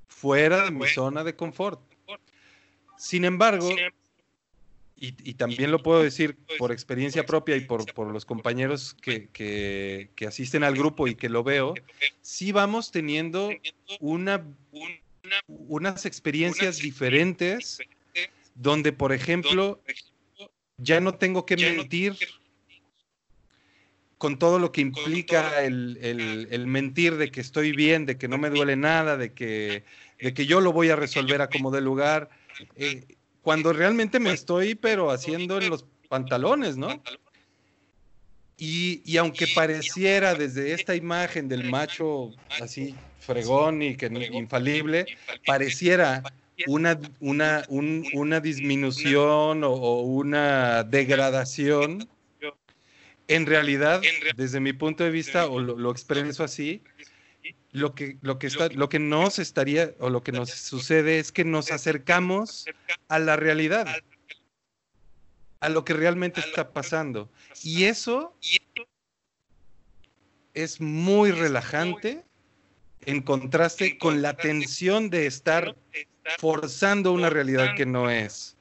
fuera 0.08 0.64
de 0.64 0.70
mi 0.70 0.86
zona 0.86 1.24
de 1.24 1.34
confort. 1.36 1.80
Sin 2.96 3.24
embargo, 3.24 3.68
y, 4.96 5.34
también 5.34 5.70
lo 5.70 5.82
puedo 5.82 6.02
decir 6.02 6.36
por 6.58 6.72
experiencia 6.72 7.26
propia 7.26 7.56
y 7.56 7.60
por, 7.60 8.12
los 8.12 8.24
compañeros 8.24 8.94
que, 8.94 10.08
asisten 10.26 10.64
al 10.64 10.74
grupo 10.74 11.08
y 11.08 11.14
que 11.14 11.28
lo 11.28 11.42
veo, 11.42 11.74
sí 12.22 12.52
vamos 12.52 12.90
teniendo 12.90 13.50
una, 14.00 14.46
unas 15.48 16.06
experiencias 16.06 16.78
diferentes 16.78 17.80
donde, 18.54 18.92
por 18.92 19.12
ejemplo, 19.12 19.80
ya 20.78 21.00
no 21.00 21.14
tengo 21.14 21.46
que 21.46 21.56
mentir 21.56 22.16
con 24.18 24.38
todo 24.38 24.58
lo 24.58 24.72
que 24.72 24.80
implica 24.80 25.62
el, 25.62 26.64
mentir 26.66 27.16
de 27.16 27.30
que 27.30 27.40
estoy 27.40 27.72
bien, 27.72 28.06
de 28.06 28.16
que 28.16 28.28
no 28.28 28.38
me 28.38 28.50
duele 28.50 28.76
nada, 28.76 29.16
de 29.16 29.32
que, 29.32 29.84
de 30.18 30.32
que 30.32 30.46
yo 30.46 30.60
lo 30.60 30.72
voy 30.72 30.88
a 30.88 30.96
resolver 30.96 31.42
a 31.42 31.48
como 31.48 31.70
de 31.70 31.80
lugar. 31.80 32.30
Eh, 32.76 33.06
cuando 33.42 33.72
realmente 33.72 34.20
me 34.20 34.32
estoy, 34.32 34.74
pero 34.74 35.10
haciendo 35.10 35.60
en 35.60 35.68
los 35.68 35.84
pantalones, 36.08 36.76
¿no? 36.76 37.02
Y, 38.56 39.16
aunque 39.18 39.48
pareciera 39.48 40.34
desde 40.34 40.72
esta 40.72 40.94
imagen 40.94 41.48
del 41.48 41.68
macho 41.68 42.30
así 42.60 42.94
fregón 43.18 43.82
y 43.82 43.96
que 43.96 44.06
infalible, 44.32 45.06
pareciera 45.44 46.22
una, 46.66 47.00
una, 47.20 47.64
una 47.68 48.40
disminución 48.40 49.64
o, 49.64 50.00
una 50.00 50.84
degradación, 50.84 52.08
en 53.26 53.46
realidad, 53.46 54.02
desde 54.36 54.60
mi 54.60 54.72
punto 54.72 55.04
de 55.04 55.10
vista, 55.10 55.46
o 55.46 55.60
lo, 55.60 55.76
lo 55.76 55.90
expreso 55.90 56.44
así, 56.44 56.82
lo 57.72 57.94
que, 57.94 58.18
lo 58.22 58.38
que, 58.38 58.46
está, 58.46 58.68
lo 58.68 58.88
que 58.88 59.00
nos 59.00 59.38
estaría 59.38 59.94
o 59.98 60.08
lo 60.08 60.22
que 60.22 60.30
nos 60.30 60.50
sucede 60.50 61.18
es 61.18 61.32
que 61.32 61.44
nos 61.44 61.72
acercamos 61.72 62.66
a 63.08 63.18
la 63.18 63.34
realidad, 63.36 63.86
a 65.60 65.68
lo 65.68 65.84
que 65.84 65.92
realmente 65.92 66.40
está 66.40 66.72
pasando. 66.72 67.28
Y 67.62 67.84
eso 67.84 68.36
es 70.54 70.80
muy 70.80 71.32
relajante 71.32 72.22
en 73.06 73.22
contraste 73.22 73.98
con 73.98 74.22
la 74.22 74.36
tensión 74.36 75.10
de 75.10 75.26
estar 75.26 75.74
forzando 76.38 77.12
una 77.12 77.30
realidad 77.30 77.74
que 77.76 77.86
no 77.86 78.10
es. 78.10 78.56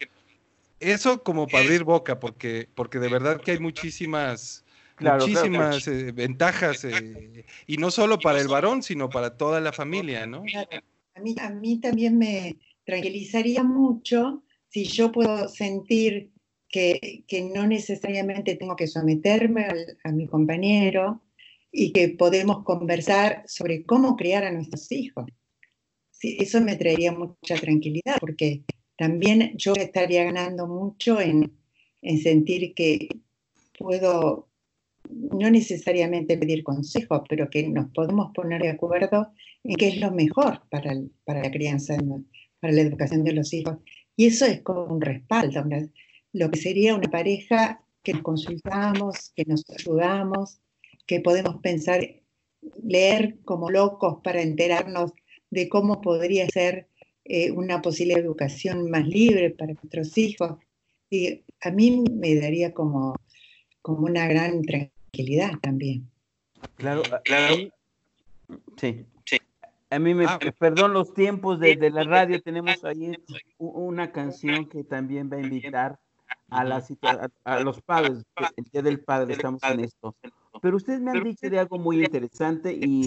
Eso 0.79 1.23
como 1.23 1.47
para 1.47 1.63
abrir 1.63 1.83
boca, 1.83 2.19
porque, 2.19 2.67
porque 2.75 2.99
de 2.99 3.09
verdad 3.09 3.41
que 3.41 3.51
hay 3.51 3.59
muchísimas 3.59 4.63
muchísimas 4.99 5.87
eh, 5.87 6.11
ventajas, 6.11 6.85
eh, 6.85 7.45
y 7.67 7.77
no 7.77 7.91
solo 7.91 8.19
para 8.19 8.39
el 8.39 8.47
varón, 8.47 8.83
sino 8.83 9.09
para 9.09 9.37
toda 9.37 9.59
la 9.59 9.71
familia, 9.71 10.25
¿no? 10.25 10.43
A 11.15 11.19
mí, 11.19 11.35
a 11.39 11.49
mí 11.49 11.79
también 11.79 12.17
me 12.17 12.57
tranquilizaría 12.85 13.63
mucho 13.63 14.43
si 14.69 14.85
yo 14.85 15.11
puedo 15.11 15.47
sentir 15.47 16.31
que, 16.67 17.23
que 17.27 17.43
no 17.43 17.67
necesariamente 17.67 18.55
tengo 18.55 18.75
que 18.75 18.87
someterme 18.87 19.67
a 20.03 20.11
mi 20.11 20.27
compañero 20.27 21.21
y 21.71 21.91
que 21.91 22.09
podemos 22.09 22.63
conversar 22.63 23.43
sobre 23.47 23.85
cómo 23.85 24.15
criar 24.15 24.43
a 24.43 24.51
nuestros 24.51 24.91
hijos. 24.91 25.25
Eso 26.23 26.61
me 26.61 26.75
traería 26.75 27.11
mucha 27.11 27.55
tranquilidad, 27.55 28.17
porque 28.19 28.63
también 28.97 29.53
yo 29.57 29.73
estaría 29.73 30.23
ganando 30.23 30.67
mucho 30.67 31.19
en, 31.19 31.51
en 32.01 32.17
sentir 32.19 32.73
que 32.73 33.09
puedo 33.77 34.49
no 35.09 35.49
necesariamente 35.49 36.37
pedir 36.37 36.63
consejos, 36.63 37.21
pero 37.27 37.49
que 37.49 37.67
nos 37.67 37.91
podemos 37.91 38.31
poner 38.33 38.61
de 38.61 38.69
acuerdo 38.69 39.31
en 39.63 39.75
qué 39.75 39.89
es 39.89 39.99
lo 39.99 40.11
mejor 40.11 40.61
para, 40.69 40.93
la 40.93 41.51
crianza, 41.51 41.97
para 42.59 42.73
la 42.73 42.81
educación 42.81 43.23
de 43.23 43.33
los 43.33 43.53
hijos. 43.53 43.77
Y 44.15 44.27
eso 44.27 44.45
es 44.45 44.61
como 44.61 44.85
un 44.85 45.01
respaldo, 45.01 45.63
lo 46.33 46.51
que 46.51 46.59
sería 46.59 46.95
una 46.95 47.09
pareja 47.09 47.83
que 48.01 48.13
nos 48.13 48.21
consultamos, 48.21 49.31
que 49.35 49.45
nos 49.45 49.63
ayudamos, 49.69 50.59
que 51.05 51.19
podemos 51.19 51.57
pensar, 51.61 52.01
leer 52.81 53.39
como 53.43 53.69
locos 53.69 54.19
para 54.23 54.41
enterarnos 54.41 55.11
de 55.53 55.69
cómo 55.69 56.01
podría 56.01 56.47
ser 56.49 56.87
eh, 57.25 57.51
una 57.51 57.81
posible 57.81 58.15
educación 58.15 58.89
más 58.89 59.07
libre 59.07 59.51
para 59.51 59.73
nuestros 59.73 60.17
hijos. 60.17 60.57
Y 61.09 61.43
a 61.61 61.69
mí 61.69 62.03
me 62.11 62.35
daría 62.35 62.73
como, 62.73 63.15
como 63.81 64.07
una 64.07 64.27
gran 64.27 64.63
tranquilidad 64.63 65.51
también. 65.61 66.09
Claro, 66.75 67.03
claro. 67.23 67.55
Sí. 68.77 69.05
sí. 69.25 69.37
A 69.89 69.99
mí 69.99 70.15
me, 70.15 70.25
ah, 70.25 70.39
perdón 70.57 70.93
los 70.93 71.13
tiempos 71.13 71.59
de, 71.59 71.75
la 71.91 72.03
radio, 72.03 72.41
tenemos 72.41 72.83
ahí 72.83 73.11
una 73.59 74.11
canción 74.11 74.67
que 74.67 74.83
también 74.83 75.29
va 75.31 75.37
a 75.37 75.41
invitar 75.41 75.99
a, 76.49 76.63
la, 76.63 76.83
a, 77.43 77.59
los 77.59 77.79
padres, 77.81 78.23
el 78.57 78.63
Día 78.71 78.81
del 78.81 79.01
Padre, 79.01 79.33
estamos 79.33 79.61
en 79.63 79.81
esto. 79.81 80.15
Pero 80.61 80.77
ustedes 80.77 80.99
me 80.99 81.11
han 81.11 81.23
dicho 81.23 81.47
de 81.47 81.59
algo 81.59 81.77
muy 81.77 82.03
interesante 82.03 82.73
y 82.73 83.05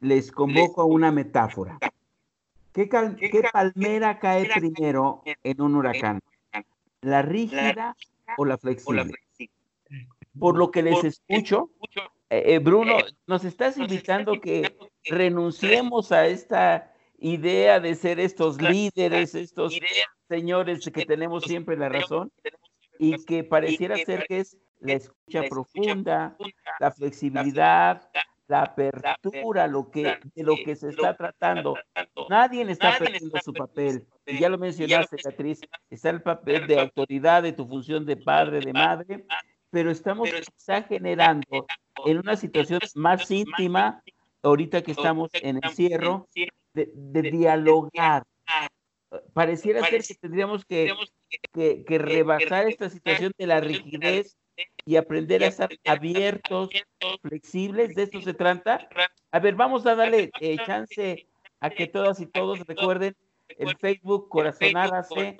les 0.00 0.30
convoco 0.32 0.82
a 0.82 0.84
una 0.84 1.10
metáfora. 1.12 1.78
¿Qué, 2.72 2.88
¿Qué, 2.88 3.42
palmera 3.52 4.18
cae 4.18 4.48
primero 4.54 5.22
en 5.24 5.60
un 5.60 5.76
huracán? 5.76 6.20
¿La 7.02 7.22
rígida 7.22 7.96
o 8.36 8.44
la 8.44 8.56
flexible? 8.56 9.12
por 10.38 10.56
lo 10.56 10.70
que 10.70 10.82
les 10.82 11.04
escucho, 11.04 11.70
eh, 12.30 12.54
eh, 12.54 12.58
Bruno, 12.58 12.96
nos 13.26 13.44
estás 13.44 13.76
invitando 13.76 14.40
que 14.40 14.76
renunciemos 15.04 16.12
a 16.12 16.26
esta 16.26 16.92
idea 17.18 17.80
de 17.80 17.94
ser 17.94 18.18
estos 18.18 18.60
líderes, 18.60 19.34
estos 19.34 19.78
señores 20.28 20.88
que 20.92 21.04
tenemos 21.04 21.44
siempre 21.44 21.76
la 21.76 21.88
razón 21.88 22.32
y 22.98 23.22
que 23.24 23.44
pareciera 23.44 23.96
ser 23.98 24.26
que 24.26 24.40
es 24.40 24.56
la 24.80 24.94
escucha 24.94 25.42
profunda, 25.48 26.36
la 26.80 26.90
flexibilidad, 26.90 28.08
la 28.52 28.64
apertura, 28.64 29.66
lo 29.66 29.90
que, 29.90 30.18
de 30.34 30.42
lo 30.42 30.56
que 30.56 30.76
se 30.76 30.90
está 30.90 31.16
tratando. 31.16 31.74
Nadie 32.28 32.70
está 32.70 32.98
perdiendo 32.98 33.38
su 33.42 33.54
papel. 33.54 34.06
Y 34.26 34.38
ya 34.38 34.50
lo 34.50 34.58
mencionaste, 34.58 35.16
Beatriz, 35.24 35.60
está 35.88 36.10
el 36.10 36.20
papel 36.20 36.66
de 36.66 36.78
autoridad 36.78 37.42
de 37.42 37.54
tu 37.54 37.66
función 37.66 38.04
de 38.04 38.18
padre, 38.18 38.60
de 38.60 38.74
madre, 38.74 39.24
pero 39.70 39.90
estamos 39.90 40.28
quizá 40.30 40.82
generando 40.82 41.66
en 42.04 42.18
una 42.18 42.36
situación 42.36 42.80
más 42.94 43.30
íntima, 43.30 44.02
ahorita 44.42 44.82
que 44.82 44.92
estamos 44.92 45.30
en 45.32 45.58
encierro, 45.62 46.28
de, 46.74 46.90
de 46.94 47.22
dialogar. 47.22 48.22
Pareciera 49.32 49.82
ser 49.86 50.02
que 50.02 50.14
tendríamos 50.14 50.66
que, 50.66 50.92
que, 51.54 51.84
que 51.84 51.98
rebasar 51.98 52.68
esta 52.68 52.90
situación 52.90 53.32
de 53.38 53.46
la 53.46 53.60
rigidez 53.60 54.36
y 54.84 54.96
aprender 54.96 55.42
a 55.44 55.48
estar 55.48 55.70
abiertos, 55.84 56.70
flexibles, 57.22 57.94
de 57.94 58.04
esto 58.04 58.20
se 58.20 58.34
trata. 58.34 58.88
A 59.30 59.38
ver, 59.38 59.54
vamos 59.54 59.86
a 59.86 59.94
darle 59.94 60.30
eh, 60.40 60.56
chance 60.66 61.26
a 61.60 61.70
que 61.70 61.86
todas 61.86 62.20
y 62.20 62.26
todos 62.26 62.66
recuerden 62.66 63.16
el 63.48 63.76
Facebook 63.76 64.28
Corazonárase, 64.28 65.36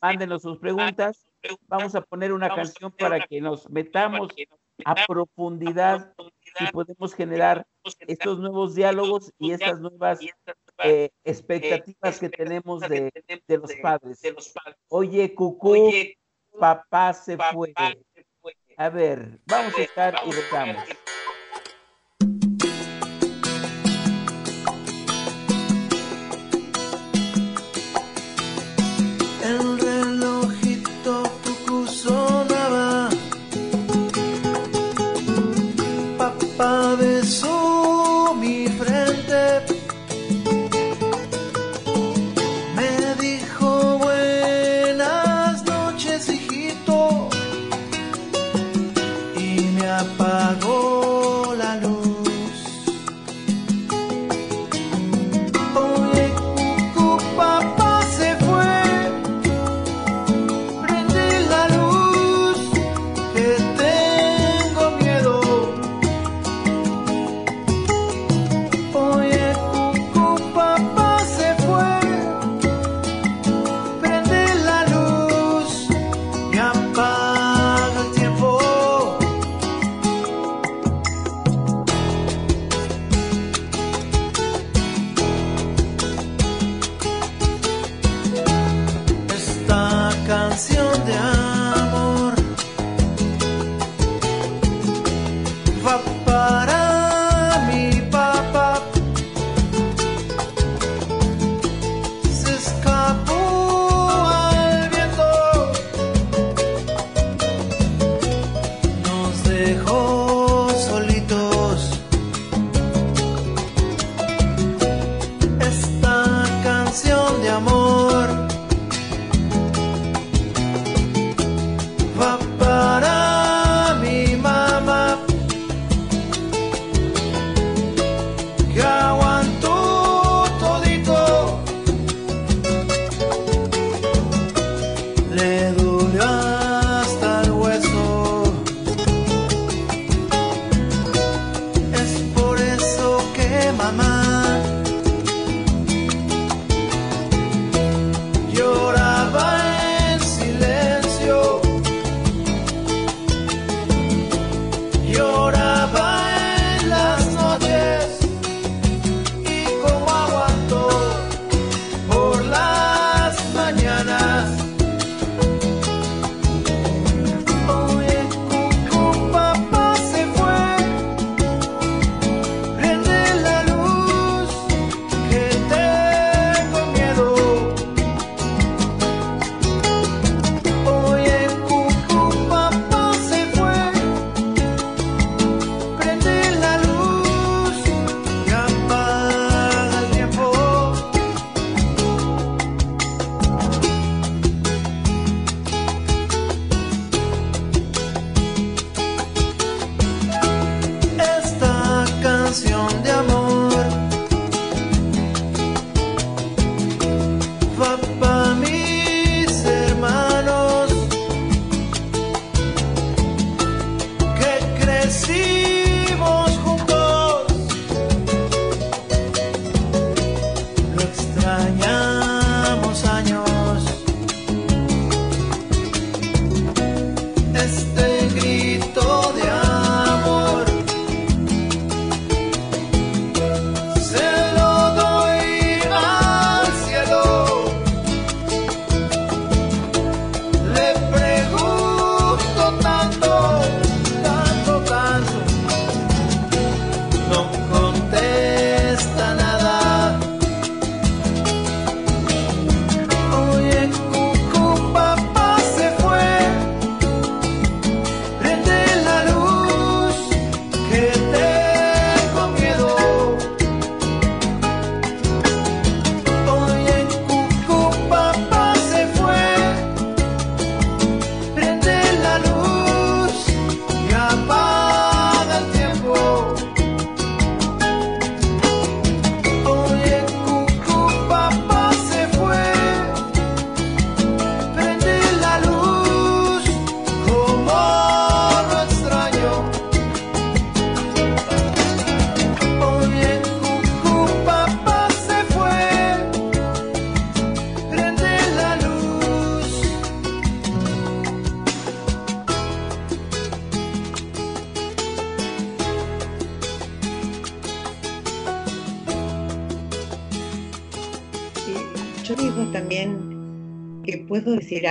mándenos 0.00 0.42
sus 0.42 0.58
preguntas 0.58 1.26
vamos 1.68 1.94
a 1.94 2.00
poner 2.00 2.32
una 2.32 2.48
canción 2.48 2.92
para 2.92 3.26
que 3.26 3.40
nos 3.40 3.68
metamos 3.70 4.34
a 4.84 4.94
profundidad 5.06 6.12
y 6.60 6.66
podemos 6.72 7.14
generar 7.14 7.66
estos 8.06 8.38
nuevos 8.38 8.74
diálogos 8.74 9.32
y 9.38 9.52
estas 9.52 9.80
nuevas 9.80 10.20
eh, 10.84 11.10
expectativas 11.24 12.18
que 12.18 12.28
tenemos 12.28 12.80
de, 12.80 13.10
los 13.48 13.72
padres. 13.82 14.20
Oye, 14.88 15.34
Cucú, 15.34 15.92
papá 16.58 17.12
se 17.14 17.36
fue. 17.36 17.72
A 18.78 18.90
ver, 18.90 19.38
vamos 19.46 19.74
a 19.78 19.82
estar 19.82 20.14
y 20.26 20.32
rezamos. 20.32 20.84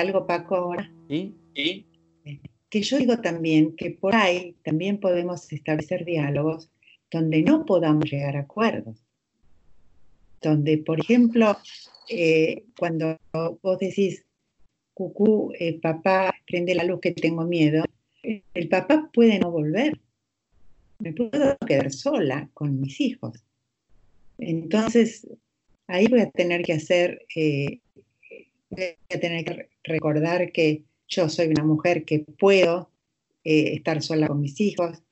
Algo, 0.05 0.25
Paco, 0.25 0.55
ahora. 0.55 0.91
¿Sí? 1.07 1.35
que 2.69 2.81
yo 2.81 2.97
digo 2.97 3.21
también 3.21 3.75
que 3.75 3.91
por 3.91 4.15
ahí 4.15 4.55
también 4.63 4.99
podemos 4.99 5.51
establecer 5.53 6.03
diálogos 6.03 6.69
donde 7.09 7.41
no 7.41 7.65
podamos 7.65 8.11
llegar 8.11 8.35
a 8.35 8.41
acuerdos. 8.41 8.97
Donde, 10.41 10.79
por 10.79 10.99
ejemplo, 10.99 11.57
eh, 12.09 12.63
cuando 12.77 13.17
vos 13.61 13.79
decís, 13.79 14.25
cucú, 14.93 15.53
eh, 15.57 15.79
papá, 15.79 16.35
prende 16.45 16.75
la 16.75 16.83
luz 16.83 16.99
que 16.99 17.11
tengo 17.11 17.45
miedo, 17.45 17.85
el 18.23 18.67
papá 18.67 19.09
puede 19.13 19.39
no 19.39 19.51
volver. 19.51 19.99
Me 20.99 21.13
puedo 21.13 21.57
quedar 21.65 21.91
sola 21.91 22.49
con 22.53 22.81
mis 22.81 22.99
hijos. 22.99 23.43
Entonces, 24.37 25.27
ahí 25.87 26.07
voy 26.07 26.21
a 26.21 26.31
tener 26.31 26.63
que 26.63 26.73
hacer, 26.73 27.25
eh, 27.35 27.79
voy 28.75 28.97
a 29.13 29.19
tener 29.19 29.45
que 29.45 29.69
recordar 29.83 30.51
que 30.51 30.83
yo 31.07 31.29
soy 31.29 31.47
una 31.47 31.63
mujer 31.63 32.03
que 32.03 32.19
puedo 32.19 32.89
estar 33.43 34.01
sola 34.01 34.27
con 34.27 34.41
mis 34.41 34.59
hijos, 34.59 35.03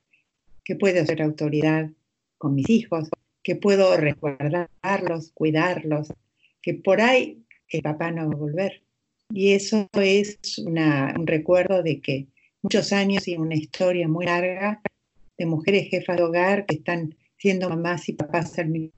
que 0.64 0.76
puedo 0.76 1.06
ser 1.06 1.22
autoridad 1.22 1.90
con 2.38 2.56
mis 2.56 2.70
hijos, 2.70 3.10
que 3.44 3.56
puedo 3.56 3.96
resguardarlos, 3.98 5.32
cuidarlos, 5.34 6.14
que 6.62 6.74
por 6.74 7.02
ahí 7.02 7.44
el 7.70 7.82
papá 7.82 8.12
no 8.12 8.28
va 8.28 8.34
a 8.34 8.38
volver. 8.38 8.82
Y 9.30 9.52
eso 9.54 9.90
es 9.94 10.40
un 10.60 11.28
recuerdo 11.28 11.84
de 11.84 12.00
que 12.02 12.28
muchos 12.62 12.94
años 12.94 13.28
y 13.28 13.36
una 13.36 13.56
historia 13.56 14.08
muy 14.08 14.26
larga 14.26 14.82
de 15.38 15.46
mujeres 15.46 15.90
jefas 15.90 16.18
de 16.18 16.24
hogar 16.24 16.66
que 16.66 16.76
están 16.76 17.16
siendo 17.38 17.70
mamás 17.70 18.08
y 18.10 18.14
papás 18.14 18.58
al 18.60 18.70
mismo 18.70 18.94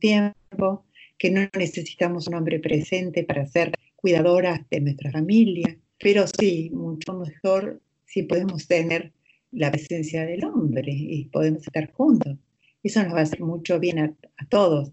tiempo, 0.00 0.84
que 1.18 1.30
no 1.30 1.48
necesitamos 1.56 2.26
un 2.26 2.34
hombre 2.34 2.58
presente 2.58 3.22
para 3.22 3.46
ser 3.46 3.72
cuidadoras 4.04 4.60
de 4.70 4.82
nuestra 4.82 5.10
familia, 5.10 5.78
pero 5.98 6.26
sí, 6.26 6.68
mucho 6.74 7.14
mejor 7.14 7.80
si 8.04 8.24
podemos 8.24 8.68
tener 8.68 9.14
la 9.50 9.70
presencia 9.70 10.26
del 10.26 10.44
hombre 10.44 10.92
y 10.92 11.24
podemos 11.32 11.66
estar 11.66 11.90
juntos. 11.90 12.36
Eso 12.82 13.02
nos 13.02 13.14
va 13.14 13.20
a 13.20 13.22
hacer 13.22 13.40
mucho 13.40 13.80
bien 13.80 13.98
a, 13.98 14.14
todos, 14.50 14.92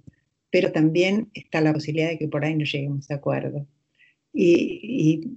pero 0.49 0.71
también 0.71 1.29
está 1.33 1.59
la 1.59 1.73
posibilidad 1.73 2.07
de 2.07 2.19
que 2.19 2.29
por 2.29 2.45
ahí 2.45 2.55
no 2.55 2.63
lleguemos 2.63 3.11
a 3.11 3.15
acuerdo. 3.15 3.67
Y, 4.33 5.27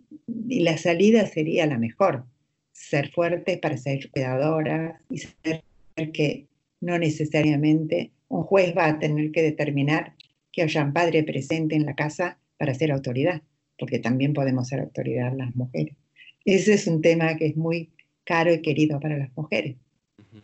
la 0.48 0.78
salida 0.78 1.26
sería 1.26 1.66
la 1.66 1.76
mejor, 1.76 2.26
ser 2.70 3.10
fuertes 3.10 3.58
para 3.58 3.76
ser 3.76 4.08
cuidadoras 4.12 5.00
y 5.10 5.18
saber 5.18 6.12
que 6.12 6.46
no 6.80 6.96
necesariamente 6.96 8.12
un 8.28 8.44
juez 8.44 8.72
va 8.76 8.86
a 8.86 8.98
tener 9.00 9.32
que 9.32 9.42
determinar 9.42 10.14
que 10.52 10.62
haya 10.62 10.84
un 10.84 10.92
padre 10.92 11.24
presente 11.24 11.74
en 11.74 11.86
la 11.86 11.96
casa 11.96 12.38
para 12.56 12.72
ser 12.74 12.92
autoridad, 12.92 13.42
porque 13.78 13.98
también 13.98 14.32
podemos 14.32 14.68
ser 14.68 14.80
autoridad 14.80 15.32
las 15.36 15.54
mujeres. 15.54 15.96
Ese 16.44 16.74
es 16.74 16.86
un 16.86 17.00
tema 17.00 17.36
que 17.36 17.46
es 17.46 17.56
muy 17.56 17.90
caro 18.24 18.52
y 18.52 18.62
querido 18.62 19.00
para 19.00 19.16
las 19.16 19.36
mujeres. 19.36 19.76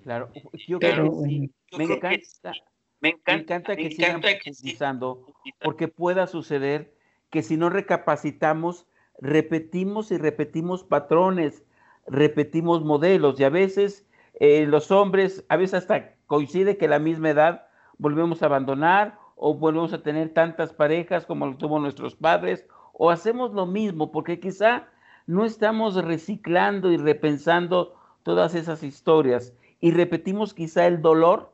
Claro, 0.03 0.31
yo 0.67 0.79
creo 0.79 1.23
que 1.23 1.51
me, 1.77 1.85
encanta, 1.85 2.53
me, 3.01 3.11
encanta, 3.11 3.77
que 3.77 3.91
sigan 3.91 4.21
profundizando 4.21 5.27
porque 5.63 5.89
pueda 5.89 6.27
suceder 6.27 6.95
que 7.31 7.43
si 7.43 7.57
no 7.57 7.71
recapacitamos, 7.71 8.87
repetimos 9.19 10.11
y 10.11 10.19
repetimos 10.19 10.85
patrones, 10.85 11.65
repetimos 12.07 12.85
modelos 12.85 13.39
y 13.41 13.45
a 13.45 13.51
veces 13.51 14.07
eh, 14.39 14.67
los 14.67 14.91
hombres, 14.91 15.45
a 15.49 15.57
veces 15.57 15.75
hasta 15.75 16.15
coincide 16.27 16.77
que 16.77 16.87
a 16.87 16.91
la 16.91 16.99
misma 16.99 17.31
edad 17.31 17.67
volvemos 17.99 18.43
a 18.43 18.47
abandonar 18.47 19.19
o 19.37 19.55
volvemos 19.55 19.93
a 19.93 20.03
tener 20.03 20.33
tantas 20.33 20.73
parejas 20.73 21.27
como 21.27 21.47
lo 21.47 21.57
tuvo 21.57 21.79
nuestros 21.79 22.15
padres 22.17 22.67
o 23.03 23.09
hacemos 23.09 23.55
lo 23.55 23.65
mismo 23.65 24.13
porque 24.13 24.41
quizá 24.41 24.87
no 25.27 25.47
estamos 25.47 25.95
reciclando 25.95 26.93
y 26.93 26.99
repensando 26.99 27.95
todas 28.25 28.55
esas 28.55 28.83
historias 28.83 29.55
y 29.81 29.93
repetimos 29.93 30.53
quizá 30.53 30.87
el 30.87 31.01
dolor 31.01 31.51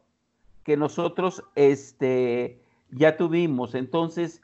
que 0.65 0.77
nosotros 0.77 1.45
este, 1.55 2.59
ya 2.91 3.17
tuvimos. 3.17 3.77
Entonces, 3.77 4.43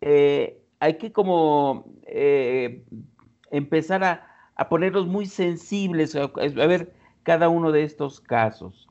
eh, 0.00 0.62
hay 0.78 0.96
que 0.96 1.10
como 1.10 1.86
eh, 2.06 2.84
empezar 3.50 4.04
a, 4.04 4.28
a, 4.54 4.68
ponerlos 4.68 5.08
muy 5.08 5.26
sensibles 5.26 6.14
a, 6.14 6.28
ver 6.36 6.92
cada 7.24 7.48
uno 7.48 7.72
de 7.72 7.82
estos 7.82 8.20
casos. 8.20 8.88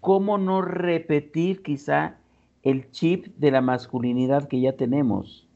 ¿Cómo 0.00 0.38
no 0.38 0.62
repetir 0.62 1.62
quizá 1.62 2.16
el 2.62 2.90
chip 2.92 3.26
de 3.36 3.50
la 3.50 3.60
masculinidad 3.60 4.48
que 4.48 4.62
ya 4.62 4.72
tenemos? 4.72 5.47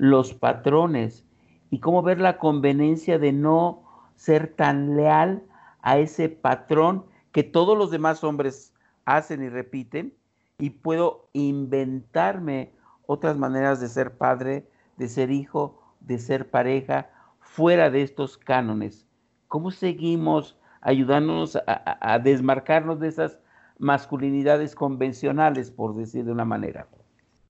Los 0.00 0.32
patrones 0.32 1.26
y 1.70 1.78
cómo 1.78 2.02
ver 2.02 2.20
la 2.20 2.38
conveniencia 2.38 3.18
de 3.18 3.32
no 3.34 3.82
ser 4.16 4.54
tan 4.54 4.96
leal 4.96 5.42
a 5.82 5.98
ese 5.98 6.30
patrón 6.30 7.04
que 7.32 7.42
todos 7.42 7.76
los 7.76 7.90
demás 7.90 8.24
hombres 8.24 8.72
hacen 9.04 9.42
y 9.42 9.50
repiten 9.50 10.14
y 10.58 10.70
puedo 10.70 11.28
inventarme 11.34 12.72
otras 13.04 13.36
maneras 13.36 13.78
de 13.78 13.88
ser 13.88 14.16
padre, 14.16 14.66
de 14.96 15.06
ser 15.06 15.30
hijo, 15.30 15.82
de 16.00 16.18
ser 16.18 16.48
pareja, 16.48 17.10
fuera 17.40 17.90
de 17.90 18.00
estos 18.00 18.38
cánones. 18.38 19.06
¿Cómo 19.48 19.70
seguimos 19.70 20.56
ayudándonos 20.80 21.58
a, 21.66 22.18
desmarcarnos 22.20 23.00
de 23.00 23.08
esas 23.08 23.38
masculinidades 23.78 24.74
convencionales, 24.74 25.70
por 25.70 25.94
decir 25.94 26.24
de 26.24 26.32
una 26.32 26.46
manera? 26.46 26.88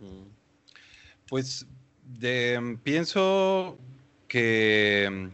Mm. 0.00 0.26
Pienso 2.82 3.78
que, 4.28 5.28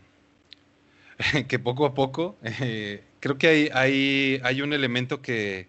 que 1.48 1.58
poco 1.58 1.86
a 1.86 1.94
poco 1.94 2.36
eh, 2.42 3.02
creo 3.20 3.38
que 3.38 3.48
hay, 3.48 3.70
hay, 3.72 4.40
hay 4.42 4.62
un 4.62 4.72
elemento 4.72 5.20
que, 5.22 5.68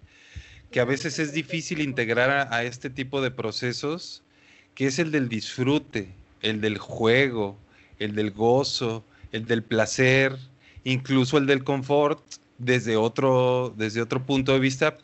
que, 0.71 0.79
a 0.79 0.85
veces 0.85 1.19
es 1.19 1.33
difícil 1.33 1.81
integrar 1.81 2.47
a, 2.51 2.63
este 2.63 2.89
tipo 2.89 3.21
de 3.21 3.31
procesos, 3.31 4.23
que 4.75 4.87
es 4.87 4.99
el 4.99 5.11
del 5.11 5.29
disfrute, 5.29 6.09
el 6.41 6.61
del 6.61 6.77
juego, 6.77 7.57
el 7.99 8.15
del 8.15 8.31
gozo, 8.31 9.03
el 9.31 9.45
del 9.45 9.63
placer, 9.63 10.37
incluso 10.83 11.37
el 11.37 11.47
del 11.47 11.63
confort 11.63 12.21
desde 12.57 12.95
otro, 12.95 13.73
desde 13.75 14.01
otro 14.01 14.23
punto 14.23 14.53
de 14.53 14.59
vista, 14.59 14.97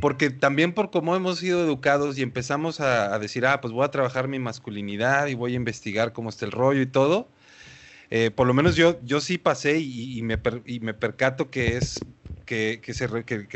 porque 0.00 0.30
también 0.30 0.72
por 0.72 0.90
cómo 0.90 1.14
hemos 1.14 1.38
sido 1.38 1.62
educados 1.62 2.18
y 2.18 2.22
empezamos 2.22 2.80
a, 2.80 3.18
decir, 3.18 3.46
ah, 3.46 3.60
pues 3.60 3.72
voy 3.72 3.84
a 3.84 3.90
trabajar 3.90 4.28
mi 4.28 4.38
masculinidad 4.38 5.26
y 5.26 5.34
voy 5.34 5.52
a 5.52 5.56
investigar 5.56 6.12
cómo 6.12 6.30
está 6.30 6.46
el 6.46 6.52
rollo 6.52 6.80
y 6.80 6.86
todo, 6.86 7.28
eh, 8.10 8.30
por 8.30 8.46
lo 8.46 8.54
menos 8.54 8.76
yo, 8.76 8.98
yo 9.04 9.20
sí 9.20 9.38
pasé 9.38 9.78
y, 9.78 10.20
me, 10.22 10.38
percato 10.38 11.50
que 11.50 11.76
es 11.76 12.00
que, 12.44 12.80
se, 12.92 13.08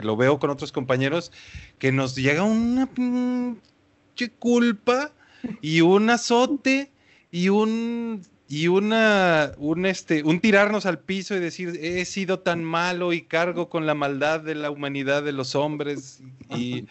lo 0.02 0.16
veo 0.16 0.38
con 0.38 0.50
otros 0.50 0.70
compañeros, 0.70 1.32
que 1.78 1.90
nos 1.90 2.14
llega 2.14 2.44
una 2.44 2.88
culpa 4.38 5.12
y 5.60 5.80
un 5.80 6.10
azote 6.10 6.92
y 7.32 7.48
un 7.48 8.22
y 8.48 8.68
una 8.68 9.52
un 9.56 9.86
este 9.86 10.22
un 10.22 10.40
tirarnos 10.40 10.86
al 10.86 10.98
piso 10.98 11.34
y 11.34 11.40
decir 11.40 11.78
he 11.80 12.04
sido 12.04 12.40
tan 12.40 12.62
malo 12.62 13.12
y 13.12 13.22
cargo 13.22 13.68
con 13.68 13.86
la 13.86 13.94
maldad 13.94 14.40
de 14.40 14.54
la 14.54 14.70
humanidad 14.70 15.22
de 15.22 15.32
los 15.32 15.54
hombres 15.54 16.22
y, 16.50 16.86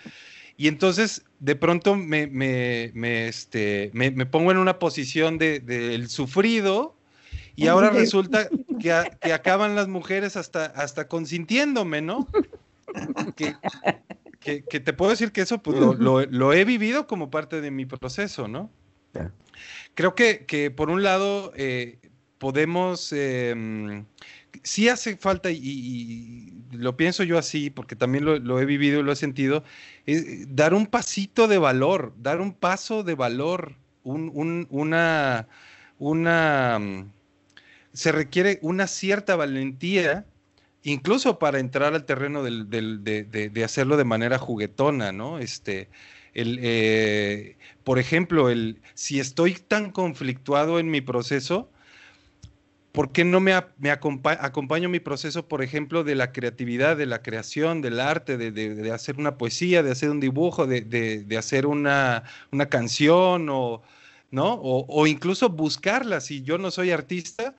entonces 0.57 1.23
de 1.39 1.55
pronto 1.55 1.95
me, 1.95 2.91
este, 3.27 3.91
me, 3.93 4.11
pongo 4.25 4.51
en 4.51 4.57
una 4.57 4.79
posición 4.79 5.37
del 5.37 5.65
de, 5.65 6.07
sufrido 6.07 6.95
y 7.55 7.67
ahora 7.67 7.89
resulta 7.89 8.47
que, 8.79 8.91
acaban 9.31 9.75
las 9.75 9.87
mujeres 9.87 10.37
hasta, 10.37 10.65
hasta 10.65 11.07
consintiéndome, 11.07 12.01
¿no? 12.01 12.27
Que, 13.35 14.61
te 14.61 14.93
puedo 14.93 15.11
decir 15.11 15.31
que 15.31 15.41
eso 15.41 15.59
pues, 15.59 15.79
lo, 15.79 16.53
he 16.53 16.65
vivido 16.65 17.07
como 17.07 17.29
parte 17.29 17.61
de 17.61 17.71
mi 17.71 17.85
proceso, 17.85 18.47
¿no? 18.47 18.69
Creo 19.95 20.15
que, 20.15 20.73
por 20.75 20.89
un 20.89 21.03
lado 21.03 21.53
eh, 21.55 21.99
podemos, 22.37 23.13
em, 23.13 24.05
sí 24.63 24.89
hace 24.89 25.17
falta, 25.17 25.51
y, 25.51 26.53
lo 26.71 26.97
pienso 26.97 27.23
yo 27.23 27.37
así, 27.37 27.69
porque 27.69 27.95
también 27.95 28.25
lo, 28.25 28.59
he 28.59 28.65
vivido 28.65 28.99
y 28.99 29.03
lo 29.03 29.11
he 29.11 29.15
sentido, 29.15 29.63
dar 30.47 30.73
un 30.73 30.87
pasito 30.87 31.47
de 31.47 31.59
valor, 31.59 32.13
dar 32.17 32.41
un 32.41 32.53
paso 32.53 33.03
de 33.03 33.15
valor, 33.15 33.75
una, 34.03 35.47
una 35.99 36.79
se 37.93 38.11
requiere 38.11 38.59
una 38.61 38.87
cierta 38.87 39.35
valentía, 39.35 40.25
incluso 40.81 41.39
para 41.39 41.59
entrar 41.59 41.93
al 41.93 42.05
terreno 42.05 42.43
de, 42.43 43.63
hacerlo 43.63 43.97
de 43.97 44.03
manera 44.03 44.39
juguetona, 44.39 45.11
¿no? 45.11 45.37
Este, 45.37 45.89
el, 46.33 46.59
eh, 46.61 47.55
por 47.83 47.99
ejemplo, 47.99 48.49
el, 48.49 48.81
si 48.93 49.19
estoy 49.19 49.53
tan 49.53 49.91
conflictuado 49.91 50.79
en 50.79 50.89
mi 50.89 51.01
proceso, 51.01 51.69
¿por 52.91 53.11
qué 53.11 53.25
no 53.25 53.39
me, 53.39 53.53
me 53.77 53.91
acompaño 53.91 54.87
mi 54.89 54.99
proceso, 54.99 55.47
por 55.47 55.63
ejemplo, 55.63 56.03
de 56.03 56.15
la 56.15 56.31
creatividad, 56.31 56.95
de 56.95 57.07
la 57.07 57.21
creación, 57.21 57.81
del 57.81 57.99
arte, 57.99 58.37
de, 58.37 58.91
hacer 58.91 59.17
una 59.17 59.37
poesía, 59.37 59.83
de 59.83 59.91
hacer 59.91 60.09
un 60.11 60.19
dibujo, 60.19 60.67
de, 60.67 61.35
hacer 61.37 61.65
una, 61.65 62.23
canción 62.69 63.49
o, 63.49 63.81
¿no? 64.31 64.53
O, 64.53 64.85
o, 64.87 65.07
incluso 65.07 65.49
buscarla, 65.49 66.21
si 66.21 66.43
yo 66.43 66.57
no 66.57 66.71
soy 66.71 66.91
artista, 66.91 67.55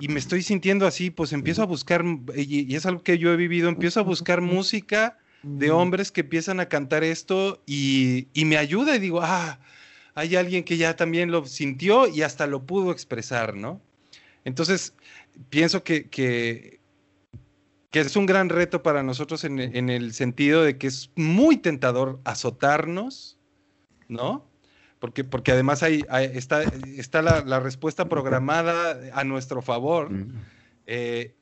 y 0.00 0.08
me 0.08 0.18
estoy 0.18 0.42
sintiendo 0.42 0.86
así, 0.86 1.10
pues 1.10 1.32
empiezo 1.32 1.62
a 1.62 1.66
buscar, 1.66 2.04
y, 2.36 2.74
es 2.74 2.86
algo 2.86 3.02
que 3.02 3.18
yo 3.18 3.32
he 3.32 3.36
vivido, 3.36 3.68
empiezo 3.68 4.00
a 4.00 4.04
buscar 4.04 4.40
música 4.40 5.18
de 5.56 5.70
hombres 5.70 6.12
que 6.12 6.22
empiezan 6.22 6.60
a 6.60 6.68
cantar 6.68 7.04
esto 7.04 7.62
y, 7.66 8.28
me 8.34 8.56
ayuda 8.56 8.96
y 8.96 8.98
digo, 8.98 9.20
ah, 9.22 9.58
hay 10.14 10.36
alguien 10.36 10.64
que 10.64 10.76
ya 10.76 10.96
también 10.96 11.30
lo 11.30 11.46
sintió 11.46 12.06
y 12.08 12.22
hasta 12.22 12.46
lo 12.46 12.64
pudo 12.64 12.92
expresar, 12.92 13.54
¿no? 13.54 13.80
Entonces, 14.44 14.94
pienso 15.50 15.82
que, 15.82 16.08
que, 16.08 16.80
es 17.92 18.16
un 18.16 18.26
gran 18.26 18.48
reto 18.48 18.82
para 18.82 19.02
nosotros 19.02 19.42
en, 19.44 19.58
en, 19.58 19.90
el 19.90 20.12
sentido 20.12 20.62
de 20.62 20.78
que 20.78 20.86
es 20.86 21.10
muy 21.16 21.56
tentador 21.56 22.20
azotarnos, 22.24 23.38
¿no? 24.06 24.48
porque, 24.98 25.24
porque 25.24 25.52
además 25.52 25.82
hay, 25.82 26.04
está, 26.34 26.62
está 26.62 27.22
la, 27.22 27.60
respuesta 27.60 28.08
programada 28.08 28.98
a 29.12 29.24
nuestro 29.24 29.62
favor 29.62 30.10
eh, 30.86 31.34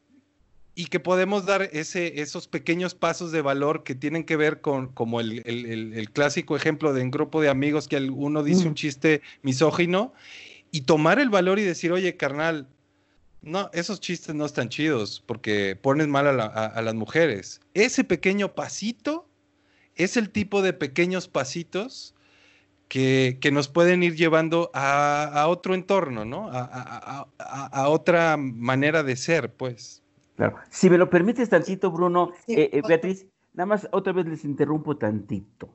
y 0.77 0.87
que 0.87 1.01
podemos 1.01 1.45
dar 1.45 1.69
ese, 1.73 2.21
esos 2.21 2.47
pequeños 2.47 2.95
pasos 2.95 3.33
de 3.33 3.43
valor 3.43 3.83
que 3.83 3.97
tienen 3.97 4.23
que 4.23 4.37
ver 4.37 4.61
con 4.61 4.89
como 4.93 5.21
el, 5.21 5.43
el, 5.45 6.11
clásico 6.11 6.55
ejemplo 6.55 6.93
de 6.93 7.03
un 7.03 7.11
grupo 7.11 7.41
de 7.41 7.49
amigos 7.49 7.89
que 7.89 7.97
uno 7.97 8.45
dice 8.45 8.69
un 8.69 8.75
chiste 8.75 9.23
misógino 9.43 10.13
y 10.71 10.83
tomar 10.83 11.19
el 11.19 11.31
valor 11.31 11.59
y 11.59 11.63
decir, 11.63 11.91
oye, 11.91 12.17
carnal, 12.17 12.69
no, 13.43 13.71
esos 13.73 14.01
chistes 14.01 14.35
no 14.35 14.45
están 14.45 14.69
chidos 14.69 15.23
porque 15.27 15.77
pones 15.81 16.07
mal 16.07 16.41
a, 16.41 16.47
a 16.47 16.83
las 16.83 16.95
mujeres. 16.95 17.61
Ese 17.75 18.05
pequeño 18.05 18.55
pasito 18.55 19.27
es 19.97 20.17
el 20.17 20.31
tipo 20.31 20.63
de 20.63 20.73
pequeños 20.73 21.27
pasitos 21.27 22.15
que, 22.89 23.51
nos 23.53 23.69
pueden 23.69 24.03
ir 24.03 24.15
llevando 24.15 24.71
a, 24.75 25.47
otro 25.49 25.75
entorno, 25.75 26.25
¿no? 26.25 26.51
A, 26.53 27.89
otra 27.89 28.37
manera 28.37 29.03
de 29.03 29.17
ser, 29.17 29.53
pues. 29.53 30.03
Claro. 30.37 30.57
Si 30.69 30.91
me 30.91 30.99
lo 30.99 31.09
permites 31.09 31.49
tantito, 31.49 31.91
Bruno, 31.91 32.33
eh, 32.47 32.71
eh, 32.73 32.83
Beatriz, 32.87 33.27
nada 33.55 33.67
más 33.67 33.89
otra 33.93 34.13
vez 34.13 34.27
les 34.27 34.45
interrumpo 34.45 34.97
tantito. 34.97 35.71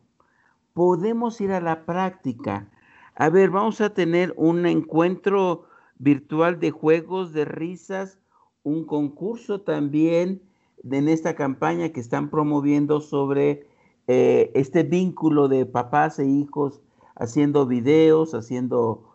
Podemos 0.73 1.41
ir 1.41 1.51
a 1.51 1.59
la 1.59 1.85
práctica. 1.85 2.69
A 3.15 3.29
ver, 3.29 3.49
vamos 3.49 3.81
a 3.81 3.93
tener 3.93 4.33
un 4.37 4.65
encuentro 4.65 5.65
virtual 5.97 6.59
de 6.59 6.71
juegos, 6.71 7.33
de 7.33 7.45
risas, 7.45 8.19
un 8.63 8.85
concurso 8.85 9.61
también 9.61 10.41
en 10.89 11.07
esta 11.07 11.35
campaña 11.35 11.89
que 11.89 11.99
están 11.99 12.29
promoviendo 12.29 13.01
sobre 13.01 13.67
eh, 14.07 14.51
este 14.53 14.83
vínculo 14.83 15.47
de 15.47 15.65
papás 15.65 16.19
e 16.19 16.25
hijos 16.25 16.81
haciendo 17.15 17.65
videos, 17.65 18.33
haciendo... 18.33 19.07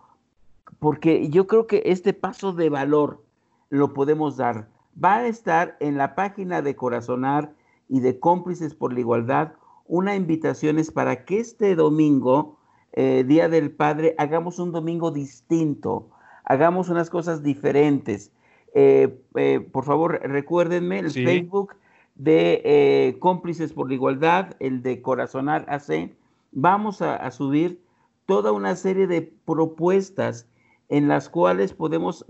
Porque 0.78 1.28
yo 1.30 1.46
creo 1.46 1.66
que 1.66 1.82
este 1.86 2.12
paso 2.12 2.52
de 2.52 2.68
valor 2.68 3.22
lo 3.70 3.94
podemos 3.94 4.36
dar. 4.36 4.68
Va 5.02 5.16
a 5.16 5.26
estar 5.26 5.76
en 5.80 5.96
la 5.96 6.14
página 6.14 6.62
de 6.62 6.74
Corazonar 6.76 7.52
y 7.88 8.00
de 8.00 8.18
Cómplices 8.18 8.74
por 8.74 8.92
la 8.92 9.00
Igualdad 9.00 9.52
una 9.88 10.16
invitación 10.16 10.78
es 10.78 10.90
para 10.90 11.24
que 11.24 11.38
este 11.38 11.74
domingo, 11.76 12.58
eh, 12.92 13.24
Día 13.26 13.48
del 13.48 13.70
Padre, 13.70 14.14
hagamos 14.18 14.58
un 14.58 14.72
domingo 14.72 15.10
distinto, 15.10 16.08
hagamos 16.44 16.88
unas 16.88 17.10
cosas 17.10 17.42
diferentes. 17.42 18.32
Eh, 18.74 19.20
eh, 19.36 19.60
por 19.60 19.84
favor, 19.84 20.20
recuérdenme 20.22 20.98
el 20.98 21.10
Facebook 21.10 21.76
de 22.16 23.16
Cómplices 23.20 23.72
por 23.72 23.88
la 23.88 23.94
Igualdad, 23.94 24.56
el 24.58 24.82
de 24.82 25.02
Corazonar 25.02 25.66
AC. 25.68 26.16
Vamos 26.52 27.02
a 27.02 27.30
subir 27.30 27.80
toda 28.26 28.52
una 28.52 28.74
serie 28.74 29.06
de 29.06 29.22
propuestas 29.22 30.48
en 30.88 31.08
las 31.08 31.28
cuales 31.28 31.74
podemos 31.74 32.24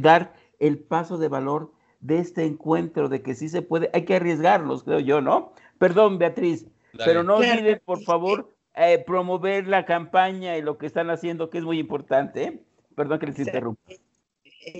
dar 0.00 0.34
el 0.58 0.78
paso 0.78 1.18
de 1.18 1.28
valor 1.28 1.72
de 2.04 2.18
este 2.18 2.44
encuentro, 2.44 3.08
de 3.08 3.22
que 3.22 3.34
sí 3.34 3.48
se 3.48 3.62
puede, 3.62 3.88
hay 3.94 4.04
que 4.04 4.16
arriesgarlos, 4.16 4.84
creo 4.84 5.00
yo, 5.00 5.22
¿no? 5.22 5.52
Perdón, 5.78 6.18
Beatriz, 6.18 6.66
pero 7.02 7.22
no 7.22 7.36
olviden, 7.36 7.80
por 7.82 8.02
favor, 8.02 8.54
eh, 8.76 9.02
promover 9.06 9.66
la 9.66 9.86
campaña 9.86 10.58
y 10.58 10.62
lo 10.62 10.76
que 10.76 10.84
están 10.84 11.08
haciendo, 11.08 11.48
que 11.48 11.58
es 11.58 11.64
muy 11.64 11.78
importante. 11.78 12.44
¿eh? 12.44 12.60
Perdón 12.94 13.18
que 13.18 13.26
les 13.26 13.38
interrumpa. 13.38 13.80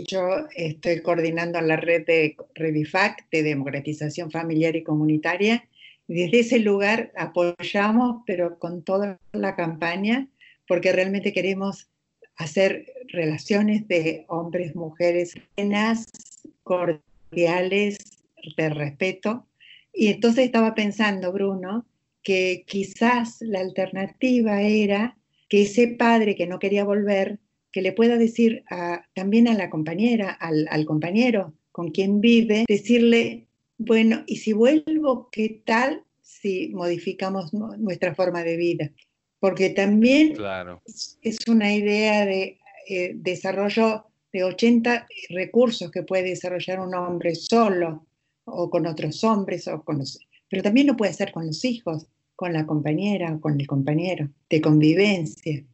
Yo 0.06 0.20
estoy 0.54 1.00
coordinando 1.00 1.60
la 1.62 1.76
red 1.76 2.04
de 2.04 2.36
Revifac, 2.54 3.28
de 3.30 3.42
democratización 3.42 4.30
familiar 4.30 4.76
y 4.76 4.82
comunitaria. 4.82 5.66
Desde 6.06 6.40
ese 6.40 6.58
lugar 6.58 7.10
apoyamos, 7.16 8.22
pero 8.26 8.58
con 8.58 8.82
toda 8.82 9.18
la 9.32 9.56
campaña, 9.56 10.28
porque 10.68 10.92
realmente 10.92 11.32
queremos 11.32 11.88
hacer 12.36 12.86
relaciones 13.08 13.88
de 13.88 14.26
hombres, 14.28 14.74
mujeres, 14.74 15.34
llenas, 15.56 16.06
cordiales, 17.34 17.98
de 18.56 18.68
respeto. 18.70 19.46
Y 19.92 20.08
entonces 20.08 20.46
estaba 20.46 20.74
pensando, 20.74 21.32
Bruno, 21.32 21.86
que 22.22 22.64
quizás 22.66 23.38
la 23.40 23.60
alternativa 23.60 24.62
era 24.62 25.16
que 25.48 25.62
ese 25.62 25.88
padre 25.88 26.36
que 26.36 26.46
no 26.46 26.58
quería 26.58 26.84
volver, 26.84 27.38
que 27.72 27.82
le 27.82 27.92
pueda 27.92 28.16
decir 28.16 28.64
también 29.14 29.48
a 29.48 29.54
la 29.54 29.68
compañera, 29.68 30.30
al, 30.30 30.66
al 30.70 30.84
compañero 30.84 31.54
con 31.72 31.90
quien 31.90 32.20
vive, 32.20 32.64
decirle, 32.68 33.48
bueno, 33.78 34.22
y 34.26 34.36
si 34.36 34.52
vuelvo, 34.52 35.28
¿qué 35.32 35.62
tal 35.66 36.04
si 36.22 36.68
modificamos 36.68 37.52
nuestra 37.52 38.14
forma 38.14 38.44
de 38.44 38.56
vida? 38.56 38.92
porque 39.44 39.68
también 39.68 40.34
es 41.20 41.38
una 41.48 41.74
idea 41.74 42.24
de 42.24 42.58
eh, 42.88 43.12
desarrollo 43.14 44.06
de 44.34 44.42
80 44.42 45.06
recursos 45.30 45.92
que 45.92 46.02
puede 46.02 46.30
desarrollar 46.30 46.80
un 46.80 46.92
hombre 46.92 47.36
solo 47.36 48.04
o 48.44 48.68
con 48.68 48.84
otros 48.84 49.22
hombres, 49.22 49.68
o 49.68 49.84
con 49.84 50.02
pero 50.48 50.60
también 50.60 50.88
lo 50.88 50.96
puede 50.96 51.12
hacer 51.12 51.30
con 51.30 51.46
los 51.46 51.64
hijos, 51.64 52.08
con 52.34 52.52
la 52.52 52.66
compañera 52.66 53.32
o 53.32 53.40
con 53.40 53.60
el 53.60 53.66
compañero, 53.68 54.28
de 54.50 54.60
convivencia. 54.60 55.64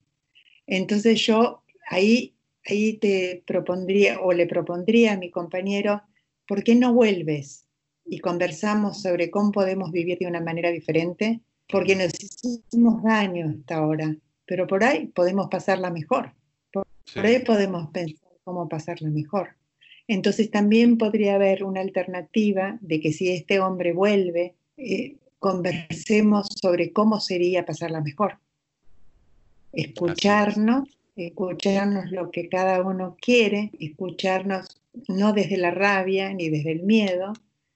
Entonces 0.66 1.26
yo 1.26 1.62
ahí, 1.88 2.34
ahí 2.66 2.98
te 2.98 3.42
propondría 3.46 4.20
o 4.20 4.34
le 4.34 4.46
propondría 4.46 5.14
a 5.14 5.18
mi 5.18 5.30
compañero, 5.30 6.02
¿por 6.46 6.62
qué 6.62 6.74
no 6.74 6.92
vuelves? 6.92 7.66
Y 8.04 8.18
conversamos 8.18 9.00
sobre 9.00 9.30
cómo 9.30 9.52
podemos 9.52 9.90
vivir 9.90 10.18
de 10.18 10.26
una 10.26 10.42
manera 10.42 10.70
diferente 10.70 11.40
porque 11.66 11.96
nos 11.96 12.12
hicimos 12.22 13.02
daño 13.02 13.54
hasta 13.58 13.76
ahora, 13.76 14.14
pero 14.44 14.66
por 14.66 14.84
ahí 14.84 15.06
podemos 15.06 15.48
pasarla 15.48 15.90
mejor. 15.90 16.34
Por, 16.72 16.86
ahí 17.24 17.38
podemos 17.38 17.88
pensar 17.90 18.19
cómo 18.44 18.68
pasarla 18.68 19.10
mejor. 19.10 19.56
Entonces 20.08 20.50
también 20.50 20.98
podría 20.98 21.36
haber 21.36 21.62
una 21.64 21.80
alternativa 21.80 22.78
de 22.80 23.00
que 23.00 23.12
si 23.12 23.30
este 23.30 23.60
hombre 23.60 23.92
vuelve, 23.92 24.56
eh, 24.76 25.16
conversemos 25.38 26.48
sobre 26.60 26.92
cómo 26.92 27.20
sería 27.20 27.64
pasarla 27.64 28.00
mejor. 28.00 28.38
Escucharnos, 29.72 30.88
escucharnos 31.16 32.10
lo 32.10 32.30
que 32.30 32.48
cada 32.48 32.82
uno 32.82 33.16
quiere, 33.20 33.70
escucharnos 33.78 34.80
no 35.08 35.32
desde 35.32 35.56
la 35.56 35.70
rabia 35.70 36.32
ni 36.34 36.48
desde 36.48 36.72
el 36.72 36.82
miedo, 36.82 37.32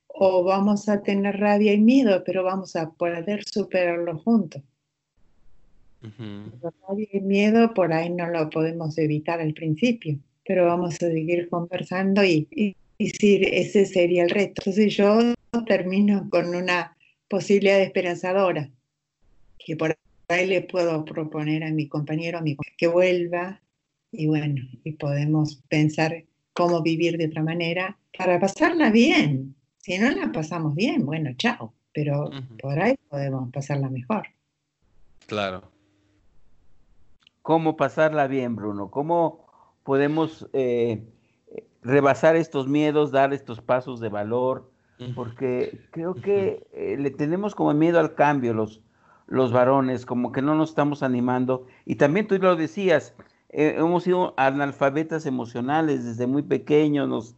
o 0.08 0.44
vamos 0.44 0.88
a 0.88 1.02
tener 1.02 1.38
rabia 1.38 1.72
y 1.72 1.80
miedo, 1.80 2.22
pero 2.24 2.44
vamos 2.44 2.76
a 2.76 2.90
poder 2.90 3.44
superarlo 3.44 4.18
juntos. 4.18 4.62
Rabia 6.02 7.08
y 7.12 7.20
miedo 7.20 7.72
por 7.72 7.92
ahí 7.92 8.10
no 8.10 8.28
lo 8.28 8.50
podemos 8.50 8.98
evitar 8.98 9.40
al 9.40 9.54
principio, 9.54 10.18
pero 10.44 10.66
vamos 10.66 10.94
a 10.94 11.08
seguir 11.08 11.48
conversando 11.48 12.24
y, 12.24 12.46
y, 12.50 12.76
ese 12.98 13.86
sería 13.86 14.22
el 14.22 14.30
reto. 14.30 14.62
Entonces 14.62 14.96
yo 14.96 15.34
termino 15.66 16.28
con 16.30 16.54
una 16.54 16.96
posibilidad 17.28 17.80
esperanzadora, 17.80 18.70
que 19.58 19.76
por 19.76 19.96
ahí 20.28 20.46
le 20.46 20.62
puedo 20.62 21.04
proponer 21.04 21.64
a 21.64 21.70
mi 21.70 21.88
compañero, 21.88 22.38
a 22.38 22.42
mi 22.42 22.56
que 22.78 22.86
vuelva 22.86 23.60
y 24.12 24.26
bueno, 24.26 24.62
y 24.84 24.92
podemos 24.92 25.56
pensar 25.68 26.24
cómo 26.52 26.82
vivir 26.82 27.18
de 27.18 27.26
otra 27.26 27.42
manera 27.42 27.98
para 28.16 28.38
pasarla 28.38 28.90
bien, 28.90 29.56
si 29.78 29.98
no 29.98 30.10
la 30.10 30.32
pasamos 30.32 30.74
bien, 30.74 31.04
bueno, 31.04 31.32
chao, 31.36 31.74
pero 31.92 32.30
por 32.60 32.80
ahí 32.80 32.94
podemos 33.08 33.50
pasarla 33.52 33.90
mejor. 33.90 34.28
Claro. 35.26 35.70
¿Cómo 37.42 37.76
pasarla 37.76 38.26
bien, 38.26 38.56
Bruno? 38.56 38.90
¿Cómo 38.90 39.43
podemos 39.84 40.48
eh, 40.52 41.04
rebasar 41.82 42.36
estos 42.36 42.66
miedos, 42.66 43.12
dar 43.12 43.32
estos 43.32 43.60
pasos 43.60 44.00
de 44.00 44.08
valor? 44.08 44.70
Porque 45.14 45.80
creo 45.90 46.14
que 46.14 46.66
eh, 46.72 46.96
le 46.98 47.10
tenemos 47.10 47.54
como 47.54 47.74
miedo 47.74 48.00
al 48.00 48.14
cambio 48.14 48.54
los, 48.54 48.80
los 49.26 49.52
varones, 49.52 50.06
como 50.06 50.32
que 50.32 50.40
no 50.40 50.54
nos 50.54 50.70
estamos 50.70 51.02
animando. 51.02 51.66
Y 51.84 51.96
también 51.96 52.26
tú 52.26 52.38
lo 52.38 52.56
decías, 52.56 53.14
eh, 53.50 53.74
hemos 53.76 54.04
sido 54.04 54.34
analfabetas 54.36 55.26
emocionales 55.26 56.04
desde 56.04 56.26
muy 56.26 56.42
pequeños, 56.42 57.08
nos 57.08 57.36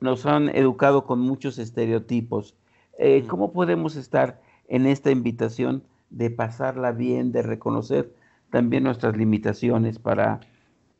nos 0.00 0.26
han 0.26 0.48
educado 0.50 1.04
con 1.04 1.20
muchos 1.20 1.58
estereotipos. 1.58 2.54
Eh, 2.98 3.24
¿Cómo 3.26 3.52
podemos 3.52 3.96
estar 3.96 4.40
en 4.68 4.86
esta 4.86 5.10
invitación 5.10 5.82
de 6.10 6.30
pasarla 6.30 6.92
bien, 6.92 7.32
de 7.32 7.42
reconocer 7.42 8.14
también 8.50 8.84
nuestras 8.84 9.16
limitaciones 9.16 9.98
para 9.98 10.40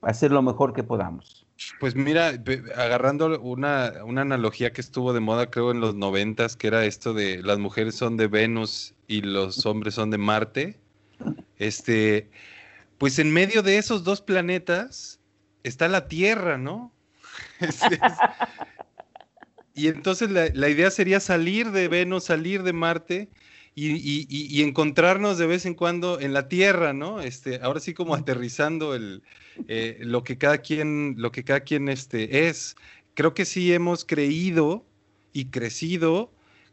hacer 0.07 0.31
lo 0.31 0.43
mejor 0.43 0.73
que 0.73 0.83
podamos? 0.83 1.47
Pues 1.79 1.95
mira, 1.95 2.33
agarrando 2.77 3.41
una, 3.41 3.87
analogía 3.87 4.73
que 4.73 4.81
estuvo 4.81 5.13
de 5.13 5.21
moda, 5.21 5.51
creo, 5.51 5.71
en 5.71 5.81
los 5.81 5.95
noventas, 5.95 6.57
que 6.57 6.67
era 6.67 6.85
esto 6.85 7.15
de 7.15 7.43
las 7.43 7.59
mujeres 7.59 7.95
son 7.95 8.17
de 8.17 8.27
Venus 8.27 8.95
y 9.07 9.23
los 9.23 9.65
hombres 9.67 9.95
son 9.95 10.11
de 10.11 10.19
Marte. 10.19 10.81
Este, 11.59 12.31
pues 12.99 13.19
en 13.19 13.33
medio 13.33 13.63
de 13.63 13.79
esos 13.79 14.03
dos 14.03 14.21
planetas 14.21 15.21
está 15.63 15.89
la 15.89 16.09
Tierra, 16.09 16.59
¿no? 16.59 16.93
y 19.75 19.89
entonces 19.89 20.31
la, 20.31 20.69
idea 20.69 20.91
sería 20.91 21.21
salir 21.21 21.71
de 21.71 21.89
Venus, 21.89 22.25
salir 22.25 22.63
de 22.63 22.73
Marte 22.73 23.29
y, 23.75 24.63
encontrarnos 24.63 25.39
de 25.39 25.47
vez 25.47 25.67
en 25.67 25.75
cuando 25.75 26.21
en 26.21 26.33
la 26.33 26.49
Tierra, 26.49 26.93
¿no? 26.93 27.21
Este, 27.21 27.61
ahora 27.63 27.81
sí 27.81 27.95
como 27.95 28.15
aterrizando 28.15 28.95
el, 28.95 29.23
eh, 29.69 29.99
lo 30.01 30.23
que 30.23 30.39
cada 30.39 30.59
quien, 30.59 31.17
lo 31.19 31.33
que 31.33 31.45
cada 31.45 31.61
quien 31.61 31.89
este, 31.89 32.49
es. 32.49 32.77
Creo 33.15 33.35
que 33.35 33.45
sí 33.45 33.73
hemos 33.73 34.05
creído 34.05 34.85
y 35.33 35.47
crecido 35.47 36.31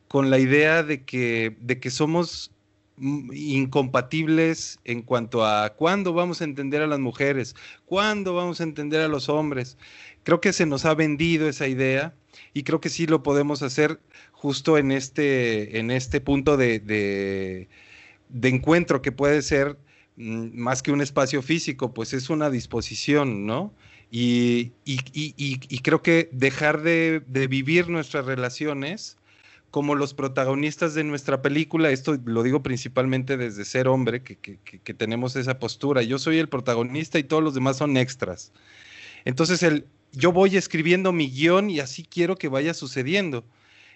con 0.08 0.30
la 0.30 0.40
idea 0.40 0.84
de 0.84 1.04
que, 1.04 1.56
de 1.60 1.80
que 1.80 1.90
somos 1.90 2.52
incompatibles 2.98 4.80
en 4.84 5.02
cuanto 5.02 5.44
a 5.46 5.74
cuándo 5.74 6.14
vamos 6.14 6.42
a 6.42 6.44
entender 6.44 6.82
a 6.84 6.88
las 6.88 7.00
mujeres, 7.00 7.56
cuándo 7.86 8.36
vamos 8.36 8.62
a 8.62 8.64
entender 8.64 9.02
a 9.02 9.08
los 9.08 9.28
hombres. 9.28 9.78
Creo 10.24 10.40
que 10.40 10.54
se 10.54 10.68
nos 10.68 10.86
ha 10.86 10.94
vendido 10.94 11.50
esa 11.50 11.68
idea 11.68 12.14
y 12.54 12.64
creo 12.64 12.80
que 12.80 12.90
sí 12.90 13.08
lo 13.08 13.24
podemos 13.24 13.64
hacer 13.64 14.00
justo 14.42 14.80
en 14.80 14.92
este, 14.92 15.78
en 15.78 15.92
este 15.92 16.20
punto 16.20 16.58
de, 16.58 16.80
de, 16.80 18.50
encuentro 18.50 19.04
que 19.04 19.12
puede 19.12 19.44
ser 19.44 19.78
mm, 20.16 20.60
más 20.60 20.82
que 20.82 20.92
un 20.92 21.00
espacio 21.02 21.44
físico, 21.44 21.94
pues 21.94 22.12
es 22.14 22.32
una 22.32 22.50
disposición, 22.50 23.46
¿no? 23.46 23.72
Y, 24.10 24.72
y, 24.84 25.00
y, 25.14 25.80
creo 25.80 26.02
que 26.02 26.28
dejar 26.32 26.82
de, 26.82 27.22
de, 27.28 27.48
vivir 27.48 27.88
nuestras 27.88 28.26
relaciones 28.26 29.16
como 29.70 29.94
los 29.94 30.16
protagonistas 30.16 30.96
de 30.96 31.04
nuestra 31.04 31.44
película, 31.44 31.92
esto 31.92 32.18
lo 32.26 32.42
digo 32.42 32.64
principalmente 32.64 33.38
desde 33.38 33.64
ser 33.64 33.88
hombre, 33.88 34.24
que, 34.24 34.38
que, 34.38 34.58
que 34.58 34.94
tenemos 34.96 35.36
esa 35.36 35.60
postura, 35.60 36.02
yo 36.02 36.18
soy 36.18 36.40
el 36.40 36.50
protagonista 36.50 37.20
y 37.20 37.24
todos 37.24 37.44
los 37.44 37.54
demás 37.54 37.78
son 37.78 37.96
extras. 37.96 38.52
Entonces 39.24 39.62
el, 39.62 39.86
yo 40.14 40.32
voy 40.32 40.58
escribiendo 40.58 41.12
mi 41.14 41.30
guion 41.30 41.70
y 41.70 41.80
así 41.80 42.04
quiero 42.04 42.36
que 42.38 42.50
vaya 42.50 42.74
sucediendo. 42.74 43.46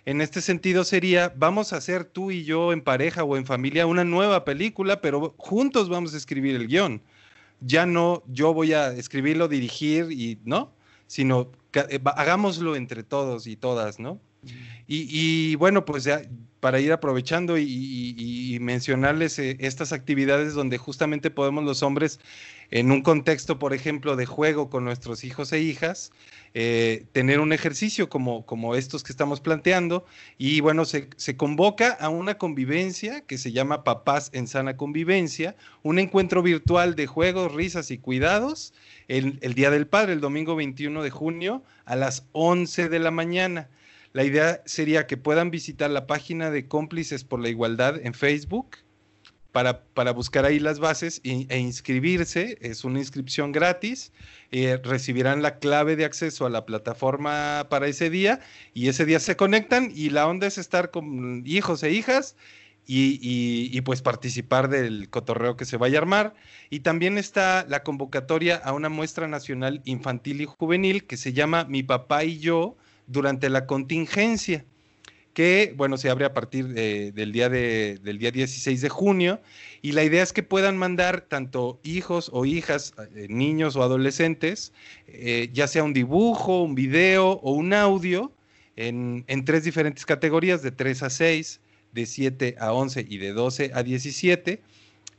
En 0.05 0.21
este 0.21 0.39
sentido 0.41 0.83
sería, 0.83 1.33
vamos 1.35 1.73
a 1.73 1.77
hacer 1.77 2.05
tú 2.05 2.29
y 2.29 2.43
yo 2.43 2.71
en 2.71 2.81
pareja 2.81 3.23
o 3.23 3.37
en 3.37 3.45
familia 3.45 3.87
una 3.87 4.03
nueva 4.03 4.45
película, 4.45 5.01
pero 5.01 5.33
juntos 5.37 5.89
vamos 5.89 6.13
a 6.13 6.17
escribir 6.17 6.55
el 6.55 6.67
guion. 6.67 7.01
Ya 7.61 7.87
no 7.87 8.23
yo 8.27 8.53
voy 8.53 8.73
a 8.73 8.91
escribirlo, 8.91 9.47
dirigir 9.47 10.11
y 10.11 10.37
no, 10.45 10.71
sino 11.07 11.51
eh, 11.73 11.99
hagámoslo 12.15 12.75
entre 12.75 13.01
todos 13.01 13.47
y 13.47 13.55
todas, 13.55 13.99
¿no? 13.99 14.19
Y, 14.87 15.55
bueno, 15.55 15.85
pues 15.85 16.03
ya 16.03 16.21
para 16.59 16.79
ir 16.79 16.91
aprovechando 16.91 17.57
y, 17.57 18.57
mencionarles 18.61 19.39
eh, 19.39 19.57
estas 19.59 19.91
actividades 19.91 20.53
donde 20.53 20.77
justamente 20.77 21.31
podemos 21.31 21.63
los 21.63 21.81
hombres 21.81 22.19
en 22.71 22.91
un 22.91 23.01
contexto, 23.01 23.59
por 23.59 23.73
ejemplo, 23.73 24.15
de 24.15 24.25
juego 24.25 24.69
con 24.69 24.83
nuestros 24.83 25.23
hijos 25.23 25.51
e 25.53 25.59
hijas, 25.59 26.11
eh, 26.53 27.05
tener 27.11 27.39
un 27.39 27.53
ejercicio 27.53 28.09
como, 28.09 28.75
estos 28.75 29.03
que 29.03 29.11
estamos 29.11 29.41
planteando 29.41 30.05
y 30.37 30.61
bueno, 30.61 30.85
se, 30.85 31.09
convoca 31.37 31.91
a 31.91 32.09
una 32.09 32.37
convivencia 32.37 33.21
que 33.21 33.37
se 33.37 33.51
llama 33.51 33.83
Papás 33.83 34.29
en 34.33 34.47
Sana 34.47 34.77
Convivencia, 34.77 35.55
un 35.83 35.99
encuentro 35.99 36.41
virtual 36.41 36.95
de 36.95 37.07
juegos, 37.07 37.53
risas 37.53 37.91
y 37.91 37.97
cuidados 37.97 38.73
el, 39.07 39.37
el 39.41 39.53
Día 39.53 39.69
del 39.69 39.87
Padre, 39.87 40.13
el 40.13 40.21
domingo 40.21 40.55
21 40.55 41.03
de 41.03 41.09
junio 41.09 41.63
a 41.85 41.95
las 41.95 42.25
11 42.31 42.89
de 42.89 42.99
la 42.99 43.11
mañana. 43.11 43.69
La 44.13 44.23
idea 44.23 44.61
sería 44.65 45.07
que 45.07 45.17
puedan 45.17 45.51
visitar 45.51 45.91
la 45.91 46.07
página 46.07 46.49
de 46.49 46.69
Cómplices 46.69 47.25
por 47.25 47.41
la 47.41 47.49
Igualdad 47.49 47.99
en 48.01 48.13
Facebook 48.13 48.77
para, 49.55 50.11
buscar 50.11 50.43
ahí 50.43 50.59
las 50.59 50.79
bases 50.79 51.21
e, 51.23 51.57
inscribirse. 51.57 52.57
Es 52.59 52.83
una 52.83 52.99
inscripción 52.99 53.53
gratis. 53.53 54.11
Eh, 54.51 54.81
recibirán 54.83 55.41
la 55.41 55.59
clave 55.59 55.95
de 55.95 56.03
acceso 56.03 56.45
a 56.45 56.49
la 56.49 56.65
plataforma 56.65 57.67
para 57.69 57.87
ese 57.87 58.09
día 58.09 58.41
y 58.73 58.89
ese 58.89 59.05
día 59.05 59.21
se 59.21 59.37
conectan 59.37 59.93
y 59.95 60.09
la 60.09 60.27
onda 60.27 60.45
es 60.45 60.57
estar 60.57 60.91
con 60.91 61.41
hijos 61.45 61.83
e 61.83 61.91
hijas 61.91 62.35
y, 62.85 63.17
y, 63.21 63.81
pues 63.81 64.01
participar 64.01 64.67
del 64.67 65.09
cotorreo 65.09 65.55
que 65.55 65.63
se 65.63 65.77
vaya 65.77 65.99
a 65.99 66.01
armar. 66.01 66.35
Y 66.69 66.81
también 66.81 67.17
está 67.17 67.65
la 67.69 67.81
convocatoria 67.81 68.57
a 68.57 68.73
una 68.73 68.89
muestra 68.89 69.29
nacional 69.29 69.81
infantil 69.85 70.41
y 70.41 70.45
juvenil 70.45 71.05
que 71.05 71.15
se 71.15 71.31
llama 71.31 71.63
Mi 71.63 71.81
papá 71.81 72.25
y 72.25 72.39
yo 72.39 72.75
durante 73.07 73.49
la 73.49 73.67
contingencia 73.67 74.65
que, 75.35 75.73
bueno, 75.75 75.97
se 75.97 76.09
abre 76.09 76.23
a 76.23 76.33
partir 76.33 76.69
del, 76.69 77.31
día 77.33 77.49
del 77.49 78.17
día 78.17 78.31
16 78.31 78.81
de 78.81 78.89
junio. 78.89 79.41
Y 79.81 79.91
la 79.91 80.03
idea 80.03 80.23
es 80.23 80.31
que 80.31 80.43
puedan 80.43 80.77
mandar 80.77 81.25
tanto 81.27 81.79
hijos 81.83 82.29
o 82.33 82.45
hijas, 82.45 82.93
eh, 83.15 83.27
niños 83.29 83.75
o 83.75 83.83
adolescentes, 83.83 84.71
eh, 85.07 85.49
ya 85.53 85.67
sea 85.67 85.83
un 85.83 85.93
dibujo, 85.93 86.63
un 86.63 86.73
video 86.73 87.31
o 87.31 87.51
un 87.51 87.73
audio, 87.73 88.31
en, 88.77 89.25
tres 89.45 89.65
diferentes 89.65 90.05
categorías, 90.05 90.61
de 90.61 90.71
3 90.71 91.03
a 91.03 91.09
6, 91.09 91.59
de 91.91 92.05
7 92.05 92.55
a 92.57 92.71
11 92.71 93.05
y 93.07 93.17
de 93.17 93.33
12 93.33 93.71
a 93.73 93.83
17. 93.83 94.61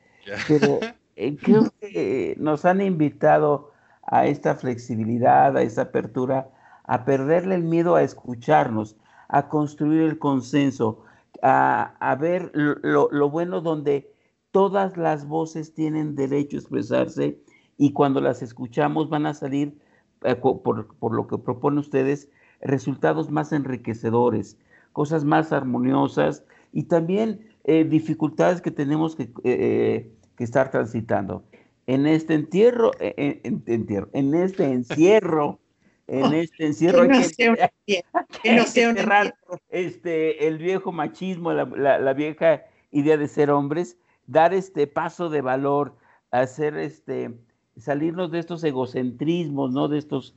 Pero 0.48 0.80
eh, 1.16 1.36
creo 1.38 1.72
que 1.80 2.36
nos 2.40 2.66
han 2.66 2.82
invitado 2.82 3.72
a 4.04 4.28
esta 4.28 4.56
flexibilidad, 4.56 5.58
a 5.58 5.62
esta 5.62 5.84
apertura, 5.84 6.50
a 6.84 7.06
perderle 7.06 7.56
el 7.56 7.64
miedo 7.64 7.96
a 7.96 8.04
escucharnos, 8.04 8.96
a 9.28 9.48
construir 9.50 10.04
el 10.04 10.20
consenso, 10.20 11.04
a, 11.42 12.18
ver 12.20 12.52
lo, 12.54 13.10
lo, 13.12 13.30
bueno 13.30 13.62
donde 13.62 14.12
todas 14.52 14.98
las 14.98 15.28
voces 15.28 15.74
tienen 15.74 16.16
derecho 16.16 16.58
a 16.58 16.60
expresarse 16.60 17.40
y 17.78 17.92
cuando 17.94 18.22
las 18.22 18.42
escuchamos 18.42 19.10
van 19.10 19.26
a 19.26 19.34
salir, 19.34 19.78
eh, 20.24 20.36
por, 20.36 20.62
por, 20.62 21.14
lo 21.14 21.28
que 21.28 21.38
proponen 21.38 21.80
ustedes, 21.80 22.30
resultados 22.62 23.30
más 23.30 23.52
enriquecedores, 23.52 24.58
cosas 24.94 25.26
más 25.26 25.52
armoniosas 25.52 26.44
y 26.72 26.84
también 26.84 27.56
eh, 27.68 27.84
dificultades 27.84 28.62
que 28.62 28.70
tenemos 28.70 29.16
que, 29.16 29.24
eh, 29.24 29.30
eh, 29.44 30.12
que, 30.38 30.44
estar 30.44 30.70
transitando. 30.70 31.44
En 31.88 32.06
este 32.06 32.36
entierro, 32.36 32.92
en, 33.00 33.64
entierro, 33.66 34.10
en 34.14 34.36
este 34.36 34.64
encierro, 34.72 35.60
en 36.08 36.34
este 36.34 36.68
encierro 36.68 37.02
hay 37.02 37.10
que, 37.88 38.04
este, 39.70 40.48
el 40.48 40.60
viejo 40.60 40.92
machismo, 40.92 41.54
la, 41.54 41.66
la, 41.98 42.14
vieja 42.14 42.64
idea 42.92 43.18
de 43.18 43.28
ser 43.28 43.50
hombres, 43.50 43.98
dar 44.28 44.54
este 44.54 44.86
paso 44.86 45.30
de 45.30 45.42
valor, 45.42 45.96
hacer 46.30 46.78
este, 46.78 47.34
salirnos 47.78 48.32
de 48.32 48.40
estos 48.40 48.64
egocentrismos, 48.64 49.72
¿no? 49.72 49.88
De 49.88 49.98
estos 49.98 50.36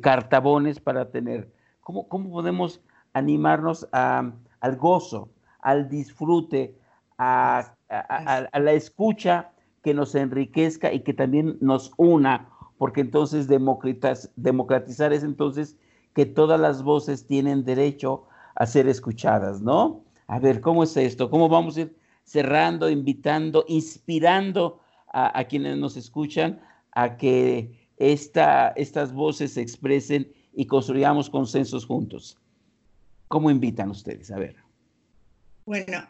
cartabones 0.00 0.80
para 0.80 1.10
tener. 1.10 1.53
¿Cómo, 1.84 2.08
cómo 2.08 2.30
podemos 2.30 2.80
animarnos 3.12 3.86
a, 3.92 4.32
al 4.60 4.76
gozo, 4.76 5.28
al 5.60 5.88
disfrute, 5.88 6.76
a, 7.18 7.74
la 7.88 8.72
escucha 8.72 9.52
que 9.82 9.94
nos 9.94 10.14
enriquezca 10.14 10.92
y 10.92 11.00
que 11.00 11.14
también 11.14 11.56
nos 11.60 11.92
una, 11.96 12.48
porque 12.78 13.00
entonces 13.00 13.46
democratizar 13.48 15.12
es 15.12 15.22
entonces 15.22 15.76
que 16.14 16.26
todas 16.26 16.58
las 16.58 16.82
voces 16.82 17.26
tienen 17.26 17.64
derecho 17.64 18.24
a 18.56 18.66
ser 18.66 18.88
escuchadas, 18.88 19.60
¿no? 19.60 20.04
A 20.26 20.38
ver, 20.38 20.60
¿cómo 20.60 20.82
es 20.82 20.96
esto? 20.96 21.30
¿Cómo 21.30 21.48
vamos 21.48 21.76
a 21.76 21.82
ir 21.82 21.96
cerrando, 22.24 22.88
invitando, 22.88 23.64
inspirando 23.68 24.80
a, 25.12 25.44
quienes 25.44 25.76
nos 25.76 25.96
escuchan 25.96 26.60
a 26.92 27.16
que 27.16 27.88
esta, 27.98 28.68
estas 28.70 29.12
voces 29.12 29.54
se 29.54 29.60
expresen 29.60 30.32
y 30.56 30.66
construyamos 30.66 31.30
consensos 31.30 31.86
juntos? 31.86 32.38
¿Cómo 33.28 33.50
invitan 33.50 33.90
ustedes? 33.90 34.30
A 34.30 34.38
ver. 34.38 34.56
Bueno, 35.66 36.08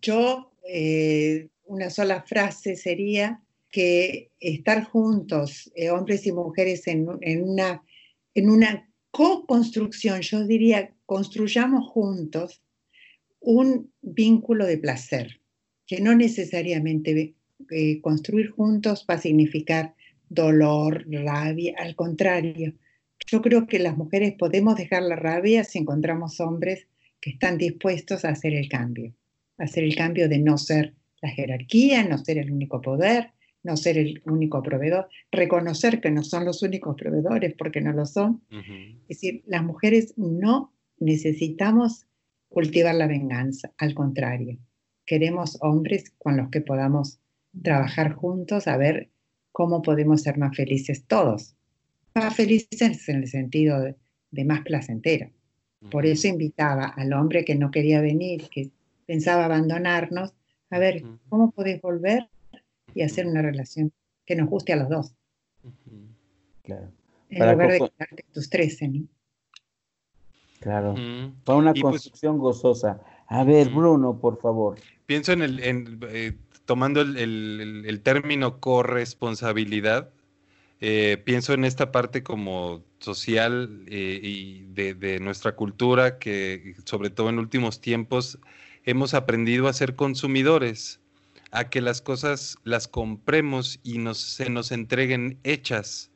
yo 0.00 0.52
eh, 0.68 1.48
una 1.66 1.90
sola 1.90 2.22
frase 2.22 2.76
sería 2.76 3.40
que 3.70 4.30
estar 4.38 4.84
juntos, 4.84 5.70
eh, 5.74 5.90
hombres 5.90 6.26
y 6.26 6.32
mujeres, 6.32 6.86
en, 6.86 7.08
una, 7.42 7.82
en 8.34 8.48
una 8.48 8.88
co-construcción, 9.10 10.20
yo 10.20 10.46
diría, 10.46 10.94
construyamos 11.06 11.90
juntos 11.90 12.62
un 13.40 13.92
vínculo 14.00 14.64
de 14.64 14.78
placer, 14.78 15.40
que 15.86 16.00
no 16.00 16.14
necesariamente 16.14 17.34
eh, 17.70 18.00
construir 18.00 18.50
juntos 18.50 19.04
va 19.10 19.14
a 19.14 19.20
significar 19.20 19.94
dolor, 20.28 21.04
rabia, 21.10 21.74
al 21.76 21.94
contrario. 21.94 22.74
Yo 23.26 23.42
creo 23.42 23.66
que 23.66 23.78
las 23.78 23.96
mujeres 23.96 24.34
podemos 24.34 24.76
dejar 24.76 25.02
la 25.02 25.16
rabia 25.16 25.64
si 25.64 25.78
encontramos 25.78 26.40
hombres 26.40 26.86
que 27.20 27.30
están 27.30 27.58
dispuestos 27.58 28.24
a 28.24 28.30
hacer 28.30 28.54
el 28.54 28.68
cambio, 28.68 29.14
a 29.58 29.64
hacer 29.64 29.84
el 29.84 29.96
cambio 29.96 30.28
de 30.28 30.38
no 30.38 30.58
ser 30.58 30.94
la 31.22 31.30
jerarquía, 31.30 32.04
no 32.04 32.18
ser 32.18 32.38
el 32.38 32.50
único 32.50 32.82
poder, 32.82 33.32
no 33.62 33.78
ser 33.78 33.96
el 33.96 34.22
único 34.26 34.62
proveedor, 34.62 35.08
reconocer 35.32 36.00
que 36.00 36.10
no 36.10 36.22
son 36.22 36.44
los 36.44 36.62
únicos 36.62 36.96
proveedores 36.96 37.54
porque 37.56 37.80
no 37.80 37.92
lo 37.92 38.04
son. 38.04 38.42
Es 39.08 39.20
decir, 39.20 39.42
las 39.46 39.64
mujeres 39.64 40.12
no 40.18 40.74
necesitamos 40.98 42.06
cultivar 42.48 42.94
la 42.94 43.06
venganza, 43.06 43.72
al 43.78 43.94
contrario, 43.94 44.58
queremos 45.06 45.58
hombres 45.60 46.10
con 46.18 46.36
los 46.36 46.50
que 46.50 46.60
podamos 46.60 47.18
trabajar 47.62 48.12
juntos 48.12 48.68
a 48.68 48.76
ver 48.76 49.10
cómo 49.52 49.82
podemos 49.82 50.22
ser 50.22 50.38
más 50.38 50.56
felices 50.56 51.06
todos. 51.06 51.56
Más 52.14 52.36
felices 52.36 53.08
en 53.08 53.16
el 53.16 53.28
sentido 53.28 53.94
de 54.30 54.44
más 54.44 54.62
placentero. 54.62 55.30
Por 55.90 56.06
eso 56.06 56.28
invitaba 56.28 56.86
al 56.86 57.12
hombre 57.12 57.44
que 57.44 57.54
no 57.54 57.70
quería 57.70 58.00
venir, 58.00 58.48
que 58.50 58.70
pensaba 59.06 59.44
abandonarnos, 59.44 60.32
a 60.70 60.78
ver 60.78 61.04
cómo 61.28 61.50
podés 61.50 61.80
volver 61.80 62.28
y 62.94 63.02
hacer 63.02 63.26
una 63.26 63.42
relación 63.42 63.92
que 64.24 64.36
nos 64.36 64.48
guste 64.48 64.72
a 64.72 64.76
los 64.76 64.88
dos. 64.88 65.14
Claro. 66.62 66.90
En 67.28 67.52
lugar 67.52 67.72
de 67.72 67.78
quedarte 67.78 68.24
tus 68.32 68.48
13, 68.48 68.88
¿no? 68.88 69.06
Claro. 70.60 70.94
Para 71.44 71.58
una 71.58 71.72
pues 71.72 71.82
construcción 71.82 72.38
gozosa. 72.38 73.00
A 73.26 73.44
ver, 73.44 73.68
Bruno, 73.68 74.18
por 74.18 74.40
favor. 74.40 74.78
Pienso 75.04 75.32
en 75.32 75.42
el, 75.42 75.98
eh, 76.08 76.38
tomando 76.64 77.02
el, 77.02 78.00
término 78.02 78.60
corresponsabilidad, 78.60 80.13
eh, 80.86 81.16
pienso 81.16 81.54
en 81.54 81.64
esta 81.64 81.90
parte 81.92 82.22
como 82.22 82.84
social 82.98 83.86
eh, 83.86 84.20
y 84.22 84.66
de, 84.66 85.18
nuestra 85.18 85.56
cultura 85.56 86.18
que 86.18 86.74
sobre 86.84 87.08
todo 87.08 87.30
en 87.30 87.38
últimos 87.38 87.80
tiempos 87.80 88.38
hemos 88.84 89.14
aprendido 89.14 89.66
a 89.66 89.72
ser 89.72 89.96
consumidores, 89.96 91.00
a 91.52 91.70
que 91.70 91.80
las 91.80 92.02
cosas 92.02 92.58
las 92.64 92.86
compremos 92.86 93.80
y 93.82 93.96
nos, 93.96 94.18
se 94.20 94.50
nos 94.50 94.72
entreguen 94.72 95.38
hechas, 95.42 96.10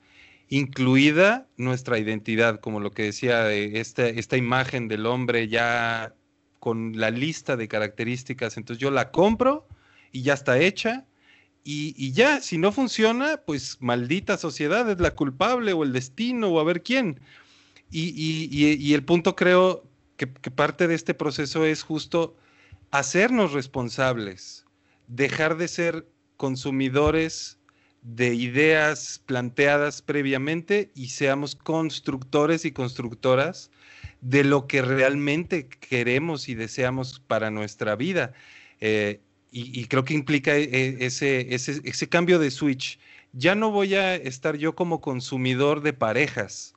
incluida 0.50 1.48
nuestra 1.56 1.98
identidad, 1.98 2.60
como 2.60 2.78
lo 2.78 2.90
que 2.90 3.04
decía 3.04 3.50
esta, 3.50 4.06
esta 4.06 4.36
imagen 4.36 4.86
del 4.88 5.06
hombre 5.06 5.48
ya 5.48 6.14
con 6.58 6.92
la 6.94 7.10
lista 7.10 7.56
de 7.56 7.68
características, 7.68 8.58
entonces 8.58 8.82
yo 8.82 8.90
la 8.90 9.12
compro 9.12 9.66
y 10.12 10.24
ya 10.24 10.34
está 10.34 10.58
hecha 10.58 11.07
y, 11.70 12.12
ya, 12.12 12.40
si 12.40 12.56
no 12.56 12.72
funciona, 12.72 13.42
pues 13.44 13.76
maldita 13.80 14.38
sociedad 14.38 14.90
es 14.90 15.00
la 15.00 15.14
culpable 15.14 15.74
o 15.74 15.84
el 15.84 15.92
destino 15.92 16.48
o 16.48 16.60
a 16.60 16.64
ver 16.64 16.82
quién. 16.82 17.20
Y, 17.90 18.94
el 18.94 19.04
punto 19.04 19.36
creo 19.36 19.84
que, 20.16 20.32
que, 20.32 20.50
parte 20.50 20.88
de 20.88 20.94
este 20.94 21.12
proceso 21.12 21.66
es 21.66 21.82
justo 21.82 22.34
hacernos 22.90 23.52
responsables, 23.52 24.64
dejar 25.08 25.58
de 25.58 25.68
ser 25.68 26.08
consumidores 26.38 27.58
de 28.00 28.34
ideas 28.34 29.20
planteadas 29.26 30.00
previamente 30.00 30.90
y 30.94 31.08
seamos 31.08 31.54
constructores 31.54 32.64
y 32.64 32.72
constructoras 32.72 33.70
de 34.22 34.42
lo 34.42 34.68
que 34.68 34.80
realmente 34.80 35.68
queremos 35.68 36.48
y 36.48 36.54
deseamos 36.54 37.20
para 37.20 37.50
nuestra 37.50 37.94
vida. 37.94 38.32
Eh, 38.80 39.20
y, 39.50 39.84
creo 39.86 40.04
que 40.04 40.14
implica 40.14 40.56
e, 40.56 40.64
e, 40.64 41.06
ese, 41.06 41.54
ese, 41.54 41.80
ese, 41.84 42.08
cambio 42.08 42.38
de 42.38 42.50
switch. 42.50 42.98
Ya 43.32 43.54
no 43.54 43.70
voy 43.70 43.94
a 43.94 44.14
estar 44.14 44.56
yo 44.56 44.74
como 44.74 45.00
consumidor 45.00 45.80
de 45.80 45.92
parejas, 45.92 46.74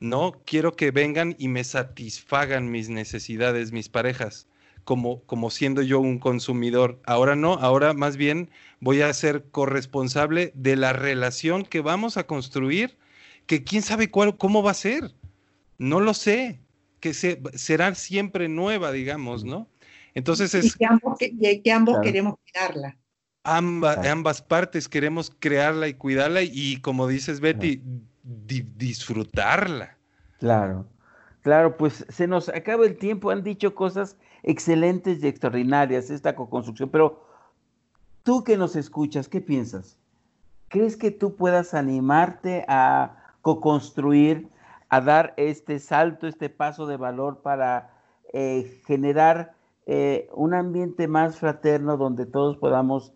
¿no? 0.00 0.32
Quiero 0.44 0.76
que 0.76 0.90
vengan 0.90 1.34
y 1.38 1.48
me 1.48 1.64
satisfagan 1.64 2.70
mis 2.70 2.88
necesidades, 2.88 3.72
mis 3.72 3.88
parejas, 3.88 4.46
como, 4.84 5.22
como 5.24 5.50
siendo 5.50 5.82
yo 5.82 6.00
un 6.00 6.18
consumidor. 6.18 7.00
Ahora 7.04 7.36
no, 7.36 7.54
ahora 7.54 7.94
más 7.94 8.16
bien 8.16 8.50
voy 8.80 9.02
a 9.02 9.12
ser 9.12 9.44
corresponsable 9.50 10.52
de 10.54 10.76
la 10.76 10.92
relación 10.92 11.64
que 11.64 11.80
vamos 11.80 12.16
a 12.16 12.26
construir, 12.26 12.96
que 13.46 13.64
quién 13.64 13.82
sabe 13.82 14.10
cuál, 14.10 14.36
cómo 14.36 14.62
va 14.62 14.72
a 14.72 14.74
ser. 14.74 15.14
No 15.78 16.00
lo 16.00 16.12
sé, 16.14 16.60
que 17.00 17.14
será 17.14 17.94
siempre 17.94 18.48
nueva, 18.48 18.92
digamos, 18.92 19.44
¿no? 19.44 19.68
Entonces 20.18 20.52
es... 20.52 20.64
Y 20.64 20.70
que 21.60 21.72
ambos, 21.72 22.00
queremos 22.02 22.34
cuidarla. 22.42 22.96
ambas 23.44 24.42
partes 24.42 24.88
queremos 24.88 25.32
crearla 25.38 25.86
y 25.86 25.94
cuidarla 25.94 26.42
y 26.42 26.80
como 26.80 27.06
dices 27.06 27.38
Betty, 27.38 27.80
disfrutarla. 28.24 29.96
Claro, 30.40 30.86
claro, 31.42 31.76
pues 31.76 32.04
se 32.08 32.26
nos 32.26 32.48
acaba 32.48 32.84
el 32.84 32.96
tiempo, 32.96 33.30
han 33.30 33.44
dicho 33.44 33.76
cosas 33.76 34.16
excelentes 34.42 35.22
y 35.22 35.28
extraordinarias 35.28 36.10
esta 36.10 36.34
co-construcción, 36.34 36.88
pero 36.90 37.24
tú 38.24 38.42
que 38.42 38.56
nos 38.56 38.74
escuchas, 38.74 39.28
¿qué 39.28 39.40
piensas? 39.40 39.98
¿Crees 40.66 40.96
que 40.96 41.12
tú 41.12 41.36
puedas 41.36 41.74
animarte 41.74 42.64
a 42.66 43.34
co-construir, 43.42 44.48
a 44.88 45.00
dar 45.00 45.34
este 45.36 45.78
salto, 45.78 46.26
este 46.26 46.50
paso 46.50 46.88
de 46.88 46.96
valor 46.96 47.40
para 47.40 47.92
eh, 48.32 48.82
generar 48.84 49.57
eh, 49.90 50.28
un 50.34 50.52
ambiente 50.52 51.08
más 51.08 51.38
fraterno 51.38 51.96
donde 51.96 52.26
todos 52.26 52.58
podamos 52.58 53.14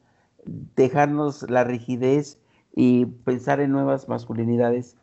dejarnos 0.74 1.42
la 1.50 1.64
rigidez 1.64 2.40
y 2.74 3.04
pensar 3.04 3.60
en 3.60 3.72
nuevas 3.72 4.08
masculinidades. 4.08 4.96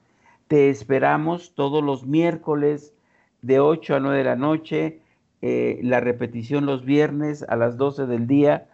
Te 0.47 0.71
esperamos 0.71 1.53
todos 1.53 1.83
los 1.83 2.07
miércoles 2.07 2.95
de 3.43 3.59
8 3.59 3.97
a 3.97 3.99
9 3.99 4.17
de 4.17 4.23
la 4.23 4.35
noche, 4.35 5.01
eh, 5.43 5.79
la 5.83 5.99
repetición 5.99 6.65
los 6.65 6.83
viernes 6.85 7.45
a 7.47 7.55
las 7.55 7.77
12 7.77 8.07
del 8.07 8.25
día. 8.25 8.67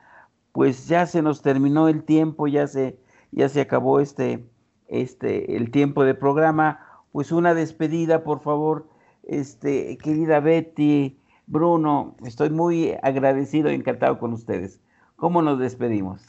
Pues 0.53 0.87
ya 0.87 1.05
se 1.05 1.21
nos 1.21 1.41
terminó 1.41 1.89
el 1.89 2.03
tiempo, 2.03 2.47
ya 2.47 2.65
se, 2.65 2.97
ya 3.31 3.49
se 3.49 3.59
acabó 3.59 3.99
este, 3.99 4.45
este, 4.87 5.57
el 5.57 5.69
tiempo 5.69 6.05
de 6.05 6.15
programa. 6.15 6.79
Pues 7.11 7.33
una 7.33 7.53
despedida, 7.53 8.23
por 8.23 8.39
favor, 8.39 8.87
este, 9.23 9.97
querida 9.97 10.39
Betty, 10.39 11.17
Bruno, 11.47 12.15
estoy 12.25 12.49
muy 12.49 12.93
agradecido 13.01 13.71
y 13.71 13.75
encantado 13.75 14.17
con 14.17 14.33
ustedes. 14.33 14.79
¿Cómo 15.15 15.41
nos 15.41 15.59
despedimos? 15.59 16.21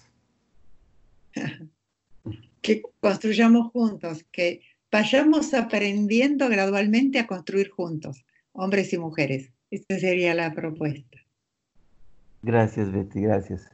Que 2.62 2.82
construyamos 2.98 3.70
juntos, 3.70 4.24
que 4.32 4.60
vayamos 4.90 5.54
aprendiendo 5.54 6.48
gradualmente 6.48 7.20
a 7.20 7.28
construir 7.28 7.70
juntos, 7.70 8.24
hombres 8.50 8.92
y 8.92 8.98
mujeres. 8.98 9.52
Esta 9.70 10.00
sería 10.00 10.34
la 10.34 10.52
propuesta. 10.52 11.18
Gracias, 12.42 12.90
Betty, 12.90 13.20
gracias. 13.20 13.70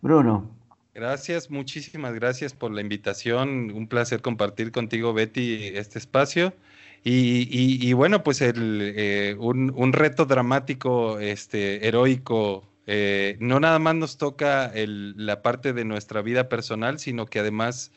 Bruno. 0.00 0.56
Gracias, 0.94 1.50
muchísimas 1.50 2.14
gracias 2.14 2.54
por 2.54 2.72
la 2.72 2.80
invitación. 2.80 3.70
Un 3.70 3.86
placer 3.88 4.20
compartir 4.20 4.72
contigo, 4.72 5.12
Betty, 5.12 5.68
este 5.74 5.98
espacio. 5.98 6.52
Y, 7.04 7.92
bueno, 7.94 8.22
pues 8.22 8.40
el, 8.40 8.92
eh, 8.96 9.36
un, 9.38 9.92
reto 9.92 10.26
dramático, 10.26 11.18
este, 11.20 11.86
heroico, 11.86 12.64
eh, 12.86 13.36
no 13.40 13.60
nada 13.60 13.78
más 13.78 13.94
nos 13.94 14.18
toca 14.18 14.72
la 14.74 15.42
parte 15.42 15.72
de 15.72 15.84
nuestra 15.84 16.22
vida 16.22 16.48
personal, 16.48 16.98
sino 16.98 17.26
que 17.26 17.38
además 17.38 17.92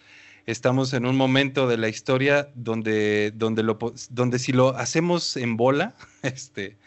estamos 0.46 0.94
en 0.94 1.06
un 1.06 1.16
momento 1.16 1.68
de 1.68 1.78
la 1.78 1.90
historia 1.90 2.50
donde, 2.56 3.32
donde, 3.36 3.64
lo, 3.64 3.78
donde 4.10 4.40
si 4.40 4.52
lo 4.52 4.70
hacemos 4.70 5.38
en 5.38 5.58
bola, 5.58 5.96
este, 6.24 6.78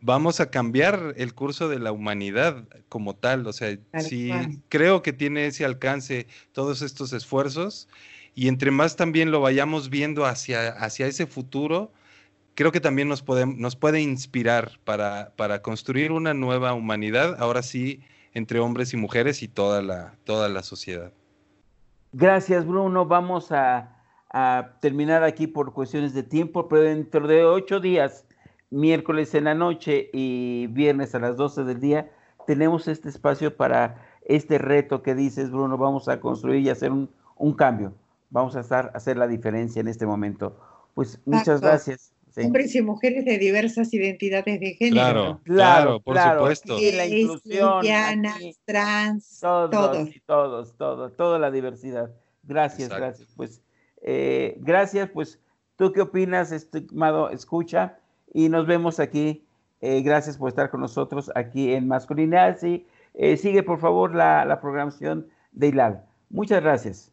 vamos 0.00 0.40
a 0.40 0.50
cambiar 0.50 1.14
el 1.16 1.34
curso 1.34 1.68
de 1.68 1.78
la 1.78 1.92
humanidad 1.92 2.64
como 2.88 3.14
tal. 3.14 3.46
O 3.46 3.52
sea, 3.52 3.76
sí, 3.98 4.32
creo 4.68 5.02
que 5.02 5.12
tiene 5.12 5.46
ese 5.46 5.64
alcance 5.64 6.26
todos 6.52 6.82
estos 6.82 7.12
esfuerzos 7.12 7.88
y 8.38 8.46
entre 8.46 8.70
más 8.70 8.94
también 8.94 9.32
lo 9.32 9.40
vayamos 9.40 9.90
viendo 9.90 10.24
hacia, 10.24 10.68
hacia 10.68 11.08
ese 11.08 11.26
futuro, 11.26 11.90
creo 12.54 12.70
que 12.70 12.78
también 12.78 13.08
nos, 13.08 13.20
puede, 13.20 13.46
nos 13.46 13.74
puede 13.74 14.00
inspirar 14.00 14.78
para, 14.84 15.32
para 15.34 15.60
construir 15.60 16.12
una 16.12 16.34
nueva 16.34 16.72
humanidad, 16.72 17.34
ahora 17.40 17.62
sí, 17.62 18.00
entre 18.34 18.60
hombres 18.60 18.94
y 18.94 18.96
mujeres 18.96 19.42
y 19.42 19.48
toda 19.48 19.82
la, 19.82 20.14
toda 20.22 20.48
la 20.48 20.62
sociedad. 20.62 21.12
Gracias, 22.12 22.64
Bruno. 22.64 23.06
Vamos 23.06 23.50
a, 23.50 23.94
terminar 24.80 25.24
aquí 25.24 25.48
por 25.48 25.72
cuestiones 25.72 26.14
de 26.14 26.22
tiempo, 26.22 26.68
pero 26.68 26.82
dentro 26.82 27.26
de 27.26 27.44
ocho 27.44 27.80
días, 27.80 28.24
miércoles 28.70 29.34
en 29.34 29.44
la 29.44 29.54
noche 29.54 30.10
y 30.12 30.68
viernes 30.68 31.12
a 31.16 31.18
las 31.18 31.36
doce 31.36 31.64
del 31.64 31.80
día, 31.80 32.08
tenemos 32.46 32.86
este 32.86 33.08
espacio 33.08 33.56
para 33.56 33.96
este 34.22 34.58
reto 34.58 35.02
que 35.02 35.16
dices, 35.16 35.50
Bruno. 35.50 35.76
Vamos 35.76 36.08
a 36.08 36.20
construir 36.20 36.60
y 36.62 36.68
hacer 36.68 36.92
un, 36.92 37.08
cambio. 37.56 37.94
Vamos 38.30 38.56
a 38.56 38.60
estar, 38.60 38.90
hacer 38.94 39.16
la 39.16 39.26
diferencia 39.26 39.80
en 39.80 39.88
este 39.88 40.06
momento. 40.06 40.56
Pues 40.94 41.20
muchas 41.24 41.60
gracias. 41.60 42.12
Hombres 42.36 42.74
y 42.74 42.82
mujeres 42.82 43.24
de 43.24 43.38
diversas 43.38 43.92
identidades 43.92 44.60
de 44.60 44.74
género. 44.74 45.40
Claro, 45.44 46.00
claro, 46.00 46.00
por 46.00 46.16
supuesto. 46.16 46.78
Y 46.78 46.92
la 46.92 47.06
inclusión. 47.06 47.84
trans, 48.64 49.40
todos, 49.40 49.70
todos. 49.70 50.08
todos, 50.26 50.76
todos, 50.76 51.16
toda 51.16 51.38
la 51.38 51.50
diversidad. 51.50 52.10
Gracias, 52.44 52.88
gracias. 52.88 53.28
Pues, 53.36 53.60
eh, 54.02 54.56
gracias, 54.60 55.10
pues, 55.10 55.40
¿tú 55.76 55.92
qué 55.92 56.02
opinas, 56.02 56.52
estimado 56.52 57.30
escucha? 57.30 57.98
Y 58.32 58.48
nos 58.48 58.66
vemos 58.66 59.00
aquí. 59.00 59.44
Eh, 59.80 60.02
gracias 60.02 60.36
por 60.36 60.48
estar 60.48 60.70
con 60.70 60.80
nosotros 60.80 61.30
aquí 61.34 61.72
en 61.72 61.88
Masculinidad. 61.88 62.58
Sí, 62.58 62.86
eh, 63.14 63.36
sigue, 63.36 63.62
por 63.62 63.80
favor, 63.80 64.14
la, 64.14 64.44
la 64.44 64.60
programación 64.60 65.28
de 65.52 65.68
ILAL. 65.68 66.04
Muchas 66.30 66.62
gracias. 66.62 67.12